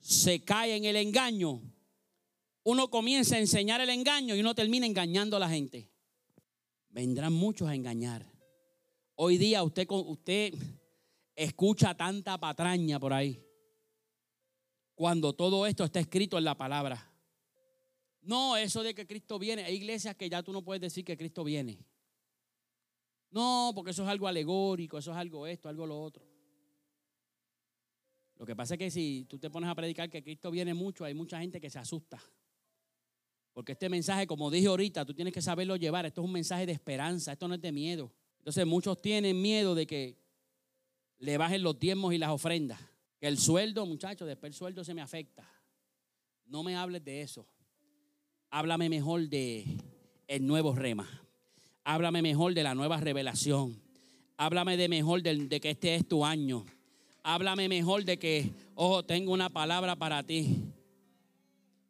se 0.00 0.42
cae 0.42 0.74
en 0.74 0.86
el 0.86 0.96
engaño, 0.96 1.60
uno 2.62 2.88
comienza 2.88 3.36
a 3.36 3.40
enseñar 3.40 3.82
el 3.82 3.90
engaño 3.90 4.34
y 4.34 4.40
uno 4.40 4.54
termina 4.54 4.86
engañando 4.86 5.36
a 5.36 5.40
la 5.40 5.50
gente. 5.50 5.90
Vendrán 6.88 7.34
muchos 7.34 7.68
a 7.68 7.74
engañar. 7.74 8.24
Hoy 9.16 9.36
día 9.36 9.62
usted, 9.62 9.86
usted 9.90 10.54
escucha 11.36 11.94
tanta 11.94 12.40
patraña 12.40 12.98
por 12.98 13.12
ahí. 13.12 13.44
Cuando 14.94 15.34
todo 15.34 15.66
esto 15.66 15.84
está 15.84 16.00
escrito 16.00 16.38
en 16.38 16.44
la 16.44 16.56
palabra. 16.56 17.12
No, 18.22 18.56
eso 18.56 18.82
de 18.82 18.94
que 18.94 19.06
Cristo 19.06 19.38
viene. 19.38 19.64
Hay 19.64 19.74
iglesias 19.74 20.16
que 20.16 20.30
ya 20.30 20.42
tú 20.42 20.54
no 20.54 20.64
puedes 20.64 20.80
decir 20.80 21.04
que 21.04 21.18
Cristo 21.18 21.44
viene. 21.44 21.84
No, 23.30 23.72
porque 23.74 23.90
eso 23.90 24.02
es 24.02 24.08
algo 24.08 24.26
alegórico, 24.26 24.98
eso 24.98 25.10
es 25.10 25.16
algo 25.16 25.46
esto, 25.46 25.68
algo 25.68 25.86
lo 25.86 26.00
otro. 26.00 26.26
Lo 28.36 28.46
que 28.46 28.54
pasa 28.54 28.74
es 28.74 28.78
que 28.78 28.90
si 28.90 29.26
tú 29.28 29.38
te 29.38 29.50
pones 29.50 29.68
a 29.68 29.74
predicar 29.74 30.08
que 30.08 30.22
Cristo 30.22 30.50
viene 30.50 30.72
mucho, 30.72 31.04
hay 31.04 31.14
mucha 31.14 31.40
gente 31.40 31.60
que 31.60 31.68
se 31.70 31.78
asusta. 31.78 32.22
Porque 33.52 33.72
este 33.72 33.88
mensaje, 33.88 34.26
como 34.26 34.50
dije 34.50 34.68
ahorita, 34.68 35.04
tú 35.04 35.12
tienes 35.12 35.34
que 35.34 35.42
saberlo 35.42 35.76
llevar. 35.76 36.06
Esto 36.06 36.20
es 36.20 36.24
un 36.24 36.32
mensaje 36.32 36.64
de 36.64 36.72
esperanza, 36.72 37.32
esto 37.32 37.48
no 37.48 37.54
es 37.54 37.60
de 37.60 37.72
miedo. 37.72 38.12
Entonces 38.38 38.64
muchos 38.64 39.02
tienen 39.02 39.40
miedo 39.42 39.74
de 39.74 39.86
que 39.86 40.16
le 41.18 41.36
bajen 41.36 41.62
los 41.62 41.78
diezmos 41.78 42.14
y 42.14 42.18
las 42.18 42.30
ofrendas. 42.30 42.80
Que 43.18 43.26
el 43.26 43.38
sueldo, 43.38 43.84
muchachos, 43.84 44.28
después 44.28 44.50
el 44.50 44.54
sueldo 44.54 44.84
se 44.84 44.94
me 44.94 45.02
afecta. 45.02 45.50
No 46.46 46.62
me 46.62 46.76
hables 46.76 47.04
de 47.04 47.22
eso 47.22 47.46
háblame 48.50 48.88
mejor 48.88 49.28
de 49.28 49.64
el 50.26 50.46
nuevo 50.46 50.74
rema. 50.74 51.08
Háblame 51.90 52.20
mejor 52.20 52.52
de 52.52 52.62
la 52.62 52.74
nueva 52.74 52.98
revelación. 52.98 53.80
Háblame 54.36 54.76
de 54.76 54.90
mejor 54.90 55.22
de, 55.22 55.58
que 55.58 55.70
este 55.70 55.94
es 55.94 56.06
tu 56.06 56.22
año. 56.22 56.66
Háblame 57.22 57.66
mejor 57.66 58.04
de 58.04 58.18
que, 58.18 58.52
ojo, 58.74 59.06
tengo 59.06 59.32
una 59.32 59.48
palabra 59.48 59.96
para 59.96 60.22
ti. 60.22 60.66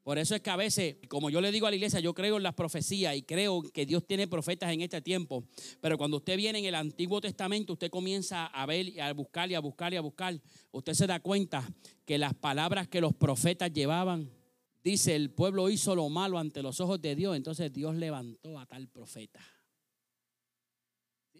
Por 0.04 0.18
eso 0.18 0.36
es 0.36 0.40
que 0.40 0.50
a 0.50 0.56
veces, 0.56 0.98
como 1.08 1.30
yo 1.30 1.40
le 1.40 1.50
digo 1.50 1.66
a 1.66 1.70
la 1.70 1.74
iglesia, 1.74 1.98
yo 1.98 2.14
creo 2.14 2.36
en 2.36 2.44
las 2.44 2.54
profecías 2.54 3.16
y 3.16 3.22
creo 3.22 3.60
que 3.60 3.86
Dios 3.86 4.06
tiene 4.06 4.28
profetas 4.28 4.72
en 4.72 4.82
este 4.82 5.02
tiempo. 5.02 5.42
Pero 5.80 5.98
cuando 5.98 6.18
usted 6.18 6.36
viene 6.36 6.60
en 6.60 6.66
el 6.66 6.76
Antiguo 6.76 7.20
Testamento, 7.20 7.72
usted 7.72 7.90
comienza 7.90 8.46
a 8.46 8.66
ver 8.66 8.86
y 8.90 9.00
a 9.00 9.12
buscar 9.12 9.50
y 9.50 9.56
a 9.56 9.60
buscar 9.60 9.92
y 9.92 9.96
a 9.96 10.00
buscar. 10.00 10.40
Usted 10.70 10.94
se 10.94 11.08
da 11.08 11.18
cuenta 11.18 11.68
que 12.04 12.18
las 12.18 12.34
palabras 12.34 12.86
que 12.86 13.00
los 13.00 13.14
profetas 13.14 13.72
llevaban 13.72 14.30
dice, 14.84 15.16
el 15.16 15.30
pueblo 15.32 15.68
hizo 15.68 15.96
lo 15.96 16.08
malo 16.08 16.38
ante 16.38 16.62
los 16.62 16.78
ojos 16.78 17.02
de 17.02 17.16
Dios, 17.16 17.36
entonces 17.36 17.72
Dios 17.72 17.96
levantó 17.96 18.60
a 18.60 18.66
tal 18.66 18.86
profeta. 18.86 19.40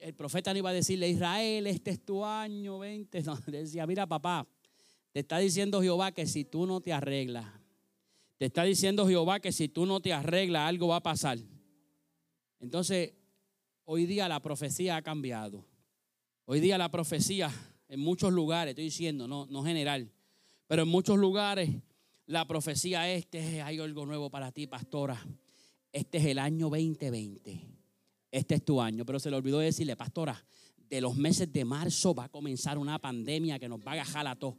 El 0.01 0.15
profeta 0.15 0.53
no 0.53 0.59
iba 0.59 0.71
a 0.71 0.73
decirle, 0.73 1.09
Israel, 1.09 1.67
este 1.67 1.91
es 1.93 2.05
tu 2.05 2.25
año 2.25 2.79
20. 2.79 3.23
No, 3.25 3.37
decía, 3.47 3.87
mira 3.87 4.07
papá, 4.07 4.47
te 5.13 5.21
está 5.21 5.39
diciendo 5.39 5.81
Jehová 5.81 6.13
que 6.13 6.27
si 6.27 6.45
tú 6.45 6.67
no 6.67 6.81
te 6.81 6.93
arreglas, 6.93 7.47
te 8.37 8.47
está 8.47 8.65
diciendo 8.65 9.07
Jehová 9.07 9.41
que 9.41 9.53
si 9.53 9.69
tú 9.69 9.87
no 9.87 10.01
te 10.01 10.13
arreglas, 10.13 10.69
algo 10.69 10.89
va 10.89 10.97
a 10.97 11.03
pasar. 11.03 11.39
Entonces, 12.61 13.15
hoy 13.85 14.07
día 14.07 14.29
la 14.29 14.41
profecía 14.41 14.97
ha 14.97 15.03
cambiado. 15.03 15.65
Hoy 16.45 16.61
día 16.61 16.79
la 16.79 16.91
profecía 16.91 17.51
en 17.89 18.01
muchos 18.01 18.33
lugares, 18.33 18.73
estoy 18.73 18.85
diciendo, 18.85 19.27
no, 19.27 19.47
no 19.47 19.65
general, 19.65 20.11
pero 20.67 20.83
en 20.83 20.89
muchos 20.89 21.19
lugares 21.19 21.71
la 22.27 22.47
profecía, 22.47 23.11
este 23.11 23.63
hay 23.63 23.81
algo 23.81 24.07
nuevo 24.07 24.31
para 24.31 24.53
ti, 24.53 24.67
pastora. 24.67 25.19
Este 25.93 26.19
es 26.19 26.27
el 26.27 26.39
año 26.39 26.69
2020. 26.69 27.78
Este 28.31 28.57
es 28.57 28.65
tu 28.65 28.81
año. 28.81 29.05
Pero 29.05 29.19
se 29.19 29.31
le 29.31 29.37
olvidó 29.37 29.59
decirle, 29.59 29.97
pastora, 29.97 30.45
de 30.77 31.01
los 31.01 31.17
meses 31.17 31.53
de 31.53 31.65
marzo 31.65 32.15
va 32.15 32.25
a 32.25 32.29
comenzar 32.29 32.79
una 32.79 32.99
pandemia 32.99 33.59
que 33.59 33.69
nos 33.69 33.81
va 33.81 33.93
a 33.93 33.95
agajar 33.95 34.27
a 34.27 34.37
todos. 34.37 34.57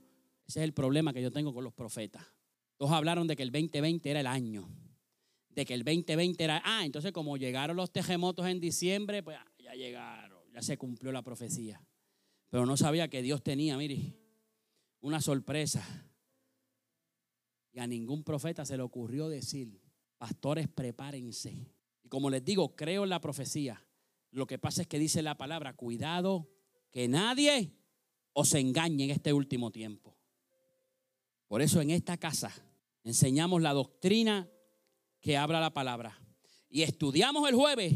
Ese 0.48 0.60
es 0.60 0.64
el 0.64 0.74
problema 0.74 1.14
que 1.14 1.22
yo 1.22 1.32
tengo 1.32 1.54
con 1.54 1.64
los 1.64 1.74
profetas. 1.74 2.24
Todos 2.78 2.92
hablaron 2.92 3.28
de 3.28 3.36
que 3.36 3.44
el 3.44 3.52
2020 3.52 4.10
era 4.10 4.20
el 4.20 4.28
año. 4.28 4.70
De 5.50 5.66
que 5.66 5.74
el 5.74 5.84
2020 5.84 6.44
era... 6.44 6.62
Ah, 6.64 6.86
entonces 6.86 7.12
como 7.12 7.38
llegaron 7.38 7.76
los 7.76 7.92
terremotos 7.92 8.48
en 8.48 8.60
diciembre, 8.60 9.22
pues 9.22 9.38
ya 9.60 9.74
llegaron, 9.74 10.40
ya 10.54 10.62
se 10.62 10.78
cumplió 10.78 11.12
la 11.12 11.22
profecía. 11.22 11.82
Pero 12.50 12.66
no 12.66 12.78
sabía 12.78 13.08
que 13.10 13.22
Dios 13.22 13.44
tenía, 13.44 13.78
mire, 13.78 14.16
una 15.02 15.22
sorpresa 15.22 15.86
y 17.72 17.80
a 17.80 17.88
ningún 17.88 18.24
profeta 18.24 18.66
se 18.66 18.78
le 18.78 18.84
ocurrió 18.84 19.30
decir, 19.30 19.80
pastores, 20.18 20.68
prepárense. 20.68 21.72
Y 22.04 22.10
como 22.10 22.30
les 22.30 22.44
digo, 22.44 22.76
creo 22.76 23.04
en 23.04 23.10
la 23.10 23.22
profecía. 23.22 23.86
Lo 24.32 24.48
que 24.48 24.60
pasa 24.60 24.82
es 24.82 24.88
que 24.88 25.00
dice 25.00 25.22
la 25.22 25.38
palabra, 25.38 25.76
cuidado 25.76 26.50
que 26.92 27.08
nadie 27.08 27.74
os 28.34 28.54
engañe 28.54 29.06
en 29.06 29.12
este 29.12 29.34
último 29.34 29.72
tiempo. 29.72 30.16
Por 31.48 31.62
eso 31.62 31.82
en 31.82 31.90
esta 31.90 32.18
casa 32.18 32.54
enseñamos 33.04 33.62
la 33.62 33.74
doctrina 33.74 34.50
que 35.20 35.38
habla 35.38 35.60
la 35.60 35.74
palabra. 35.74 36.20
Y 36.70 36.84
estudiamos 36.84 37.48
el 37.50 37.56
jueves. 37.56 37.96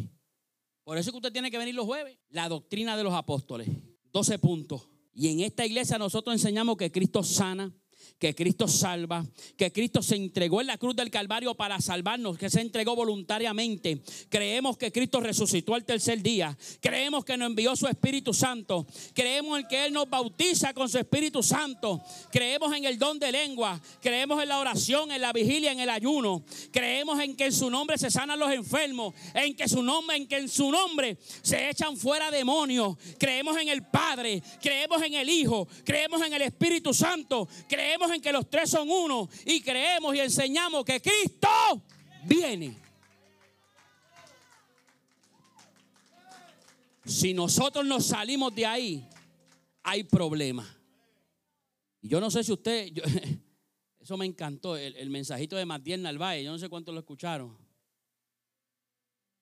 Por 0.84 0.98
eso 0.98 1.12
que 1.12 1.18
usted 1.18 1.32
tiene 1.32 1.52
que 1.52 1.58
venir 1.58 1.76
los 1.76 1.86
jueves. 1.86 2.18
La 2.30 2.50
doctrina 2.50 2.98
de 2.98 3.04
los 3.04 3.14
apóstoles. 3.14 3.70
12 4.12 4.40
puntos. 4.40 4.90
Y 5.14 5.30
en 5.30 5.42
esta 5.42 5.66
iglesia 5.66 5.98
nosotros 5.98 6.34
enseñamos 6.34 6.76
que 6.78 6.92
Cristo 6.92 7.24
sana, 7.24 7.72
que 8.20 8.34
Cristo 8.36 8.68
salva, 8.68 9.26
que 9.58 9.72
Cristo 9.72 10.02
se 10.02 10.16
entregó 10.16 10.62
en 10.62 10.68
la 10.68 10.78
cruz 10.78 10.96
del 10.96 11.12
Calvario 11.12 11.56
para 11.56 11.82
salvarnos, 11.82 12.38
que 12.38 12.50
se 12.50 12.62
entregó 12.62 12.96
voluntariamente. 12.96 14.02
Creemos 14.30 14.78
que 14.78 14.92
Cristo 14.92 15.20
resucitó 15.20 15.76
al 15.76 15.86
tercer 15.86 16.22
día. 16.22 16.58
Creemos 16.82 17.26
que 17.26 17.38
nos 17.38 17.48
envió 17.48 17.76
su 17.76 17.88
Espíritu 17.88 18.34
Santo. 18.34 18.88
Creemos 19.14 19.60
en 19.60 19.68
que 19.68 19.86
Él 19.86 19.94
nos 19.94 20.10
bautiza 20.10 20.74
con 20.74 20.90
su 20.90 20.98
Espíritu 20.98 21.44
Santo. 21.44 22.02
Creemos 22.32 22.74
en 22.76 22.86
el 22.86 22.98
don 22.98 23.20
de 23.20 23.32
lengua. 23.32 23.82
Creemos 24.02 24.42
en 24.42 24.50
la 24.50 24.60
oración, 24.60 25.12
en 25.12 25.22
la 25.22 25.34
vigilia, 25.34 25.72
en 25.72 25.80
el 25.80 25.90
ayuno. 25.90 26.44
Creemos 26.72 27.20
en 27.20 27.36
que 27.36 27.46
en 27.46 27.54
su 27.54 27.70
nombre 27.70 27.98
se 27.98 28.10
sanan 28.12 28.40
los 28.40 28.52
enfermos. 28.52 29.14
En 29.34 29.56
que 29.56 29.68
su 29.68 29.84
nombre, 29.84 30.18
en 30.18 30.28
que 30.28 30.38
en 30.38 30.50
su 30.50 30.72
nombre 30.72 31.18
se 31.42 31.70
echan 31.70 31.98
fuera 31.98 32.32
demonios. 32.32 32.98
Creemos 33.18 33.58
en 33.58 33.70
el 33.70 33.84
Padre. 33.84 34.42
Creemos 34.62 35.02
en 35.02 35.14
el 35.16 35.30
Hijo. 35.30 35.68
Creemos 35.84 36.22
en 36.22 36.34
el 36.34 36.42
Espíritu 36.42 36.94
Santo. 36.94 37.48
Creemos 37.68 37.93
en 38.14 38.22
que 38.22 38.32
los 38.32 38.50
tres 38.50 38.70
son 38.70 38.90
uno 38.90 39.30
y 39.46 39.62
creemos 39.62 40.16
y 40.16 40.20
enseñamos 40.20 40.84
que 40.84 41.02
Cristo 41.02 41.50
viene. 42.24 42.78
Si 47.06 47.34
nosotros 47.34 47.86
nos 47.86 48.06
salimos 48.06 48.56
de 48.56 48.66
ahí, 48.66 49.10
hay 49.84 50.04
problema. 50.04 50.66
Y 52.02 52.08
yo 52.08 52.20
no 52.20 52.32
sé 52.32 52.44
si 52.44 52.52
usted, 52.52 52.92
eso 54.00 54.18
me 54.18 54.26
encantó, 54.26 54.78
el, 54.78 55.10
mensajito 55.10 55.56
de 55.56 55.66
Matiel 55.66 56.02
Narváez, 56.02 56.46
yo 56.46 56.52
no 56.52 56.60
sé 56.60 56.70
cuántos 56.70 56.94
lo 56.94 57.02
escucharon. 57.02 57.58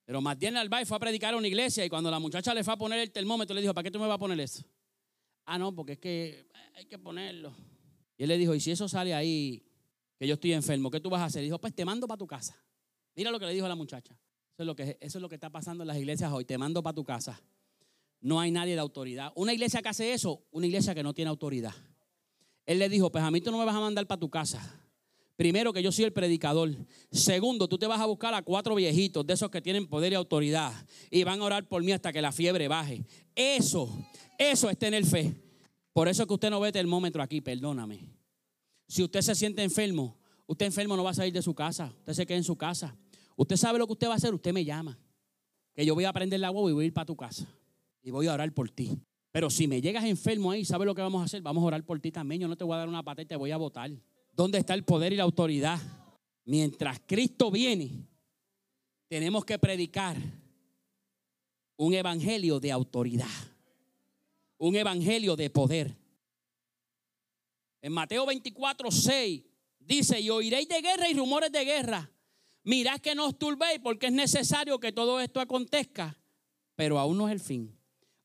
Pero 0.06 0.22
Matiel 0.22 0.56
Narváez 0.56 0.88
fue 0.88 0.98
a 0.98 1.00
predicar 1.00 1.34
a 1.34 1.38
una 1.38 1.48
iglesia 1.48 1.86
y 1.86 1.90
cuando 1.90 2.10
la 2.10 2.20
muchacha 2.20 2.54
le 2.54 2.64
fue 2.64 2.74
a 2.74 2.78
poner 2.78 3.00
el 3.00 3.12
termómetro, 3.12 3.54
le 3.54 3.62
dijo, 3.62 3.74
¿para 3.74 3.84
qué 3.84 3.92
tú 3.92 4.00
me 4.00 4.08
vas 4.08 4.16
a 4.16 4.20
poner 4.20 4.40
eso? 4.40 4.64
Ah, 5.46 5.58
no, 5.58 5.74
porque 5.74 5.94
es 5.94 6.00
que 6.00 6.48
hay 6.76 6.86
que 6.86 6.98
ponerlo. 6.98 7.56
Y 8.22 8.24
él 8.24 8.30
le 8.30 8.38
dijo, 8.38 8.54
¿y 8.54 8.60
si 8.60 8.70
eso 8.70 8.88
sale 8.88 9.16
ahí, 9.16 9.64
que 10.20 10.28
yo 10.28 10.36
estoy 10.36 10.54
enfermo, 10.54 10.92
qué 10.92 11.00
tú 11.00 11.10
vas 11.10 11.22
a 11.22 11.26
hacer? 11.26 11.42
Dijo, 11.42 11.58
pues 11.58 11.74
te 11.74 11.84
mando 11.84 12.08
para 12.08 12.20
tu 12.20 12.28
casa. 12.28 12.56
Mira 13.16 13.32
lo 13.32 13.40
que 13.40 13.48
le 13.48 13.54
dijo 13.56 13.66
a 13.66 13.70
la 13.70 13.74
muchacha. 13.74 14.14
Eso 14.14 14.62
es 14.62 14.68
lo 14.68 14.76
que, 14.76 14.96
eso 15.02 15.18
es 15.18 15.22
lo 15.24 15.28
que 15.28 15.34
está 15.34 15.50
pasando 15.50 15.82
en 15.82 15.88
las 15.88 15.98
iglesias 15.98 16.32
hoy. 16.32 16.46
Te 16.46 16.56
mando 16.56 16.84
para 16.84 16.94
tu 16.94 17.04
casa. 17.04 17.42
No 18.20 18.40
hay 18.40 18.52
nadie 18.52 18.76
de 18.76 18.80
autoridad. 18.80 19.32
Una 19.34 19.54
iglesia 19.54 19.82
que 19.82 19.90
hace 19.90 20.14
eso, 20.14 20.44
una 20.52 20.68
iglesia 20.68 20.94
que 20.94 21.02
no 21.02 21.16
tiene 21.16 21.30
autoridad. 21.30 21.74
Él 22.68 22.78
le 22.78 22.90
dijo, 22.90 23.12
pues 23.12 23.24
a 23.24 23.32
mí 23.32 23.42
tú 23.42 23.50
no 23.50 23.58
me 23.58 23.66
vas 23.66 23.76
a 23.76 23.80
mandar 23.80 24.06
para 24.06 24.20
tu 24.20 24.30
casa. 24.30 24.86
Primero 25.36 25.74
que 25.74 25.82
yo 25.82 25.92
soy 25.92 26.06
el 26.06 26.14
predicador. 26.14 26.70
Segundo, 27.12 27.68
tú 27.68 27.80
te 27.80 27.88
vas 27.88 28.02
a 28.02 28.06
buscar 28.06 28.36
a 28.36 28.44
cuatro 28.44 28.76
viejitos 28.76 29.26
de 29.26 29.34
esos 29.34 29.50
que 29.50 29.64
tienen 29.64 29.88
poder 29.88 30.12
y 30.12 30.16
autoridad. 30.16 30.72
Y 31.10 31.24
van 31.24 31.42
a 31.42 31.46
orar 31.46 31.68
por 31.68 31.84
mí 31.84 31.92
hasta 31.92 32.14
que 32.14 32.22
la 32.22 32.32
fiebre 32.32 32.68
baje. 32.68 33.04
Eso, 33.34 33.90
eso 34.38 34.70
es 34.70 34.78
tener 34.78 35.04
fe. 35.08 35.51
Por 35.94 36.08
eso 36.08 36.26
que 36.26 36.34
usted 36.34 36.50
no 36.50 36.60
ve 36.60 36.72
termómetro 36.72 37.22
aquí, 37.22 37.42
perdóname. 37.42 38.08
Si 38.88 39.04
usted 39.04 39.22
se 39.22 39.36
siente 39.36 39.64
enfermo, 39.64 40.18
usted 40.48 40.66
enfermo 40.66 40.96
no 40.96 41.04
va 41.04 41.12
a 41.12 41.14
salir 41.14 41.34
de 41.34 41.42
su 41.42 41.54
casa, 41.54 41.94
usted 42.00 42.14
se 42.14 42.26
queda 42.26 42.38
en 42.38 42.44
su 42.44 42.58
casa. 42.58 42.96
Usted 43.36 43.56
sabe 43.56 43.80
lo 43.80 43.88
que 43.88 43.94
usted 43.94 44.08
va 44.08 44.14
a 44.14 44.18
hacer, 44.18 44.34
usted 44.34 44.54
me 44.54 44.64
llama. 44.64 45.00
Que 45.74 45.86
yo 45.86 45.96
voy 45.96 46.06
a 46.06 46.14
prender 46.14 46.40
la 46.40 46.52
huevo 46.52 46.70
y 46.70 46.74
voy 46.74 46.84
a 46.84 46.88
ir 46.88 46.94
para 46.94 47.06
tu 47.06 47.16
casa. 47.16 47.48
Y 48.04 48.12
voy 48.12 48.28
a 48.28 48.34
orar 48.34 48.54
por 48.54 48.70
ti. 48.70 49.00
Pero 49.32 49.50
si 49.50 49.68
me 49.68 49.82
llegas 49.82 50.04
enfermo 50.04 50.52
ahí, 50.52 50.66
¿sabe 50.66 50.86
lo 50.86 50.94
que 50.94 51.02
vamos 51.02 51.22
a 51.22 51.26
hacer? 51.26 51.42
Vamos 51.42 51.64
a 51.64 51.68
orar 51.68 51.86
por 51.86 52.00
ti 52.00 52.12
también. 52.12 52.42
Yo 52.42 52.48
no 52.48 52.58
te 52.58 52.64
voy 52.64 52.76
a 52.76 52.80
dar 52.80 52.90
una 52.90 53.04
patata, 53.04 53.28
te 53.28 53.36
voy 53.36 53.52
a 53.52 53.58
votar. 53.58 53.92
¿Dónde 54.34 54.58
está 54.58 54.74
el 54.74 54.84
poder 54.84 55.14
y 55.14 55.16
la 55.16 55.24
autoridad? 55.24 55.80
Mientras 56.46 57.00
Cristo 57.06 57.50
viene, 57.50 58.08
tenemos 59.08 59.46
que 59.46 59.58
predicar 59.58 60.18
un 61.78 61.94
evangelio 61.94 62.60
de 62.60 62.72
autoridad. 62.72 63.51
Un 64.62 64.76
evangelio 64.76 65.36
de 65.36 65.50
poder. 65.50 65.98
En 67.82 67.92
Mateo 67.92 68.28
24, 68.28 68.92
6 68.92 69.44
dice, 69.80 70.22
y 70.22 70.30
oiréis 70.30 70.68
de 70.68 70.82
guerra 70.82 71.10
y 71.10 71.16
rumores 71.16 71.52
de 71.52 71.66
guerra. 71.66 72.12
Mirad 72.64 73.00
que 73.00 73.16
no 73.16 73.26
os 73.26 73.40
turbéis 73.40 73.80
porque 73.82 74.06
es 74.06 74.12
necesario 74.12 74.80
que 74.80 74.92
todo 74.92 75.20
esto 75.20 75.40
acontezca, 75.40 76.16
pero 76.76 77.00
aún 77.00 77.18
no 77.18 77.28
es 77.28 77.32
el 77.32 77.40
fin. 77.40 77.76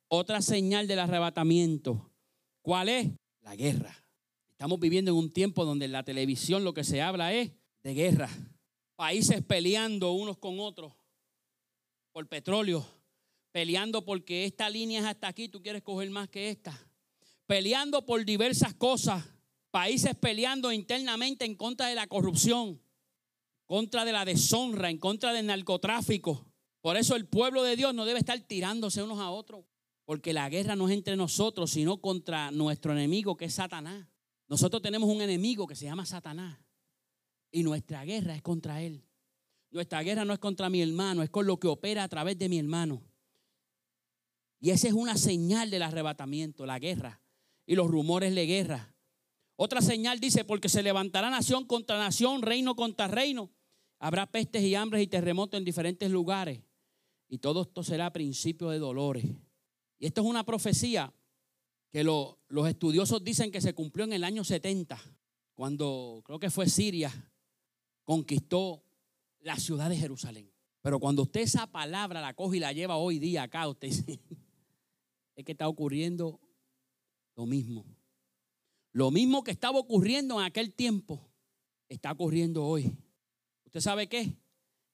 Otra 0.08 0.42
señal 0.42 0.86
del 0.86 0.98
arrebatamiento. 0.98 2.12
¿Cuál 2.60 2.90
es? 2.90 3.08
La 3.40 3.56
guerra. 3.56 4.04
Estamos 4.50 4.78
viviendo 4.78 5.12
en 5.12 5.16
un 5.16 5.32
tiempo 5.32 5.64
donde 5.64 5.86
en 5.86 5.92
la 5.92 6.02
televisión 6.02 6.64
lo 6.64 6.74
que 6.74 6.84
se 6.84 7.00
habla 7.00 7.32
es 7.32 7.50
de 7.82 7.94
guerra. 7.94 8.28
Países 8.94 9.42
peleando 9.42 10.12
unos 10.12 10.36
con 10.36 10.60
otros 10.60 10.92
por 12.12 12.28
petróleo, 12.28 12.86
peleando 13.56 14.04
porque 14.04 14.44
esta 14.44 14.68
línea 14.68 15.00
es 15.00 15.06
hasta 15.06 15.28
aquí, 15.28 15.48
tú 15.48 15.62
quieres 15.62 15.80
coger 15.80 16.10
más 16.10 16.28
que 16.28 16.50
esta. 16.50 16.78
Peleando 17.46 18.04
por 18.04 18.22
diversas 18.22 18.74
cosas. 18.74 19.24
Países 19.70 20.14
peleando 20.14 20.70
internamente 20.72 21.46
en 21.46 21.54
contra 21.54 21.86
de 21.86 21.94
la 21.94 22.06
corrupción 22.06 22.78
contra 23.64 24.04
de 24.04 24.12
la 24.12 24.26
deshonra, 24.26 24.90
en 24.90 24.98
contra 24.98 25.32
del 25.32 25.46
narcotráfico. 25.46 26.46
Por 26.82 26.98
eso 26.98 27.16
el 27.16 27.26
pueblo 27.26 27.62
de 27.62 27.76
Dios 27.76 27.94
no 27.94 28.04
debe 28.04 28.18
estar 28.18 28.38
tirándose 28.40 29.02
unos 29.02 29.20
a 29.20 29.30
otros, 29.30 29.64
porque 30.04 30.34
la 30.34 30.50
guerra 30.50 30.76
no 30.76 30.86
es 30.90 30.94
entre 30.94 31.16
nosotros, 31.16 31.70
sino 31.70 31.96
contra 32.02 32.50
nuestro 32.50 32.92
enemigo 32.92 33.38
que 33.38 33.46
es 33.46 33.54
Satanás. 33.54 34.06
Nosotros 34.48 34.82
tenemos 34.82 35.08
un 35.08 35.22
enemigo 35.22 35.66
que 35.66 35.76
se 35.76 35.86
llama 35.86 36.04
Satanás 36.04 36.58
y 37.50 37.62
nuestra 37.62 38.04
guerra 38.04 38.36
es 38.36 38.42
contra 38.42 38.82
él. 38.82 39.02
Nuestra 39.70 40.02
guerra 40.02 40.26
no 40.26 40.34
es 40.34 40.38
contra 40.40 40.68
mi 40.68 40.82
hermano, 40.82 41.22
es 41.22 41.30
con 41.30 41.46
lo 41.46 41.58
que 41.58 41.68
opera 41.68 42.04
a 42.04 42.08
través 42.08 42.38
de 42.38 42.50
mi 42.50 42.58
hermano. 42.58 43.02
Y 44.58 44.70
esa 44.70 44.88
es 44.88 44.94
una 44.94 45.16
señal 45.16 45.70
del 45.70 45.82
arrebatamiento, 45.82 46.66
la 46.66 46.78
guerra 46.78 47.20
y 47.66 47.74
los 47.74 47.88
rumores 47.88 48.34
de 48.34 48.46
guerra. 48.46 48.94
Otra 49.56 49.80
señal 49.80 50.20
dice, 50.20 50.44
porque 50.44 50.68
se 50.68 50.82
levantará 50.82 51.30
nación 51.30 51.64
contra 51.64 51.98
nación, 51.98 52.42
reino 52.42 52.76
contra 52.76 53.08
reino. 53.08 53.50
Habrá 53.98 54.30
pestes 54.30 54.62
y 54.62 54.74
hambres 54.74 55.02
y 55.02 55.06
terremotos 55.06 55.58
en 55.58 55.64
diferentes 55.64 56.10
lugares. 56.10 56.60
Y 57.28 57.38
todo 57.38 57.62
esto 57.62 57.82
será 57.82 58.12
principio 58.12 58.70
de 58.70 58.78
dolores. 58.78 59.24
Y 59.98 60.06
esto 60.06 60.20
es 60.20 60.26
una 60.26 60.44
profecía 60.44 61.12
que 61.90 62.04
los 62.04 62.68
estudiosos 62.68 63.24
dicen 63.24 63.50
que 63.50 63.60
se 63.60 63.74
cumplió 63.74 64.04
en 64.04 64.12
el 64.12 64.24
año 64.24 64.44
70, 64.44 65.00
cuando 65.54 66.20
creo 66.24 66.38
que 66.38 66.50
fue 66.50 66.68
Siria, 66.68 67.10
conquistó 68.04 68.84
la 69.40 69.56
ciudad 69.56 69.88
de 69.88 69.96
Jerusalén. 69.96 70.52
Pero 70.82 71.00
cuando 71.00 71.22
usted 71.22 71.40
esa 71.40 71.66
palabra 71.66 72.20
la 72.20 72.34
coge 72.34 72.58
y 72.58 72.60
la 72.60 72.72
lleva 72.72 72.96
hoy 72.96 73.18
día 73.18 73.44
acá, 73.44 73.66
usted 73.66 73.88
dice, 74.06 74.20
es 75.36 75.44
que 75.44 75.52
está 75.52 75.68
ocurriendo 75.68 76.40
lo 77.36 77.46
mismo. 77.46 77.84
Lo 78.92 79.10
mismo 79.10 79.44
que 79.44 79.50
estaba 79.50 79.78
ocurriendo 79.78 80.40
en 80.40 80.46
aquel 80.46 80.72
tiempo, 80.72 81.20
está 81.88 82.12
ocurriendo 82.12 82.64
hoy. 82.64 82.96
¿Usted 83.66 83.80
sabe 83.80 84.08
qué? 84.08 84.34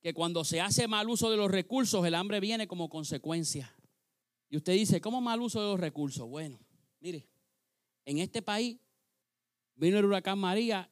Que 0.03 0.13
cuando 0.13 0.45
se 0.45 0.61
hace 0.61 0.89
mal 0.89 1.09
uso 1.09 1.31
de 1.31 1.37
los 1.37 1.51
recursos, 1.51 2.05
el 2.05 2.17
hambre 2.17 2.41
viene 2.41 2.67
como 2.67 2.89
consecuencia. 2.89 3.73
Y 4.51 4.57
usted 4.57 4.73
dice, 4.73 5.01
¿cómo 5.01 5.21
mal 5.21 5.41
uso 5.41 5.61
de 5.61 5.69
los 5.69 5.81
recursos? 5.81 6.29
Bueno, 6.29 6.59
mire, 6.99 7.29
en 8.05 8.19
este 8.19 8.43
país 8.43 8.77
vino 9.77 9.99
el 9.99 10.05
huracán 10.05 10.39
María 10.39 10.91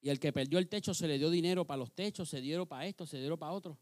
y 0.00 0.08
el 0.08 0.18
que 0.18 0.32
perdió 0.32 0.58
el 0.58 0.68
techo 0.68 0.92
se 0.92 1.06
le 1.06 1.18
dio 1.18 1.30
dinero 1.30 1.64
para 1.64 1.78
los 1.78 1.92
techos, 1.92 2.28
se 2.28 2.40
dieron 2.40 2.66
para 2.66 2.86
esto, 2.86 3.06
se 3.06 3.18
dieron 3.18 3.38
para 3.38 3.52
otro. 3.52 3.78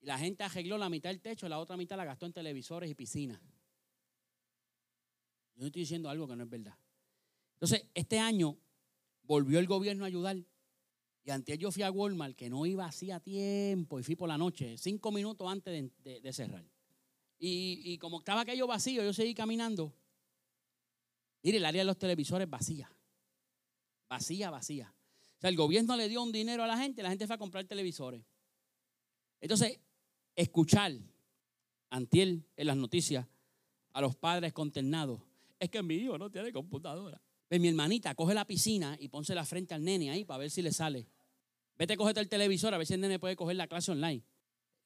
Y 0.00 0.06
la 0.06 0.18
gente 0.18 0.42
arregló 0.42 0.78
la 0.78 0.88
mitad 0.88 1.10
del 1.10 1.20
techo, 1.20 1.48
la 1.48 1.58
otra 1.58 1.76
mitad 1.76 1.96
la 1.96 2.04
gastó 2.04 2.26
en 2.26 2.32
televisores 2.32 2.90
y 2.90 2.94
piscinas. 2.94 3.40
Yo 5.54 5.60
no 5.60 5.66
estoy 5.66 5.82
diciendo 5.82 6.08
algo 6.08 6.26
que 6.26 6.36
no 6.36 6.44
es 6.44 6.50
verdad. 6.50 6.74
Entonces, 7.54 7.86
este 7.92 8.18
año 8.18 8.56
volvió 9.24 9.58
el 9.58 9.66
gobierno 9.66 10.04
a 10.04 10.06
ayudar. 10.06 10.38
Y 11.22 11.30
antes 11.30 11.58
yo 11.58 11.70
fui 11.70 11.82
a 11.82 11.90
Walmart, 11.90 12.34
que 12.34 12.48
no 12.48 12.64
iba 12.64 12.86
así 12.86 13.10
a 13.10 13.20
tiempo, 13.20 14.00
y 14.00 14.02
fui 14.02 14.16
por 14.16 14.28
la 14.28 14.38
noche, 14.38 14.78
cinco 14.78 15.12
minutos 15.12 15.46
antes 15.46 15.92
de, 16.02 16.32
cerrar. 16.32 16.64
Y, 17.38 17.98
como 17.98 18.20
estaba 18.20 18.40
aquello 18.40 18.66
vacío, 18.66 19.04
yo 19.04 19.12
seguí 19.12 19.34
caminando. 19.34 19.94
Mire, 21.42 21.58
el 21.58 21.64
área 21.66 21.82
de 21.82 21.86
los 21.86 21.98
televisores 21.98 22.48
vacía. 22.48 22.90
Vacía, 24.08 24.50
vacía. 24.50 24.94
O 25.36 25.40
sea, 25.40 25.50
el 25.50 25.56
gobierno 25.56 25.94
le 25.96 26.08
dio 26.08 26.22
un 26.22 26.32
dinero 26.32 26.64
a 26.64 26.66
la 26.66 26.78
gente, 26.78 27.02
la 27.02 27.10
gente 27.10 27.26
fue 27.26 27.36
a 27.36 27.38
comprar 27.38 27.64
televisores. 27.66 28.24
Entonces, 29.40 29.78
escuchar, 30.40 30.92
antiel 31.90 32.44
en 32.56 32.66
las 32.66 32.76
noticias, 32.76 33.26
a 33.92 34.00
los 34.00 34.16
padres 34.16 34.52
conternados, 34.52 35.20
es 35.58 35.68
que 35.70 35.82
mi 35.82 35.94
hijo 35.94 36.16
no 36.16 36.30
tiene 36.30 36.52
computadora. 36.52 37.20
Ven, 37.48 37.60
mi 37.60 37.68
hermanita, 37.68 38.14
coge 38.14 38.32
la 38.32 38.46
piscina 38.46 38.96
y 38.98 39.08
ponse 39.08 39.34
la 39.34 39.44
frente 39.44 39.74
al 39.74 39.84
nene 39.84 40.10
ahí 40.10 40.24
para 40.24 40.38
ver 40.38 40.50
si 40.50 40.62
le 40.62 40.72
sale. 40.72 41.06
Vete, 41.76 41.96
cógete 41.96 42.20
el 42.20 42.28
televisor 42.28 42.72
a 42.72 42.78
ver 42.78 42.86
si 42.86 42.94
el 42.94 43.00
nene 43.00 43.18
puede 43.18 43.36
coger 43.36 43.56
la 43.56 43.66
clase 43.66 43.90
online. 43.90 44.22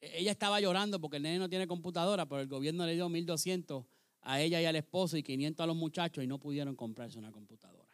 E, 0.01 0.19
ella 0.19 0.31
estaba 0.31 0.59
llorando 0.59 0.99
porque 0.99 1.17
el 1.17 1.23
nene 1.23 1.39
no 1.39 1.47
tiene 1.47 1.67
computadora, 1.67 2.25
pero 2.25 2.41
el 2.41 2.47
gobierno 2.47 2.85
le 2.85 2.95
dio 2.95 3.07
1.200 3.07 3.85
a 4.21 4.41
ella 4.41 4.59
y 4.61 4.65
al 4.65 4.75
esposo 4.75 5.15
y 5.15 5.23
500 5.23 5.63
a 5.63 5.67
los 5.67 5.75
muchachos 5.75 6.23
y 6.23 6.27
no 6.27 6.39
pudieron 6.39 6.75
comprarse 6.75 7.19
una 7.19 7.31
computadora. 7.31 7.85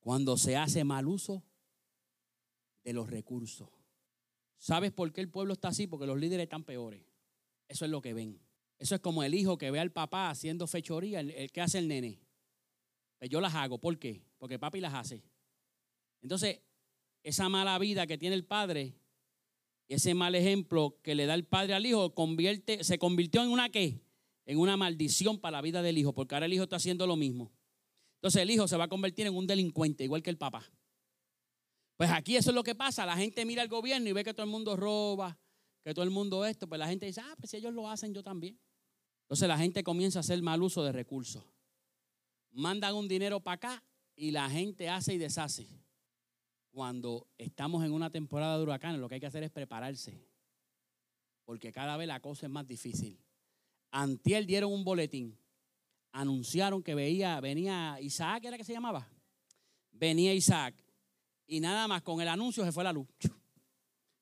Cuando 0.00 0.36
se 0.36 0.56
hace 0.56 0.84
mal 0.84 1.08
uso 1.08 1.42
de 2.84 2.92
los 2.92 3.08
recursos. 3.08 3.68
¿Sabes 4.58 4.92
por 4.92 5.12
qué 5.12 5.20
el 5.20 5.28
pueblo 5.28 5.52
está 5.52 5.68
así? 5.68 5.86
Porque 5.86 6.06
los 6.06 6.18
líderes 6.18 6.44
están 6.44 6.64
peores. 6.64 7.02
Eso 7.68 7.84
es 7.84 7.90
lo 7.90 8.00
que 8.00 8.14
ven. 8.14 8.40
Eso 8.78 8.94
es 8.94 9.00
como 9.00 9.22
el 9.22 9.34
hijo 9.34 9.58
que 9.58 9.70
ve 9.70 9.80
al 9.80 9.92
papá 9.92 10.30
haciendo 10.30 10.66
fechoría, 10.66 11.20
el, 11.20 11.50
que 11.50 11.60
hace 11.60 11.78
el 11.78 11.88
nene. 11.88 12.20
Pues 13.18 13.30
yo 13.30 13.40
las 13.40 13.54
hago. 13.54 13.78
¿Por 13.78 13.98
qué? 13.98 14.22
Porque 14.38 14.58
papi 14.58 14.80
las 14.80 14.94
hace. 14.94 15.22
Entonces, 16.22 16.60
esa 17.22 17.48
mala 17.48 17.78
vida 17.78 18.06
que 18.06 18.18
tiene 18.18 18.34
el 18.34 18.44
padre, 18.44 18.94
ese 19.88 20.14
mal 20.14 20.34
ejemplo 20.34 20.98
que 21.02 21.14
le 21.14 21.26
da 21.26 21.34
el 21.34 21.44
padre 21.44 21.74
al 21.74 21.86
hijo, 21.86 22.14
convierte, 22.14 22.84
se 22.84 22.98
convirtió 22.98 23.42
en 23.42 23.50
una 23.50 23.70
qué? 23.70 24.00
En 24.44 24.58
una 24.58 24.76
maldición 24.76 25.38
para 25.38 25.58
la 25.58 25.62
vida 25.62 25.82
del 25.82 25.98
hijo, 25.98 26.12
porque 26.12 26.34
ahora 26.34 26.46
el 26.46 26.52
hijo 26.52 26.64
está 26.64 26.76
haciendo 26.76 27.06
lo 27.06 27.16
mismo. 27.16 27.52
Entonces 28.16 28.42
el 28.42 28.50
hijo 28.50 28.68
se 28.68 28.76
va 28.76 28.84
a 28.84 28.88
convertir 28.88 29.26
en 29.26 29.34
un 29.34 29.46
delincuente, 29.46 30.04
igual 30.04 30.22
que 30.22 30.30
el 30.30 30.38
papá. 30.38 30.70
Pues 31.96 32.10
aquí 32.10 32.36
eso 32.36 32.50
es 32.50 32.54
lo 32.54 32.62
que 32.62 32.74
pasa. 32.74 33.06
La 33.06 33.16
gente 33.16 33.44
mira 33.44 33.62
al 33.62 33.68
gobierno 33.68 34.08
y 34.08 34.12
ve 34.12 34.24
que 34.24 34.34
todo 34.34 34.44
el 34.44 34.50
mundo 34.50 34.76
roba, 34.76 35.38
que 35.82 35.94
todo 35.94 36.04
el 36.04 36.10
mundo 36.10 36.44
esto. 36.44 36.68
Pues 36.68 36.78
la 36.78 36.88
gente 36.88 37.06
dice, 37.06 37.20
ah, 37.22 37.34
pues 37.38 37.50
si 37.50 37.56
ellos 37.56 37.72
lo 37.72 37.88
hacen, 37.88 38.12
yo 38.12 38.22
también. 38.22 38.58
Entonces 39.22 39.48
la 39.48 39.58
gente 39.58 39.82
comienza 39.82 40.18
a 40.18 40.20
hacer 40.20 40.40
mal 40.42 40.62
uso 40.62 40.84
de 40.84 40.92
recursos 40.92 41.42
mandan 42.56 42.94
un 42.94 43.06
dinero 43.06 43.40
para 43.40 43.54
acá 43.54 43.84
y 44.16 44.30
la 44.30 44.48
gente 44.48 44.88
hace 44.88 45.14
y 45.14 45.18
deshace. 45.18 45.68
Cuando 46.70 47.28
estamos 47.38 47.84
en 47.84 47.92
una 47.92 48.10
temporada 48.10 48.56
de 48.56 48.62
huracanes, 48.62 49.00
lo 49.00 49.08
que 49.08 49.16
hay 49.16 49.20
que 49.20 49.26
hacer 49.26 49.42
es 49.42 49.50
prepararse. 49.50 50.26
Porque 51.44 51.70
cada 51.70 51.96
vez 51.96 52.08
la 52.08 52.20
cosa 52.20 52.46
es 52.46 52.52
más 52.52 52.66
difícil. 52.66 53.18
Antiel 53.90 54.46
dieron 54.46 54.72
un 54.72 54.84
boletín. 54.84 55.38
Anunciaron 56.12 56.82
que 56.82 56.94
veía, 56.94 57.40
venía 57.40 57.98
Isaac, 58.00 58.44
¿era 58.44 58.56
que 58.56 58.64
se 58.64 58.72
llamaba? 58.72 59.06
Venía 59.90 60.34
Isaac. 60.34 60.74
Y 61.46 61.60
nada 61.60 61.86
más, 61.86 62.02
con 62.02 62.20
el 62.20 62.28
anuncio 62.28 62.64
se 62.64 62.72
fue 62.72 62.84
la 62.84 62.92
luz. 62.92 63.06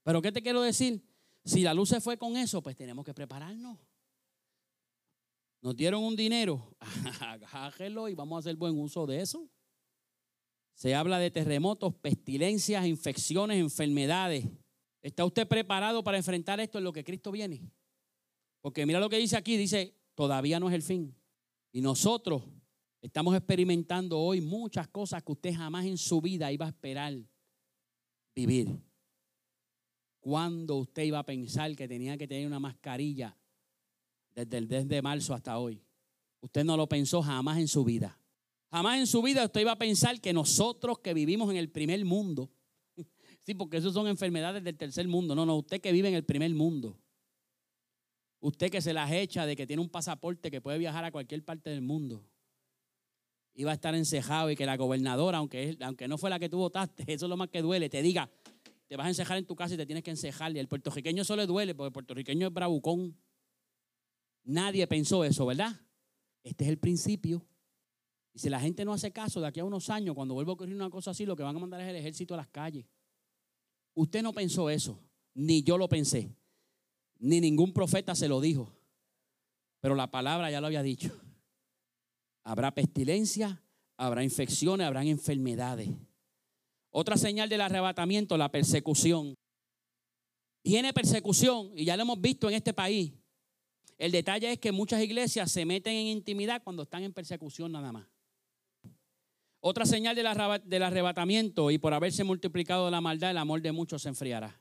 Pero 0.02 0.20
¿qué 0.20 0.30
te 0.30 0.42
quiero 0.42 0.60
decir? 0.62 1.02
Si 1.44 1.62
la 1.62 1.74
luz 1.74 1.88
se 1.88 2.00
fue 2.00 2.16
con 2.18 2.36
eso, 2.36 2.62
pues 2.62 2.76
tenemos 2.76 3.04
que 3.04 3.14
prepararnos. 3.14 3.78
Nos 5.60 5.74
dieron 5.74 6.02
un 6.02 6.14
dinero, 6.14 6.76
agájelo 7.20 8.08
y 8.08 8.14
vamos 8.14 8.36
a 8.36 8.40
hacer 8.40 8.56
buen 8.56 8.78
uso 8.78 9.06
de 9.06 9.20
eso. 9.20 9.48
Se 10.74 10.94
habla 10.94 11.18
de 11.18 11.30
terremotos, 11.30 11.94
pestilencias, 11.94 12.84
infecciones, 12.86 13.58
enfermedades. 13.58 14.46
¿Está 15.00 15.24
usted 15.24 15.46
preparado 15.46 16.02
para 16.04 16.18
enfrentar 16.18 16.60
esto 16.60 16.78
en 16.78 16.84
lo 16.84 16.92
que 16.92 17.04
Cristo 17.04 17.30
viene? 17.30 17.62
Porque 18.60 18.84
mira 18.84 19.00
lo 19.00 19.08
que 19.08 19.18
dice 19.18 19.36
aquí, 19.36 19.56
dice, 19.56 19.94
todavía 20.14 20.58
no 20.58 20.68
es 20.68 20.74
el 20.74 20.82
fin. 20.82 21.14
Y 21.72 21.80
nosotros 21.80 22.42
estamos 23.06 23.36
experimentando 23.36 24.18
hoy 24.18 24.40
muchas 24.40 24.88
cosas 24.88 25.22
que 25.22 25.32
usted 25.32 25.54
jamás 25.54 25.84
en 25.84 25.98
su 25.98 26.20
vida 26.20 26.50
iba 26.50 26.66
a 26.66 26.70
esperar 26.70 27.14
vivir. 28.34 28.68
¿Cuándo 30.20 30.76
usted 30.76 31.02
iba 31.02 31.18
a 31.18 31.26
pensar 31.26 31.76
que 31.76 31.86
tenía 31.86 32.16
que 32.16 32.26
tener 32.26 32.46
una 32.46 32.58
mascarilla 32.58 33.36
desde 34.34 34.56
el 34.56 34.68
10 34.68 34.88
de 34.88 35.02
marzo 35.02 35.34
hasta 35.34 35.58
hoy. 35.58 35.80
Usted 36.40 36.64
no 36.64 36.76
lo 36.76 36.88
pensó 36.88 37.22
jamás 37.22 37.58
en 37.58 37.68
su 37.68 37.84
vida. 37.84 38.18
Jamás 38.70 38.98
en 38.98 39.06
su 39.06 39.22
vida 39.22 39.44
usted 39.44 39.60
iba 39.60 39.72
a 39.72 39.78
pensar 39.78 40.20
que 40.20 40.32
nosotros 40.32 40.98
que 40.98 41.14
vivimos 41.14 41.50
en 41.50 41.56
el 41.56 41.70
primer 41.70 42.04
mundo, 42.04 42.50
Sí, 43.44 43.54
porque 43.54 43.76
eso 43.76 43.92
son 43.92 44.08
enfermedades 44.08 44.64
del 44.64 44.76
tercer 44.76 45.06
mundo. 45.06 45.34
No, 45.34 45.44
no, 45.44 45.56
usted 45.56 45.80
que 45.80 45.92
vive 45.92 46.08
en 46.08 46.14
el 46.14 46.24
primer 46.24 46.52
mundo. 46.54 46.98
Usted 48.40 48.70
que 48.70 48.80
se 48.80 48.92
las 48.92 49.12
echa 49.12 49.46
de 49.46 49.54
que 49.54 49.66
tiene 49.66 49.82
un 49.82 49.90
pasaporte 49.90 50.50
que 50.50 50.60
puede 50.60 50.78
viajar 50.78 51.04
a 51.04 51.12
cualquier 51.12 51.44
parte 51.44 51.70
del 51.70 51.82
mundo. 51.82 52.26
Iba 53.54 53.70
a 53.70 53.74
estar 53.74 53.94
encejado 53.94 54.50
y 54.50 54.56
que 54.56 54.66
la 54.66 54.76
gobernadora, 54.76 55.38
aunque, 55.38 55.76
aunque 55.80 56.08
no 56.08 56.18
fue 56.18 56.30
la 56.30 56.38
que 56.38 56.48
tú 56.48 56.58
votaste, 56.58 57.04
eso 57.12 57.26
es 57.26 57.30
lo 57.30 57.36
más 57.36 57.48
que 57.48 57.62
duele, 57.62 57.88
te 57.88 58.02
diga, 58.02 58.30
te 58.86 58.96
vas 58.96 59.06
a 59.06 59.08
encejar 59.08 59.38
en 59.38 59.46
tu 59.46 59.54
casa 59.54 59.74
y 59.74 59.76
te 59.76 59.86
tienes 59.86 60.04
que 60.04 60.10
encejar. 60.10 60.54
Y 60.54 60.58
el 60.58 60.68
puertorriqueño 60.68 61.22
eso 61.22 61.36
le 61.36 61.46
duele 61.46 61.74
porque 61.74 61.88
el 61.88 61.92
puertorriqueño 61.92 62.48
es 62.48 62.52
bravucón. 62.52 63.16
Nadie 64.44 64.86
pensó 64.86 65.24
eso, 65.24 65.46
¿verdad? 65.46 65.80
Este 66.42 66.64
es 66.64 66.70
el 66.70 66.78
principio. 66.78 67.46
Y 68.34 68.40
si 68.40 68.50
la 68.50 68.60
gente 68.60 68.84
no 68.84 68.92
hace 68.92 69.12
caso, 69.12 69.40
de 69.40 69.46
aquí 69.46 69.60
a 69.60 69.64
unos 69.64 69.88
años, 69.90 70.14
cuando 70.14 70.34
vuelva 70.34 70.52
a 70.52 70.54
ocurrir 70.54 70.74
una 70.74 70.90
cosa 70.90 71.12
así, 71.12 71.24
lo 71.24 71.36
que 71.36 71.44
van 71.44 71.56
a 71.56 71.58
mandar 71.58 71.80
es 71.80 71.88
el 71.88 71.96
ejército 71.96 72.34
a 72.34 72.36
las 72.36 72.48
calles. 72.48 72.84
Usted 73.94 74.22
no 74.22 74.32
pensó 74.32 74.68
eso, 74.68 75.00
ni 75.34 75.62
yo 75.62 75.78
lo 75.78 75.88
pensé, 75.88 76.34
ni 77.18 77.40
ningún 77.40 77.72
profeta 77.72 78.14
se 78.16 78.28
lo 78.28 78.40
dijo. 78.40 78.72
Pero 79.80 79.94
la 79.94 80.10
palabra 80.10 80.50
ya 80.50 80.60
lo 80.60 80.66
había 80.66 80.82
dicho. 80.82 81.12
Habrá 82.44 82.72
pestilencia, 82.74 83.62
habrá 83.96 84.22
infecciones, 84.22 84.86
habrán 84.86 85.08
enfermedades. 85.08 85.88
Otra 86.90 87.16
señal 87.16 87.48
del 87.48 87.62
arrebatamiento, 87.62 88.36
la 88.36 88.52
persecución. 88.52 89.34
Tiene 90.62 90.92
persecución, 90.92 91.72
y 91.74 91.84
ya 91.84 91.96
lo 91.96 92.02
hemos 92.02 92.20
visto 92.20 92.48
en 92.48 92.54
este 92.54 92.72
país. 92.72 93.12
El 93.96 94.12
detalle 94.12 94.52
es 94.52 94.58
que 94.58 94.72
muchas 94.72 95.02
iglesias 95.02 95.50
se 95.50 95.64
meten 95.64 95.94
en 95.94 96.06
intimidad 96.06 96.62
cuando 96.62 96.82
están 96.82 97.02
en 97.02 97.12
persecución 97.12 97.72
nada 97.72 97.92
más. 97.92 98.06
Otra 99.60 99.86
señal 99.86 100.14
del 100.14 100.82
arrebatamiento 100.82 101.70
y 101.70 101.78
por 101.78 101.94
haberse 101.94 102.22
multiplicado 102.24 102.90
la 102.90 103.00
maldad, 103.00 103.30
el 103.30 103.38
amor 103.38 103.62
de 103.62 103.72
muchos 103.72 104.02
se 104.02 104.10
enfriará. 104.10 104.60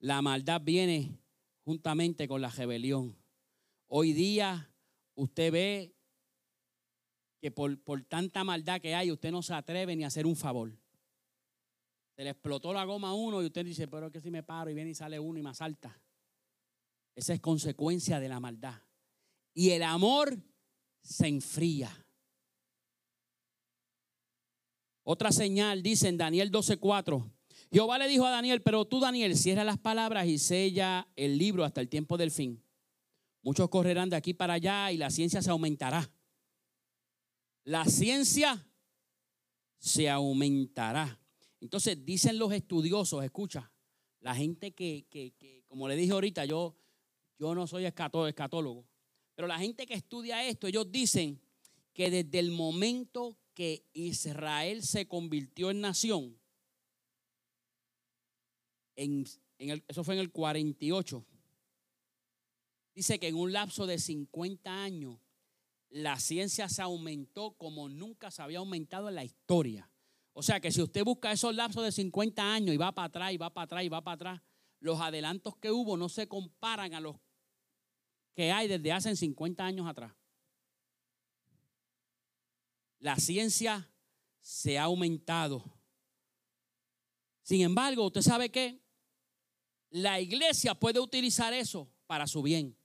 La 0.00 0.20
maldad 0.20 0.60
viene 0.60 1.18
juntamente 1.64 2.28
con 2.28 2.42
la 2.42 2.50
rebelión. 2.50 3.16
Hoy 3.86 4.12
día 4.12 4.70
usted 5.14 5.50
ve 5.50 5.93
que 7.44 7.50
por, 7.50 7.78
por, 7.82 8.02
tanta 8.04 8.42
maldad 8.42 8.80
que 8.80 8.94
hay, 8.94 9.10
usted 9.10 9.30
no 9.30 9.42
se 9.42 9.52
atreve 9.52 9.94
ni 9.94 10.02
a 10.02 10.06
hacer 10.06 10.26
un 10.26 10.34
favor. 10.34 10.74
Se 12.16 12.24
le 12.24 12.30
explotó 12.30 12.72
la 12.72 12.86
goma 12.86 13.10
a 13.10 13.12
uno 13.12 13.42
y 13.42 13.44
usted 13.44 13.66
dice, 13.66 13.86
pero 13.86 14.06
es 14.06 14.12
que 14.14 14.22
si 14.22 14.30
me 14.30 14.42
paro 14.42 14.70
y 14.70 14.74
viene 14.74 14.92
y 14.92 14.94
sale 14.94 15.20
uno 15.20 15.38
y 15.38 15.42
más 15.42 15.60
alta. 15.60 16.00
Esa 17.14 17.34
es 17.34 17.40
consecuencia 17.40 18.18
de 18.18 18.30
la 18.30 18.40
maldad. 18.40 18.80
Y 19.52 19.72
el 19.72 19.82
amor 19.82 20.38
se 21.02 21.26
enfría. 21.26 21.90
Otra 25.02 25.30
señal 25.30 25.82
dice 25.82 26.08
en 26.08 26.16
Daniel 26.16 26.50
12:4. 26.50 27.30
Jehová 27.70 27.98
le 27.98 28.08
dijo 28.08 28.24
a 28.24 28.30
Daniel, 28.30 28.62
pero 28.62 28.86
tú 28.86 29.00
Daniel, 29.00 29.36
cierra 29.36 29.64
las 29.64 29.76
palabras 29.76 30.26
y 30.28 30.38
sella 30.38 31.06
el 31.14 31.36
libro 31.36 31.62
hasta 31.62 31.82
el 31.82 31.90
tiempo 31.90 32.16
del 32.16 32.30
fin. 32.30 32.64
Muchos 33.42 33.68
correrán 33.68 34.08
de 34.08 34.16
aquí 34.16 34.32
para 34.32 34.54
allá 34.54 34.90
y 34.92 34.96
la 34.96 35.10
ciencia 35.10 35.42
se 35.42 35.50
aumentará. 35.50 36.10
La 37.64 37.86
ciencia 37.86 38.66
se 39.78 40.08
aumentará. 40.08 41.18
Entonces 41.60 42.04
dicen 42.04 42.38
los 42.38 42.52
estudiosos, 42.52 43.24
escucha, 43.24 43.72
la 44.20 44.34
gente 44.34 44.72
que, 44.72 45.06
que, 45.10 45.64
como 45.66 45.88
le 45.88 45.96
dije 45.96 46.12
ahorita, 46.12 46.44
yo, 46.44 46.76
yo 47.38 47.54
no 47.54 47.66
soy 47.66 47.86
escatólogo, 47.86 48.86
pero 49.34 49.48
la 49.48 49.58
gente 49.58 49.86
que 49.86 49.94
estudia 49.94 50.46
esto, 50.46 50.66
ellos 50.66 50.90
dicen 50.90 51.40
que 51.92 52.10
desde 52.10 52.38
el 52.38 52.50
momento 52.50 53.38
que 53.54 53.86
Israel 53.92 54.82
se 54.82 55.06
convirtió 55.06 55.70
en 55.70 55.80
nación, 55.80 56.38
en, 58.96 59.24
eso 59.88 60.04
fue 60.04 60.14
en 60.14 60.20
el 60.20 60.30
48, 60.30 61.24
dice 62.94 63.18
que 63.18 63.28
en 63.28 63.36
un 63.36 63.52
lapso 63.52 63.86
de 63.86 63.98
50 63.98 64.82
años 64.82 65.18
la 65.94 66.18
ciencia 66.18 66.68
se 66.68 66.82
aumentó 66.82 67.52
como 67.52 67.88
nunca 67.88 68.32
se 68.32 68.42
había 68.42 68.58
aumentado 68.58 69.08
en 69.08 69.14
la 69.14 69.22
historia. 69.22 69.88
O 70.32 70.42
sea 70.42 70.58
que 70.58 70.72
si 70.72 70.82
usted 70.82 71.04
busca 71.04 71.30
esos 71.30 71.54
lapsos 71.54 71.84
de 71.84 71.92
50 71.92 72.52
años 72.52 72.74
y 72.74 72.76
va 72.76 72.90
para 72.90 73.06
atrás 73.06 73.32
y 73.32 73.36
va 73.36 73.54
para 73.54 73.64
atrás 73.66 73.84
y 73.84 73.88
va 73.88 74.02
para 74.02 74.14
atrás, 74.16 74.42
los 74.80 75.00
adelantos 75.00 75.56
que 75.56 75.70
hubo 75.70 75.96
no 75.96 76.08
se 76.08 76.26
comparan 76.26 76.94
a 76.94 77.00
los 77.00 77.14
que 78.34 78.50
hay 78.50 78.66
desde 78.66 78.90
hace 78.90 79.14
50 79.14 79.64
años 79.64 79.86
atrás. 79.86 80.12
La 82.98 83.14
ciencia 83.14 83.88
se 84.40 84.76
ha 84.80 84.84
aumentado. 84.84 85.62
Sin 87.44 87.60
embargo, 87.60 88.06
usted 88.06 88.22
sabe 88.22 88.50
que 88.50 88.82
la 89.90 90.20
iglesia 90.20 90.74
puede 90.74 90.98
utilizar 90.98 91.54
eso 91.54 91.88
para 92.08 92.26
su 92.26 92.42
bien. 92.42 92.76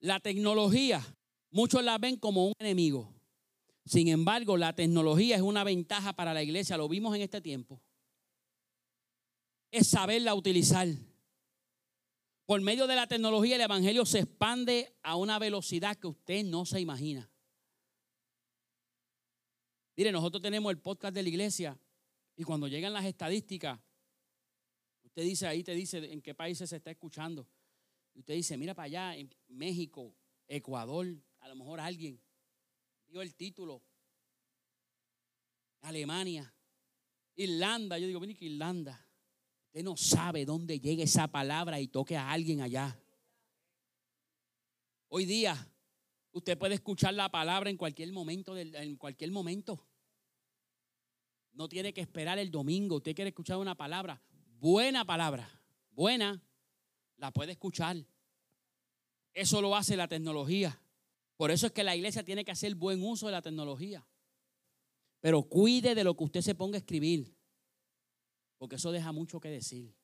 La 0.00 0.18
tecnología, 0.18 1.00
muchos 1.54 1.84
la 1.84 1.98
ven 1.98 2.16
como 2.16 2.48
un 2.48 2.52
enemigo. 2.58 3.14
Sin 3.86 4.08
embargo, 4.08 4.56
la 4.56 4.74
tecnología 4.74 5.36
es 5.36 5.42
una 5.42 5.62
ventaja 5.62 6.12
para 6.12 6.34
la 6.34 6.42
iglesia, 6.42 6.76
lo 6.76 6.88
vimos 6.88 7.14
en 7.14 7.22
este 7.22 7.40
tiempo. 7.40 7.80
Es 9.70 9.88
saberla 9.88 10.34
utilizar. 10.34 10.88
Por 12.44 12.60
medio 12.60 12.86
de 12.86 12.96
la 12.96 13.06
tecnología 13.06 13.54
el 13.54 13.62
Evangelio 13.62 14.04
se 14.04 14.20
expande 14.20 14.96
a 15.02 15.16
una 15.16 15.38
velocidad 15.38 15.96
que 15.96 16.08
usted 16.08 16.44
no 16.44 16.66
se 16.66 16.80
imagina. 16.80 17.30
Mire, 19.96 20.10
nosotros 20.10 20.42
tenemos 20.42 20.70
el 20.72 20.80
podcast 20.80 21.14
de 21.14 21.22
la 21.22 21.28
iglesia 21.28 21.78
y 22.36 22.42
cuando 22.42 22.66
llegan 22.66 22.92
las 22.92 23.04
estadísticas, 23.04 23.78
usted 25.04 25.22
dice 25.22 25.46
ahí, 25.46 25.62
te 25.62 25.72
dice 25.72 25.98
en 26.12 26.20
qué 26.20 26.34
países 26.34 26.68
se 26.68 26.76
está 26.76 26.90
escuchando. 26.90 27.48
Y 28.12 28.20
usted 28.20 28.34
dice, 28.34 28.56
mira 28.56 28.74
para 28.74 28.86
allá, 28.86 29.16
en 29.16 29.32
México, 29.46 30.16
Ecuador, 30.48 31.06
a 31.44 31.48
lo 31.48 31.56
mejor 31.56 31.78
alguien 31.78 32.20
dio 33.06 33.22
el 33.22 33.34
título. 33.34 33.82
Alemania, 35.82 36.52
Irlanda. 37.36 37.98
Yo 37.98 38.06
digo, 38.06 38.20
mire 38.20 38.34
que 38.34 38.46
Irlanda. 38.46 39.06
Usted 39.66 39.84
no 39.84 39.96
sabe 39.96 40.44
dónde 40.44 40.80
llega 40.80 41.04
esa 41.04 41.28
palabra 41.28 41.80
y 41.80 41.88
toque 41.88 42.16
a 42.16 42.30
alguien 42.30 42.60
allá. 42.60 42.98
Hoy 45.08 45.26
día 45.26 45.70
Usted 46.34 46.58
puede 46.58 46.74
escuchar 46.74 47.14
la 47.14 47.28
palabra 47.28 47.70
en 47.70 47.76
cualquier 47.76 48.10
momento, 48.12 48.56
en 48.56 48.96
cualquier 48.96 49.30
momento. 49.30 49.86
No 51.52 51.68
tiene 51.68 51.94
que 51.94 52.00
esperar 52.00 52.40
el 52.40 52.50
domingo. 52.50 52.96
Usted 52.96 53.14
quiere 53.14 53.28
escuchar 53.28 53.58
una 53.58 53.76
palabra, 53.76 54.20
buena 54.58 55.04
palabra, 55.04 55.48
buena, 55.92 56.42
la 57.18 57.30
puede 57.30 57.52
escuchar. 57.52 58.04
Eso 59.32 59.62
lo 59.62 59.76
hace 59.76 59.96
la 59.96 60.08
tecnología. 60.08 60.76
Por 61.36 61.50
eso 61.50 61.66
es 61.66 61.72
que 61.72 61.84
la 61.84 61.96
iglesia 61.96 62.24
tiene 62.24 62.44
que 62.44 62.52
hacer 62.52 62.74
buen 62.74 63.02
uso 63.02 63.26
de 63.26 63.32
la 63.32 63.42
tecnología. 63.42 64.06
Pero 65.20 65.42
cuide 65.42 65.94
de 65.94 66.04
lo 66.04 66.16
que 66.16 66.24
usted 66.24 66.42
se 66.42 66.54
ponga 66.54 66.76
a 66.76 66.80
escribir, 66.80 67.34
porque 68.58 68.76
eso 68.76 68.92
deja 68.92 69.10
mucho 69.12 69.40
que 69.40 69.48
decir. 69.48 69.94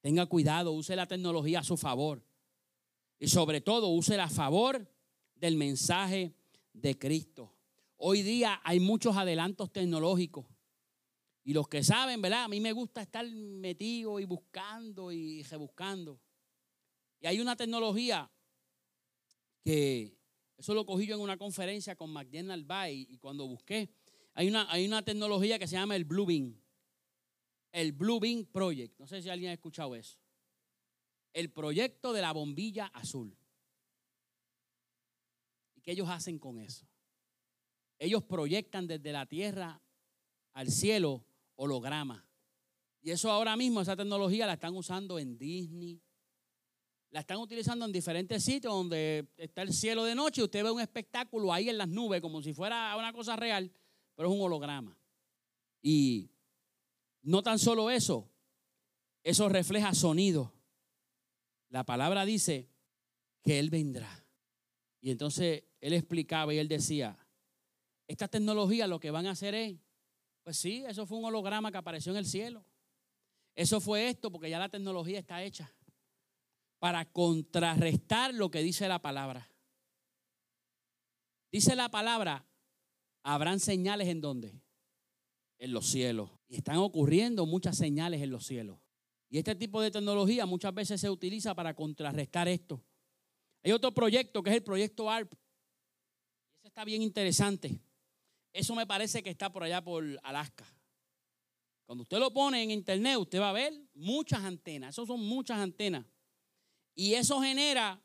Tenga 0.00 0.26
cuidado, 0.26 0.72
use 0.72 0.94
la 0.94 1.06
tecnología 1.06 1.60
a 1.60 1.64
su 1.64 1.76
favor. 1.76 2.24
Y 3.18 3.28
sobre 3.28 3.60
todo, 3.60 3.88
use 3.88 4.18
a 4.20 4.28
favor 4.28 4.88
del 5.34 5.56
mensaje 5.56 6.34
de 6.72 6.98
Cristo. 6.98 7.52
Hoy 7.96 8.22
día 8.22 8.60
hay 8.62 8.78
muchos 8.78 9.16
adelantos 9.16 9.72
tecnológicos. 9.72 10.46
Y 11.42 11.52
los 11.52 11.68
que 11.68 11.82
saben, 11.82 12.20
¿verdad? 12.20 12.44
A 12.44 12.48
mí 12.48 12.60
me 12.60 12.72
gusta 12.72 13.02
estar 13.02 13.24
metido 13.28 14.20
y 14.20 14.24
buscando 14.24 15.12
y 15.12 15.42
rebuscando. 15.44 16.20
Y 17.20 17.26
hay 17.26 17.40
una 17.40 17.56
tecnología 17.56 18.30
que, 19.64 20.15
eso 20.56 20.74
lo 20.74 20.86
cogí 20.86 21.06
yo 21.06 21.16
en 21.16 21.20
una 21.20 21.36
conferencia 21.36 21.96
con 21.96 22.10
McDonald 22.10 22.66
Bay 22.66 23.06
y 23.10 23.18
cuando 23.18 23.46
busqué, 23.46 23.90
hay 24.34 24.48
una, 24.48 24.70
hay 24.70 24.86
una 24.86 25.02
tecnología 25.02 25.58
que 25.58 25.66
se 25.66 25.76
llama 25.76 25.96
el 25.96 26.04
Blue 26.04 26.26
Beam. 26.26 26.60
El 27.72 27.92
Blue 27.92 28.20
Beam 28.20 28.46
Project. 28.46 28.98
No 28.98 29.06
sé 29.06 29.22
si 29.22 29.28
alguien 29.28 29.50
ha 29.50 29.54
escuchado 29.54 29.94
eso. 29.94 30.18
El 31.32 31.50
proyecto 31.50 32.12
de 32.12 32.22
la 32.22 32.32
bombilla 32.32 32.86
azul. 32.86 33.36
¿Qué 35.82 35.92
ellos 35.92 36.08
hacen 36.08 36.38
con 36.38 36.58
eso? 36.58 36.86
Ellos 37.98 38.24
proyectan 38.24 38.86
desde 38.86 39.12
la 39.12 39.26
tierra 39.26 39.80
al 40.52 40.68
cielo 40.68 41.24
hologramas. 41.54 42.24
Y 43.02 43.10
eso 43.10 43.30
ahora 43.30 43.56
mismo, 43.56 43.80
esa 43.80 43.94
tecnología 43.94 44.46
la 44.46 44.54
están 44.54 44.74
usando 44.74 45.18
en 45.18 45.38
Disney. 45.38 46.02
La 47.10 47.20
están 47.20 47.38
utilizando 47.38 47.84
en 47.84 47.92
diferentes 47.92 48.42
sitios 48.42 48.72
donde 48.72 49.28
está 49.36 49.62
el 49.62 49.72
cielo 49.72 50.04
de 50.04 50.14
noche 50.14 50.40
y 50.40 50.44
usted 50.44 50.62
ve 50.62 50.70
un 50.70 50.80
espectáculo 50.80 51.52
ahí 51.52 51.68
en 51.68 51.78
las 51.78 51.88
nubes 51.88 52.20
como 52.20 52.42
si 52.42 52.52
fuera 52.52 52.96
una 52.96 53.12
cosa 53.12 53.36
real, 53.36 53.72
pero 54.14 54.28
es 54.28 54.34
un 54.34 54.42
holograma. 54.42 54.98
Y 55.80 56.30
no 57.22 57.42
tan 57.42 57.58
solo 57.58 57.90
eso, 57.90 58.28
eso 59.22 59.48
refleja 59.48 59.94
sonido. 59.94 60.52
La 61.68 61.84
palabra 61.84 62.24
dice 62.24 62.68
que 63.42 63.58
Él 63.58 63.70
vendrá. 63.70 64.26
Y 65.00 65.10
entonces 65.12 65.62
él 65.80 65.92
explicaba 65.92 66.52
y 66.52 66.58
él 66.58 66.66
decía, 66.66 67.16
esta 68.08 68.26
tecnología 68.26 68.88
lo 68.88 68.98
que 68.98 69.12
van 69.12 69.28
a 69.28 69.30
hacer 69.30 69.54
es, 69.54 69.76
pues 70.42 70.56
sí, 70.56 70.84
eso 70.88 71.06
fue 71.06 71.18
un 71.18 71.26
holograma 71.26 71.70
que 71.70 71.78
apareció 71.78 72.10
en 72.10 72.18
el 72.18 72.26
cielo. 72.26 72.64
Eso 73.54 73.80
fue 73.80 74.08
esto 74.08 74.32
porque 74.32 74.50
ya 74.50 74.58
la 74.58 74.68
tecnología 74.68 75.20
está 75.20 75.44
hecha 75.44 75.72
para 76.78 77.04
contrarrestar 77.10 78.34
lo 78.34 78.50
que 78.50 78.62
dice 78.62 78.88
la 78.88 79.00
palabra. 79.00 79.50
Dice 81.50 81.74
la 81.74 81.88
palabra, 81.88 82.46
habrán 83.22 83.60
señales 83.60 84.08
en 84.08 84.20
donde? 84.20 84.60
En 85.58 85.72
los 85.72 85.86
cielos. 85.86 86.30
Y 86.48 86.56
están 86.56 86.76
ocurriendo 86.76 87.46
muchas 87.46 87.76
señales 87.76 88.20
en 88.22 88.30
los 88.30 88.46
cielos. 88.46 88.78
Y 89.28 89.38
este 89.38 89.54
tipo 89.54 89.80
de 89.80 89.90
tecnología 89.90 90.46
muchas 90.46 90.74
veces 90.74 91.00
se 91.00 91.10
utiliza 91.10 91.54
para 91.54 91.74
contrarrestar 91.74 92.46
esto. 92.48 92.84
Hay 93.62 93.72
otro 93.72 93.92
proyecto 93.92 94.42
que 94.42 94.50
es 94.50 94.56
el 94.56 94.62
proyecto 94.62 95.10
ARP. 95.10 95.32
Ese 96.58 96.68
está 96.68 96.84
bien 96.84 97.02
interesante. 97.02 97.80
Eso 98.52 98.74
me 98.74 98.86
parece 98.86 99.22
que 99.22 99.30
está 99.30 99.52
por 99.52 99.64
allá 99.64 99.82
por 99.82 100.04
Alaska. 100.22 100.64
Cuando 101.84 102.02
usted 102.02 102.18
lo 102.18 102.32
pone 102.32 102.62
en 102.62 102.70
internet, 102.70 103.16
usted 103.16 103.40
va 103.40 103.50
a 103.50 103.52
ver 103.52 103.72
muchas 103.94 104.40
antenas. 104.44 104.90
Eso 104.90 105.06
son 105.06 105.20
muchas 105.20 105.58
antenas. 105.58 106.04
Y 106.96 107.14
eso 107.14 107.40
genera 107.40 108.02